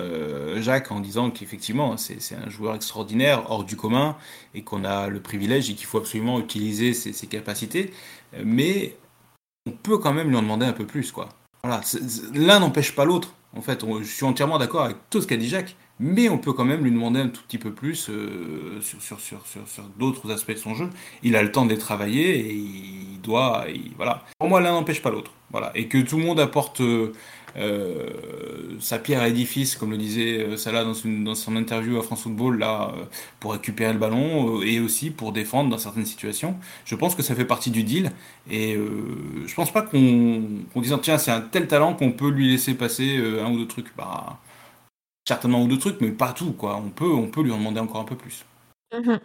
Jacques 0.56 0.90
en 0.90 1.00
disant 1.00 1.30
qu'effectivement, 1.30 1.96
c'est 1.96 2.34
un 2.34 2.48
joueur 2.48 2.74
extraordinaire, 2.74 3.50
hors 3.50 3.64
du 3.64 3.76
commun, 3.76 4.16
et 4.54 4.62
qu'on 4.62 4.84
a 4.84 5.08
le 5.08 5.20
privilège 5.20 5.68
et 5.70 5.74
qu'il 5.74 5.86
faut 5.86 5.98
absolument 5.98 6.40
utiliser 6.40 6.94
ses, 6.94 7.26
capacités 7.26 7.92
mais 8.44 8.96
on 9.66 9.72
peut 9.72 9.98
quand 9.98 10.12
même 10.12 10.28
lui 10.28 10.36
en 10.36 10.42
demander 10.42 10.66
un 10.66 10.72
peu 10.72 10.86
plus, 10.86 11.12
quoi. 11.12 11.28
Voilà, 11.62 11.82
l'un 12.34 12.60
n'empêche 12.60 12.94
pas 12.94 13.04
l'autre. 13.04 13.34
En 13.54 13.60
fait, 13.62 13.84
je 14.00 14.04
suis 14.04 14.24
entièrement 14.24 14.58
d'accord 14.58 14.84
avec 14.84 14.96
tout 15.10 15.20
ce 15.20 15.26
qu'a 15.26 15.36
dit 15.36 15.48
Jacques, 15.48 15.76
mais 15.98 16.28
on 16.28 16.38
peut 16.38 16.52
quand 16.52 16.64
même 16.64 16.82
lui 16.82 16.90
demander 16.90 17.20
un 17.20 17.28
tout 17.28 17.42
petit 17.42 17.58
peu 17.58 17.72
plus 17.72 18.08
euh, 18.08 18.80
sur, 18.80 19.20
sur, 19.20 19.42
d'autres 19.98 20.30
aspects 20.30 20.52
de 20.52 20.56
son 20.56 20.74
jeu. 20.74 20.88
Il 21.22 21.36
a 21.36 21.42
le 21.42 21.52
temps 21.52 21.66
de 21.66 21.70
les 21.70 21.78
travailler 21.78 22.38
et 22.38 22.54
il 22.54 23.09
doit, 23.22 23.66
voilà. 23.96 24.24
Pour 24.38 24.48
moi, 24.48 24.60
l'un 24.60 24.72
n'empêche 24.72 25.02
pas 25.02 25.10
l'autre. 25.10 25.32
Voilà, 25.50 25.72
et 25.74 25.88
que 25.88 25.98
tout 25.98 26.16
le 26.16 26.24
monde 26.24 26.38
apporte 26.38 26.80
euh, 26.80 27.12
euh, 27.56 28.76
sa 28.78 29.00
pierre 29.00 29.20
à 29.20 29.26
l'édifice, 29.26 29.74
comme 29.74 29.90
le 29.90 29.96
disait 29.96 30.44
euh, 30.44 30.56
Salah 30.56 30.84
dans, 30.84 30.94
son 31.34 31.56
interview 31.56 31.98
à 31.98 32.02
France 32.02 32.22
Football, 32.22 32.58
là, 32.58 32.92
pour 33.40 33.52
récupérer 33.52 33.92
le 33.92 33.98
ballon 33.98 34.62
et 34.62 34.78
aussi 34.78 35.10
pour 35.10 35.32
défendre 35.32 35.70
dans 35.70 35.78
certaines 35.78 36.06
situations. 36.06 36.56
Je 36.84 36.94
pense 36.94 37.16
que 37.16 37.22
ça 37.22 37.34
fait 37.34 37.44
partie 37.44 37.72
du 37.72 37.82
deal 37.82 38.12
et 38.48 38.76
je 39.46 39.54
pense 39.54 39.72
pas 39.72 39.82
qu'on 39.82 40.42
qu 40.72 40.80
dise 40.80 40.96
tiens 41.02 41.18
c'est 41.18 41.30
un 41.32 41.40
tel 41.40 41.66
talent 41.66 41.94
qu'on 41.94 42.12
peut 42.12 42.30
lui 42.30 42.50
laisser 42.50 42.74
passer 42.74 43.16
un 43.42 43.50
ou 43.50 43.58
deux 43.58 43.66
trucs. 43.66 43.94
Bah, 43.96 44.38
certainement 45.26 45.58
un 45.58 45.62
ou 45.64 45.68
deux 45.68 45.78
trucs, 45.78 46.00
mais 46.00 46.10
pas 46.10 46.32
tout 46.32 46.52
quoi. 46.52 46.76
On 46.76 46.90
peut, 46.90 47.12
on 47.12 47.26
peut 47.28 47.42
lui 47.42 47.52
en 47.52 47.58
demander 47.58 47.80
encore 47.80 48.00
un 48.02 48.04
peu 48.04 48.16
plus. 48.16 48.44
Mmh 48.92 49.16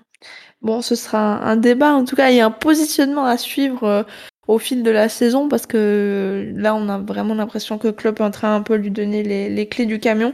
bon, 0.61 0.81
ce 0.81 0.95
sera 0.95 1.39
un 1.43 1.55
débat. 1.55 1.93
En 1.93 2.05
tout 2.05 2.15
cas, 2.15 2.27
a 2.27 2.45
un 2.45 2.51
positionnement 2.51 3.25
à 3.25 3.37
suivre 3.37 4.05
au 4.47 4.59
fil 4.59 4.83
de 4.83 4.91
la 4.91 5.09
saison 5.09 5.47
parce 5.47 5.65
que 5.65 6.51
là 6.55 6.75
on 6.75 6.87
a 6.89 6.99
vraiment 6.99 7.33
l'impression 7.33 7.77
que 7.77 7.87
Klopp 7.89 8.19
est 8.19 8.23
en 8.23 8.31
train 8.31 8.55
un 8.55 8.61
peu 8.61 8.75
lui 8.75 8.91
donner 8.91 9.23
les, 9.23 9.49
les 9.49 9.67
clés 9.67 9.85
du 9.85 9.99
camion. 9.99 10.33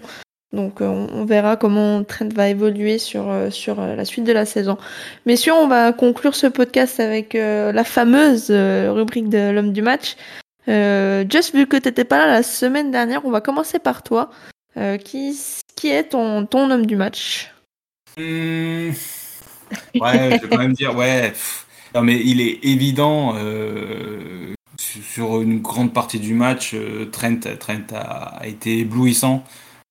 Donc 0.54 0.82
euh, 0.82 0.88
on 0.88 1.24
verra 1.24 1.56
comment 1.56 2.04
Trent 2.04 2.28
va 2.34 2.50
évoluer 2.50 2.98
sur, 2.98 3.30
euh, 3.30 3.50
euh, 3.70 3.96
la 3.96 4.06
suite 4.06 4.26
de 4.26 4.34
la 4.34 4.46
saison. 4.46 4.78
Messieurs, 5.26 5.54
on 5.54 5.68
va 5.68 5.94
conclure 5.94 6.36
ce 6.36 6.48
podcast 6.48 7.00
avec 7.00 7.34
la 7.34 7.84
fameuse 7.84 8.52
rubrique 8.52 9.30
de 9.30 9.52
l'homme 9.52 9.74
du 9.74 9.82
match. 9.82 10.18
Just 10.68 11.56
vu 11.56 11.68
que 11.68 11.78
t'étais 11.78 12.04
pas 12.06 12.18
là 12.18 12.28
la 12.28 12.44
semaine 12.44 12.92
dernière, 12.92 13.26
on 13.26 13.32
va 13.32 13.42
commencer 13.42 13.80
par 13.80 14.04
toi. 14.04 14.30
qui, 15.04 15.38
est 15.86 16.10
ton, 16.10 16.46
ton 16.46 16.70
homme 16.70 16.86
du 16.86 16.96
match? 16.96 17.54
Mmh. 18.18 18.92
Ouais, 20.00 20.38
je 20.38 20.42
vais 20.42 20.50
quand 20.50 20.58
même 20.58 20.74
dire, 20.74 20.96
ouais. 20.96 21.34
Non, 21.94 22.02
mais 22.04 22.22
il 22.24 22.40
est 22.40 22.60
évident 22.64 23.34
euh, 23.36 24.54
sur 24.78 25.42
une 25.42 25.60
grande 25.60 25.94
partie 25.94 26.20
du 26.20 26.34
match, 26.34 26.72
euh, 26.74 27.10
Trent, 27.12 27.40
Trent 27.60 27.94
a, 27.94 28.48
été 28.48 28.80
éblouissant. 28.80 29.44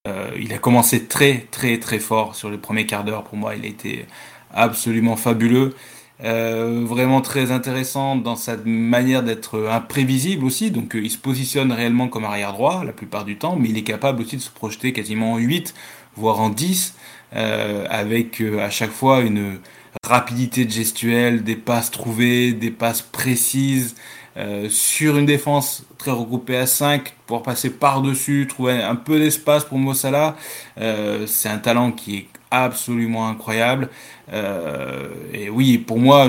Euh, 0.08 0.30
il 0.38 0.52
a 0.54 0.58
commencé 0.58 1.06
très 1.06 1.46
très 1.50 1.78
très 1.78 1.98
fort 1.98 2.34
sur 2.34 2.48
le 2.50 2.58
premier 2.58 2.86
quart 2.86 3.04
d'heure. 3.04 3.24
Pour 3.24 3.36
moi, 3.36 3.54
il 3.54 3.64
a 3.64 3.68
été 3.68 4.06
absolument 4.54 5.16
fabuleux. 5.16 5.74
vraiment 6.20 7.20
très 7.22 7.50
intéressant 7.50 8.16
dans 8.16 8.36
sa 8.36 8.56
manière 8.64 9.22
d'être 9.22 9.68
imprévisible 9.70 10.44
aussi. 10.44 10.70
Donc 10.70 10.92
il 10.94 11.10
se 11.10 11.18
positionne 11.18 11.72
réellement 11.72 12.08
comme 12.08 12.24
arrière 12.24 12.52
droit 12.52 12.84
la 12.84 12.92
plupart 12.92 13.24
du 13.24 13.36
temps, 13.36 13.56
mais 13.56 13.68
il 13.70 13.78
est 13.78 13.82
capable 13.84 14.22
aussi 14.22 14.36
de 14.36 14.42
se 14.42 14.50
projeter 14.50 14.92
quasiment 14.92 15.34
en 15.34 15.38
8, 15.38 15.74
voire 16.16 16.40
en 16.40 16.50
10, 16.50 16.94
avec 17.32 18.40
à 18.40 18.70
chaque 18.70 18.90
fois 18.90 19.20
une, 19.20 19.58
rapidité 20.04 20.64
de 20.64 20.70
gestuelle, 20.70 21.42
des 21.42 21.56
passes 21.56 21.90
trouvées, 21.90 22.52
des 22.52 22.70
passes 22.70 23.02
précises, 23.02 23.94
euh, 24.36 24.68
sur 24.68 25.18
une 25.18 25.26
défense 25.26 25.84
très 25.98 26.10
regroupée 26.10 26.56
à 26.56 26.66
5, 26.66 27.14
pour 27.26 27.42
passer 27.42 27.70
par-dessus, 27.70 28.46
trouver 28.48 28.82
un 28.82 28.96
peu 28.96 29.18
d'espace 29.18 29.64
pour 29.64 29.78
Mossala. 29.78 30.36
Euh, 30.78 31.26
c'est 31.26 31.48
un 31.48 31.58
talent 31.58 31.92
qui 31.92 32.16
est 32.16 32.26
absolument 32.50 33.28
incroyable. 33.28 33.88
Euh, 34.32 35.08
et 35.32 35.50
oui, 35.50 35.78
pour 35.78 35.98
moi, 35.98 36.28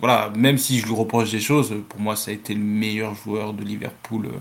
voilà, 0.00 0.30
même 0.36 0.58
si 0.58 0.78
je 0.78 0.86
lui 0.86 0.94
reproche 0.94 1.30
des 1.30 1.40
choses, 1.40 1.74
pour 1.88 2.00
moi, 2.00 2.16
ça 2.16 2.30
a 2.30 2.34
été 2.34 2.54
le 2.54 2.60
meilleur 2.60 3.14
joueur 3.14 3.52
de 3.52 3.64
Liverpool 3.64 4.26
euh, 4.26 4.38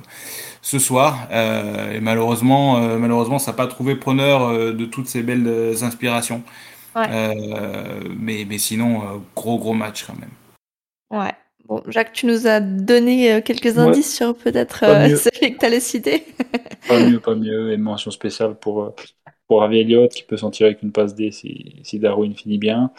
ce 0.62 0.80
soir. 0.80 1.28
Euh, 1.32 1.94
et 1.94 2.00
malheureusement, 2.00 2.80
malheureusement, 2.98 3.40
ça 3.40 3.52
n'a 3.52 3.58
pas 3.58 3.68
trouvé 3.68 3.96
preneur 3.96 4.74
de 4.74 4.86
toutes 4.86 5.08
ces 5.08 5.24
belles 5.24 5.76
inspirations. 5.82 6.44
Euh, 7.06 8.02
mais, 8.18 8.46
mais 8.48 8.58
sinon, 8.58 9.02
euh, 9.02 9.18
gros, 9.36 9.60
gros 9.60 9.74
match 9.74 10.06
quand 10.06 10.18
même. 10.20 10.32
Ouais. 11.12 11.34
Bon, 11.66 11.84
Jacques, 11.88 12.14
tu 12.14 12.26
nous 12.26 12.48
as 12.48 12.62
donné 12.62 13.34
euh, 13.34 13.42
quelques 13.42 13.78
indices 13.78 14.16
sur 14.16 14.36
peut-être 14.36 14.80
celui 14.80 15.54
que 15.54 15.60
tu 15.60 15.66
allais 15.66 15.80
citer. 15.82 16.24
pas 16.88 17.00
mieux, 17.00 17.20
pas 17.20 17.36
mieux. 17.36 17.74
Et 17.74 17.78
mention 17.78 18.10
spéciale 18.10 18.56
pour, 18.56 18.96
pour 19.48 19.62
Harvey 19.62 19.82
Elliott 19.82 20.12
qui 20.12 20.24
peut 20.24 20.38
s'en 20.38 20.50
tirer 20.50 20.70
avec 20.70 20.82
une 20.82 20.92
passe 20.92 21.14
D 21.14 21.32
si, 21.32 21.76
si 21.84 22.00
Darwin 22.00 22.34
finit 22.36 22.58
bien. 22.58 22.92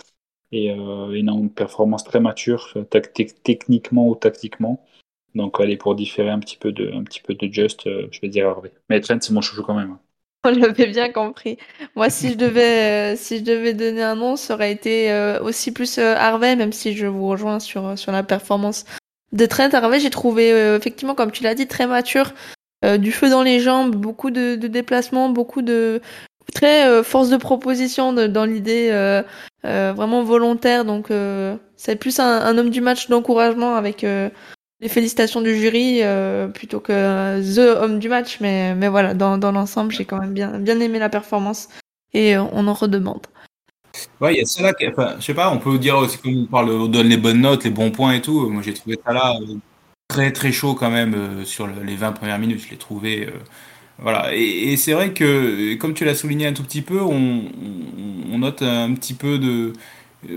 Et 0.50 0.70
euh, 0.70 1.10
une 1.12 1.50
performance 1.50 2.04
très 2.04 2.20
mature, 2.20 2.76
techniquement 3.44 4.08
ou 4.08 4.14
tactiquement. 4.14 4.84
Donc, 5.34 5.60
allez, 5.60 5.76
pour 5.76 5.94
différer 5.94 6.30
un 6.30 6.38
petit 6.38 6.56
peu 6.56 6.72
de, 6.72 6.90
un 6.92 7.04
petit 7.04 7.20
peu 7.20 7.34
de 7.34 7.52
Just, 7.52 7.84
je 7.84 8.20
vais 8.20 8.28
dire 8.28 8.48
Harvey. 8.48 8.72
Mais 8.88 9.00
Trent, 9.00 9.18
c'est 9.20 9.32
mon 9.32 9.42
chouchou 9.42 9.62
quand 9.62 9.74
même. 9.74 9.98
On 10.44 10.50
l'avait 10.50 10.86
bien 10.86 11.10
compris. 11.10 11.58
Moi, 11.96 12.10
si 12.10 12.30
je 12.30 12.36
devais, 12.36 13.14
euh, 13.14 13.16
si 13.16 13.38
je 13.38 13.44
devais 13.44 13.74
donner 13.74 14.02
un 14.02 14.14
nom, 14.14 14.36
ça 14.36 14.54
aurait 14.54 14.72
été 14.72 15.10
euh, 15.10 15.40
aussi 15.42 15.72
plus 15.72 15.98
euh, 15.98 16.14
Harvey, 16.14 16.54
même 16.54 16.72
si 16.72 16.96
je 16.96 17.06
vous 17.06 17.26
rejoins 17.26 17.58
sur, 17.58 17.98
sur 17.98 18.12
la 18.12 18.22
performance 18.22 18.84
de 19.32 19.46
Trent. 19.46 19.70
Harvey, 19.72 19.98
j'ai 19.98 20.10
trouvé, 20.10 20.50
effectivement, 20.76 21.14
comme 21.14 21.32
tu 21.32 21.42
l'as 21.42 21.54
dit, 21.54 21.66
très 21.66 21.86
mature, 21.86 22.32
du 22.98 23.12
feu 23.12 23.28
dans 23.28 23.42
les 23.42 23.60
jambes, 23.60 23.94
beaucoup 23.94 24.30
de, 24.30 24.54
de 24.54 24.68
déplacements, 24.68 25.28
beaucoup 25.28 25.60
de, 25.60 26.00
très 26.54 27.02
force 27.02 27.28
de 27.28 27.36
proposition 27.36 28.14
dans 28.14 28.44
l'idée 28.46 28.90
vraiment 29.62 30.22
volontaire. 30.22 30.84
Donc, 30.84 31.12
c'est 31.76 31.96
plus 31.96 32.18
un, 32.18 32.56
homme 32.58 32.70
du 32.70 32.80
match 32.80 33.08
d'encouragement 33.08 33.74
avec 33.74 34.04
les 34.80 34.88
félicitations 34.88 35.40
du 35.40 35.56
jury 35.56 36.02
euh, 36.02 36.46
plutôt 36.48 36.80
que 36.80 37.40
the 37.40 37.80
homme 37.80 37.98
du 37.98 38.08
match. 38.08 38.38
Mais, 38.40 38.74
mais 38.74 38.88
voilà, 38.88 39.14
dans, 39.14 39.38
dans 39.38 39.52
l'ensemble, 39.52 39.92
j'ai 39.92 40.04
quand 40.04 40.18
même 40.18 40.32
bien, 40.32 40.58
bien 40.58 40.78
aimé 40.80 40.98
la 40.98 41.08
performance 41.08 41.68
et 42.12 42.36
euh, 42.36 42.44
on 42.52 42.66
en 42.68 42.74
redemande. 42.74 43.26
Ouais, 44.20 44.34
il 44.34 44.38
y 44.38 44.42
a 44.42 44.46
cela 44.46 44.72
qui. 44.72 44.86
Enfin, 44.86 45.16
je 45.18 45.24
sais 45.24 45.34
pas, 45.34 45.50
on 45.50 45.58
peut 45.58 45.78
dire 45.78 45.96
aussi 45.96 46.18
qu'on 46.18 46.46
parle, 46.46 46.70
on 46.70 46.86
donne 46.86 47.08
les 47.08 47.16
bonnes 47.16 47.40
notes, 47.40 47.64
les 47.64 47.70
bons 47.70 47.90
points 47.90 48.12
et 48.12 48.22
tout. 48.22 48.48
Moi, 48.48 48.62
j'ai 48.62 48.74
trouvé 48.74 48.98
ça 49.04 49.12
là 49.12 49.34
euh, 49.40 49.54
très 50.06 50.32
très 50.32 50.52
chaud 50.52 50.74
quand 50.74 50.90
même 50.90 51.44
sur 51.44 51.66
les 51.66 51.96
20 51.96 52.12
premières 52.12 52.38
minutes. 52.38 52.60
Je 52.60 52.70
l'ai 52.70 52.76
trouvé. 52.76 53.28
Voilà. 53.98 54.34
Et, 54.34 54.72
et 54.72 54.76
c'est 54.76 54.92
vrai 54.92 55.12
que, 55.12 55.74
comme 55.74 55.94
tu 55.94 56.04
l'as 56.04 56.14
souligné 56.14 56.46
un 56.46 56.52
tout 56.52 56.62
petit 56.62 56.82
peu, 56.82 57.00
on, 57.00 57.42
note 58.38 58.62
un 58.62 58.94
petit 58.94 59.14
peu 59.14 59.38
de. 59.38 59.72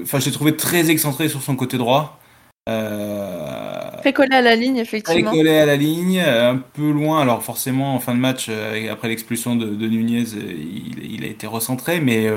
Enfin, 0.01 0.19
je 0.19 0.25
l'ai 0.25 0.31
trouvé 0.31 0.55
très 0.55 0.89
excentré 0.89 1.29
sur 1.29 1.41
son 1.43 1.55
côté 1.55 1.77
droit. 1.77 2.19
Euh, 2.69 3.97
très 3.99 4.13
collé 4.13 4.35
à 4.35 4.41
la 4.41 4.55
ligne, 4.55 4.77
effectivement. 4.77 5.31
Très 5.31 5.37
collé 5.37 5.57
à 5.57 5.65
la 5.65 5.75
ligne, 5.75 6.19
un 6.19 6.57
peu 6.57 6.91
loin. 6.91 7.21
Alors 7.21 7.43
forcément, 7.43 7.95
en 7.95 7.99
fin 7.99 8.15
de 8.15 8.19
match, 8.19 8.47
euh, 8.49 8.91
après 8.91 9.07
l'expulsion 9.07 9.55
de, 9.55 9.67
de, 9.67 9.87
Nunez, 9.87 10.25
euh, 10.35 10.51
il, 10.51 11.13
il, 11.15 11.23
a 11.23 11.27
été 11.27 11.45
recentré. 11.45 11.99
Mais, 11.99 12.27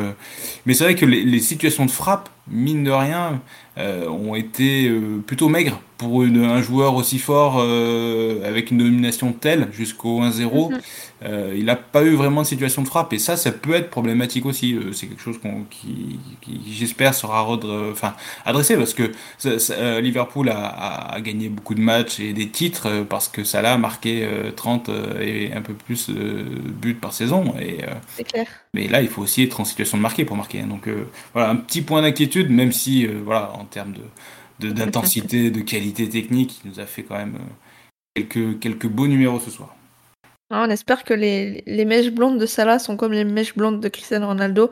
mais 0.66 0.74
c'est 0.74 0.84
vrai 0.84 0.94
que 0.94 1.06
les, 1.06 1.24
les, 1.24 1.40
situations 1.40 1.86
de 1.86 1.90
frappe, 1.90 2.28
mine 2.48 2.84
de 2.84 2.90
rien, 2.90 3.40
ont 3.78 4.34
été 4.34 4.90
plutôt 5.26 5.48
maigres 5.48 5.80
pour 5.96 6.22
une, 6.22 6.44
un 6.44 6.60
joueur 6.60 6.94
aussi 6.94 7.18
fort 7.18 7.60
avec 7.60 8.70
une 8.70 8.78
domination 8.78 9.32
telle 9.32 9.68
jusqu'au 9.72 10.22
1-0. 10.22 10.72
Euh, 11.24 11.54
il 11.56 11.64
n'a 11.64 11.76
pas 11.76 12.02
eu 12.02 12.14
vraiment 12.14 12.42
de 12.42 12.46
situation 12.46 12.82
de 12.82 12.88
frappe 12.88 13.12
et 13.12 13.18
ça, 13.18 13.36
ça 13.36 13.50
peut 13.50 13.74
être 13.74 13.88
problématique 13.88 14.44
aussi. 14.44 14.74
Euh, 14.74 14.92
c'est 14.92 15.06
quelque 15.06 15.22
chose 15.22 15.38
qui, 15.70 16.18
qui 16.42 16.60
j'espère, 16.70 17.14
sera 17.14 17.46
enfin, 17.90 18.14
adressé 18.44 18.76
parce 18.76 18.94
que 18.94 19.10
euh, 19.46 20.00
Liverpool 20.00 20.50
a, 20.50 21.14
a, 21.14 21.20
gagné 21.20 21.48
beaucoup 21.48 21.74
de 21.74 21.80
matchs 21.80 22.20
et 22.20 22.32
des 22.32 22.48
titres 22.48 23.06
parce 23.08 23.28
que 23.28 23.42
Salah 23.44 23.74
a 23.74 23.78
marqué 23.78 24.28
30 24.56 24.90
et 25.20 25.52
un 25.52 25.62
peu 25.62 25.72
plus 25.72 26.10
de 26.10 26.44
buts 26.44 26.94
par 26.94 27.12
saison. 27.12 27.54
Et, 27.60 27.78
clair. 28.24 28.46
Mais 28.74 28.88
là, 28.88 29.00
il 29.00 29.08
faut 29.08 29.22
aussi 29.22 29.42
être 29.44 29.60
en 29.60 29.64
situation 29.64 29.96
de 29.96 30.02
marquer 30.02 30.24
pour 30.24 30.36
marquer. 30.36 30.60
Hein. 30.60 30.66
Donc 30.66 30.88
voilà, 31.32 31.50
un 31.50 31.56
petit 31.56 31.80
point 31.80 32.02
d'inquiétude, 32.02 32.50
même 32.50 32.72
si, 32.72 33.06
voilà, 33.06 33.52
en 33.54 33.64
termes 33.64 33.92
de, 33.92 34.02
d'intensité, 34.60 35.50
de, 35.50 35.60
qualité 35.60 36.08
technique, 36.08 36.60
il 36.64 36.70
nous 36.70 36.80
a 36.80 36.86
fait 36.86 37.02
quand 37.02 37.16
même 37.16 37.38
quelques, 38.14 38.60
quelques 38.60 38.86
beaux 38.86 39.06
numéros 39.06 39.40
ce 39.40 39.50
soir. 39.50 39.74
Ah, 40.50 40.64
on 40.66 40.70
espère 40.70 41.04
que 41.04 41.14
les, 41.14 41.62
les, 41.66 41.84
mèches 41.84 42.10
blondes 42.10 42.38
de 42.38 42.46
Salah 42.46 42.78
sont 42.78 42.96
comme 42.96 43.12
les 43.12 43.24
mèches 43.24 43.56
blondes 43.56 43.80
de 43.80 43.88
Cristiano 43.88 44.26
Ronaldo, 44.26 44.70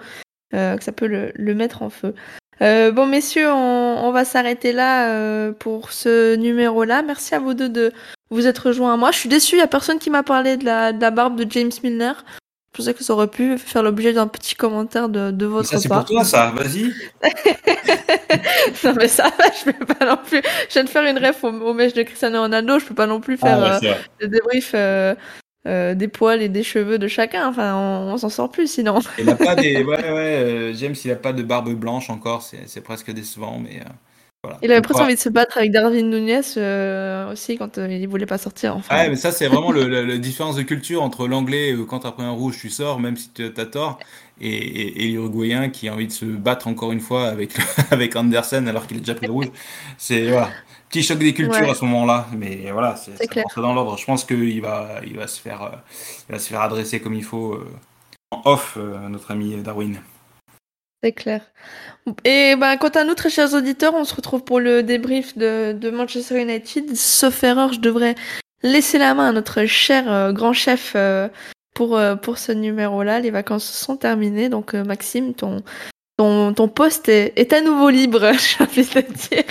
euh, 0.55 0.77
que 0.77 0.85
ça 0.85 0.93
peut 0.93 1.07
le, 1.07 1.55
mettre 1.55 1.83
en 1.83 1.89
feu. 1.91 2.15
Euh, 2.61 2.93
bon, 2.93 3.07
messieurs, 3.07 3.51
on, 3.51 4.13
va 4.13 4.25
s'arrêter 4.25 4.73
là 4.73 5.09
euh, 5.09 5.53
pour 5.53 5.93
ce 5.93 6.37
numéro-là. 6.37 7.03
Merci 7.03 7.35
à 7.35 7.39
vous 7.39 7.55
deux 7.55 7.71
de 7.71 7.93
vous 8.31 8.47
être 8.47 8.69
rejoints 8.69 8.93
à 8.93 8.97
moi. 8.99 9.11
Je 9.13 9.19
suis 9.19 9.29
déçue, 9.31 9.55
il 9.55 9.59
n'y 9.59 9.65
a 9.65 9.69
personne 9.69 9.99
qui 9.99 10.11
m'a 10.11 10.23
parlé 10.23 10.59
de 10.59 10.65
la, 10.65 10.93
barbe 11.11 11.43
de 11.43 11.51
James 11.51 11.73
Milner. 11.83 12.13
Je 12.73 12.79
pensais 12.79 12.95
que 12.95 13.05
ça 13.05 13.13
aurait 13.13 13.29
pu 13.29 13.59
faire 13.59 13.83
l'objet 13.83 14.15
d'un 14.15 14.27
petit 14.27 14.55
commentaire 14.55 15.11
de, 15.11 15.31
de 15.31 15.45
votre 15.45 15.69
ça, 15.69 15.77
part. 15.77 15.83
Ça, 15.83 15.83
c'est 15.83 15.89
pour 15.89 16.05
toi, 16.07 16.25
ça. 16.25 16.53
Vas-y. 16.57 16.85
non, 18.85 18.95
mais 18.97 19.09
ça 19.09 19.25
va, 19.25 19.45
je 19.53 19.71
peux 19.71 19.85
pas 19.85 20.07
non 20.07 20.17
plus. 20.17 20.41
Je 20.69 20.73
viens 20.73 20.85
de 20.85 20.89
faire 20.89 21.05
une 21.05 21.19
ref 21.19 21.45
au, 21.45 21.49
au 21.49 21.75
mèche 21.75 21.93
de 21.93 22.03
Cristiano 22.03 22.41
Ronaldo. 22.41 22.79
Je 22.79 22.87
peux 22.87 22.95
pas 22.95 23.07
non 23.07 23.21
plus 23.21 23.37
faire 23.37 23.63
ah, 23.63 23.79
ouais, 23.79 23.91
euh, 23.91 23.95
le 24.21 24.29
débrief 24.29 24.73
euh, 24.75 25.15
euh, 25.67 25.95
des 25.95 26.09
poils 26.09 26.41
et 26.41 26.49
des 26.49 26.63
cheveux 26.63 26.99
de 26.99 27.09
chacun. 27.09 27.47
Enfin, 27.47 27.77
on, 27.77 28.15
on 28.15 28.17
s'en 28.17 28.31
sort 28.31 28.51
plus 28.51 28.69
sinon. 28.69 29.01
Il 29.19 29.27
n'a 29.27 29.37
pas 29.37 29.55
des. 29.55 29.77
Ouais, 29.85 30.11
ouais, 30.11 30.73
James, 30.75 30.95
il 31.05 31.11
n'a 31.11 31.17
pas 31.17 31.35
de 31.35 31.43
barbe 31.43 31.75
blanche 31.75 32.09
encore. 32.09 32.43
C'est 32.43 32.81
presque 32.81 33.11
décevant, 33.11 33.59
mais. 33.59 33.81
Euh. 34.63 34.67
Il 34.67 34.73
avait 34.73 34.81
presque 34.81 35.01
envie 35.01 35.15
de 35.15 35.21
se 35.21 35.29
battre 35.29 35.59
avec 35.59 35.71
Darwin 35.71 36.09
Nunez 36.09 36.41
euh, 36.57 37.33
aussi 37.33 37.57
quand 37.57 37.79
euh, 37.79 37.89
il 37.91 38.07
voulait 38.09 38.27
pas 38.27 38.39
sortir. 38.39 38.77
Enfin. 38.77 38.97
Ouais, 38.97 39.09
mais 39.09 39.17
ça, 39.17 39.33
c'est 39.33 39.49
vraiment 39.49 39.73
la 39.73 40.19
différence 40.19 40.57
de 40.57 40.63
culture 40.63 41.03
entre 41.03 41.27
l'anglais, 41.27 41.77
quand 41.89 42.01
t'as 42.01 42.13
pris 42.13 42.25
un 42.25 42.31
rouge, 42.31 42.59
tu 42.61 42.71
sors, 42.71 43.01
même 43.01 43.17
si 43.17 43.31
tu 43.31 43.45
as 43.45 43.67
tort, 43.67 43.99
et, 44.41 44.49
et, 44.49 45.05
et 45.05 45.09
l'uruguayen 45.09 45.69
qui 45.69 45.89
a 45.89 45.95
envie 45.95 46.07
de 46.07 46.13
se 46.13 46.25
battre 46.25 46.69
encore 46.69 46.93
une 46.93 47.01
fois 47.01 47.29
avec, 47.29 47.51
avec 47.91 48.17
Andersen 48.17 48.69
alors 48.69 48.87
qu'il 48.87 48.99
a 48.99 49.01
déjà 49.01 49.15
pris 49.15 49.27
le 49.27 49.33
rouge. 49.33 49.51
C'est. 49.99 50.29
Voilà 50.29 50.51
petit 50.93 51.03
choc 51.03 51.19
des 51.19 51.33
cultures 51.33 51.63
ouais. 51.63 51.71
à 51.71 51.75
ce 51.75 51.87
moment-là, 51.87 52.27
mais 52.37 52.71
voilà, 52.71 52.97
c'est 52.97 53.17
dans 53.57 53.73
l'ordre. 53.73 53.97
Je 53.97 54.05
pense 54.05 54.25
qu'il 54.25 54.61
va, 54.61 55.01
il 55.07 55.17
va 55.17 55.27
se 55.27 55.41
faire, 55.41 55.63
euh, 55.63 55.71
il 56.29 56.33
va 56.33 56.39
se 56.39 56.51
faire 56.51 56.61
adresser 56.61 57.01
comme 57.01 57.15
il 57.15 57.25
faut 57.25 57.55
euh, 57.55 57.67
en 58.31 58.43
off, 58.45 58.75
euh, 58.77 59.09
notre 59.09 59.31
ami 59.31 59.57
Darwin. 59.63 59.97
C'est 61.03 61.13
clair. 61.13 61.43
Et 62.25 62.55
ben, 62.57 62.77
quant 62.77 62.89
à 62.89 63.05
nous, 63.05 63.15
très 63.15 63.31
chers 63.31 63.55
auditeurs, 63.55 63.95
on 63.95 64.05
se 64.05 64.15
retrouve 64.15 64.45
pour 64.45 64.61
le 64.61 64.83
débrief 64.83 65.37
de, 65.37 65.73
de 65.73 65.91
Manchester 65.91 66.41
United. 66.41 66.95
Sauf 66.97 67.43
erreur, 67.43 67.73
je 67.73 67.81
devrais 67.81 68.15
laisser 68.63 68.99
la 68.99 69.15
main 69.15 69.29
à 69.29 69.33
notre 69.33 69.65
cher 69.65 70.11
euh, 70.13 70.33
grand 70.33 70.53
chef 70.53 70.93
euh, 70.95 71.29
pour, 71.75 71.97
euh, 71.97 72.15
pour 72.15 72.39
ce 72.39 72.53
numéro-là. 72.53 73.21
Les 73.21 73.31
vacances 73.31 73.65
sont 73.65 73.97
terminées, 73.97 74.49
donc 74.49 74.75
Maxime, 74.75 75.35
ton, 75.35 75.63
ton, 76.17 76.53
ton 76.55 76.69
poste 76.69 77.09
est, 77.09 77.33
est, 77.37 77.53
à 77.53 77.61
nouveau 77.61 77.91
libre, 77.91 78.33
j'ai 78.33 78.65
envie 78.65 78.85
de 78.85 79.01
dire. 79.01 79.45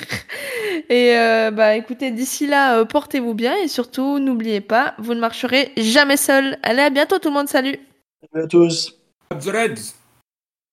Et 0.90 1.18
euh, 1.18 1.52
bah 1.52 1.76
écoutez, 1.76 2.12
d'ici 2.12 2.48
là, 2.48 2.78
euh, 2.78 2.86
portez-vous 2.86 3.34
bien 3.34 3.56
et 3.56 3.68
surtout, 3.68 4.20
n'oubliez 4.20 4.62
pas, 4.62 4.94
vous 4.98 5.14
ne 5.14 5.20
marcherez 5.20 5.72
jamais 5.78 6.18
seul. 6.18 6.58
Allez, 6.64 6.82
à 6.82 6.90
bientôt 6.90 7.18
tout 7.18 7.30
le 7.30 7.36
monde, 7.36 7.48
salut 7.48 7.80
Salut 8.34 8.44
à 8.44 8.48
tous 8.48 8.94
The 9.30 9.48
Reds 9.48 10.01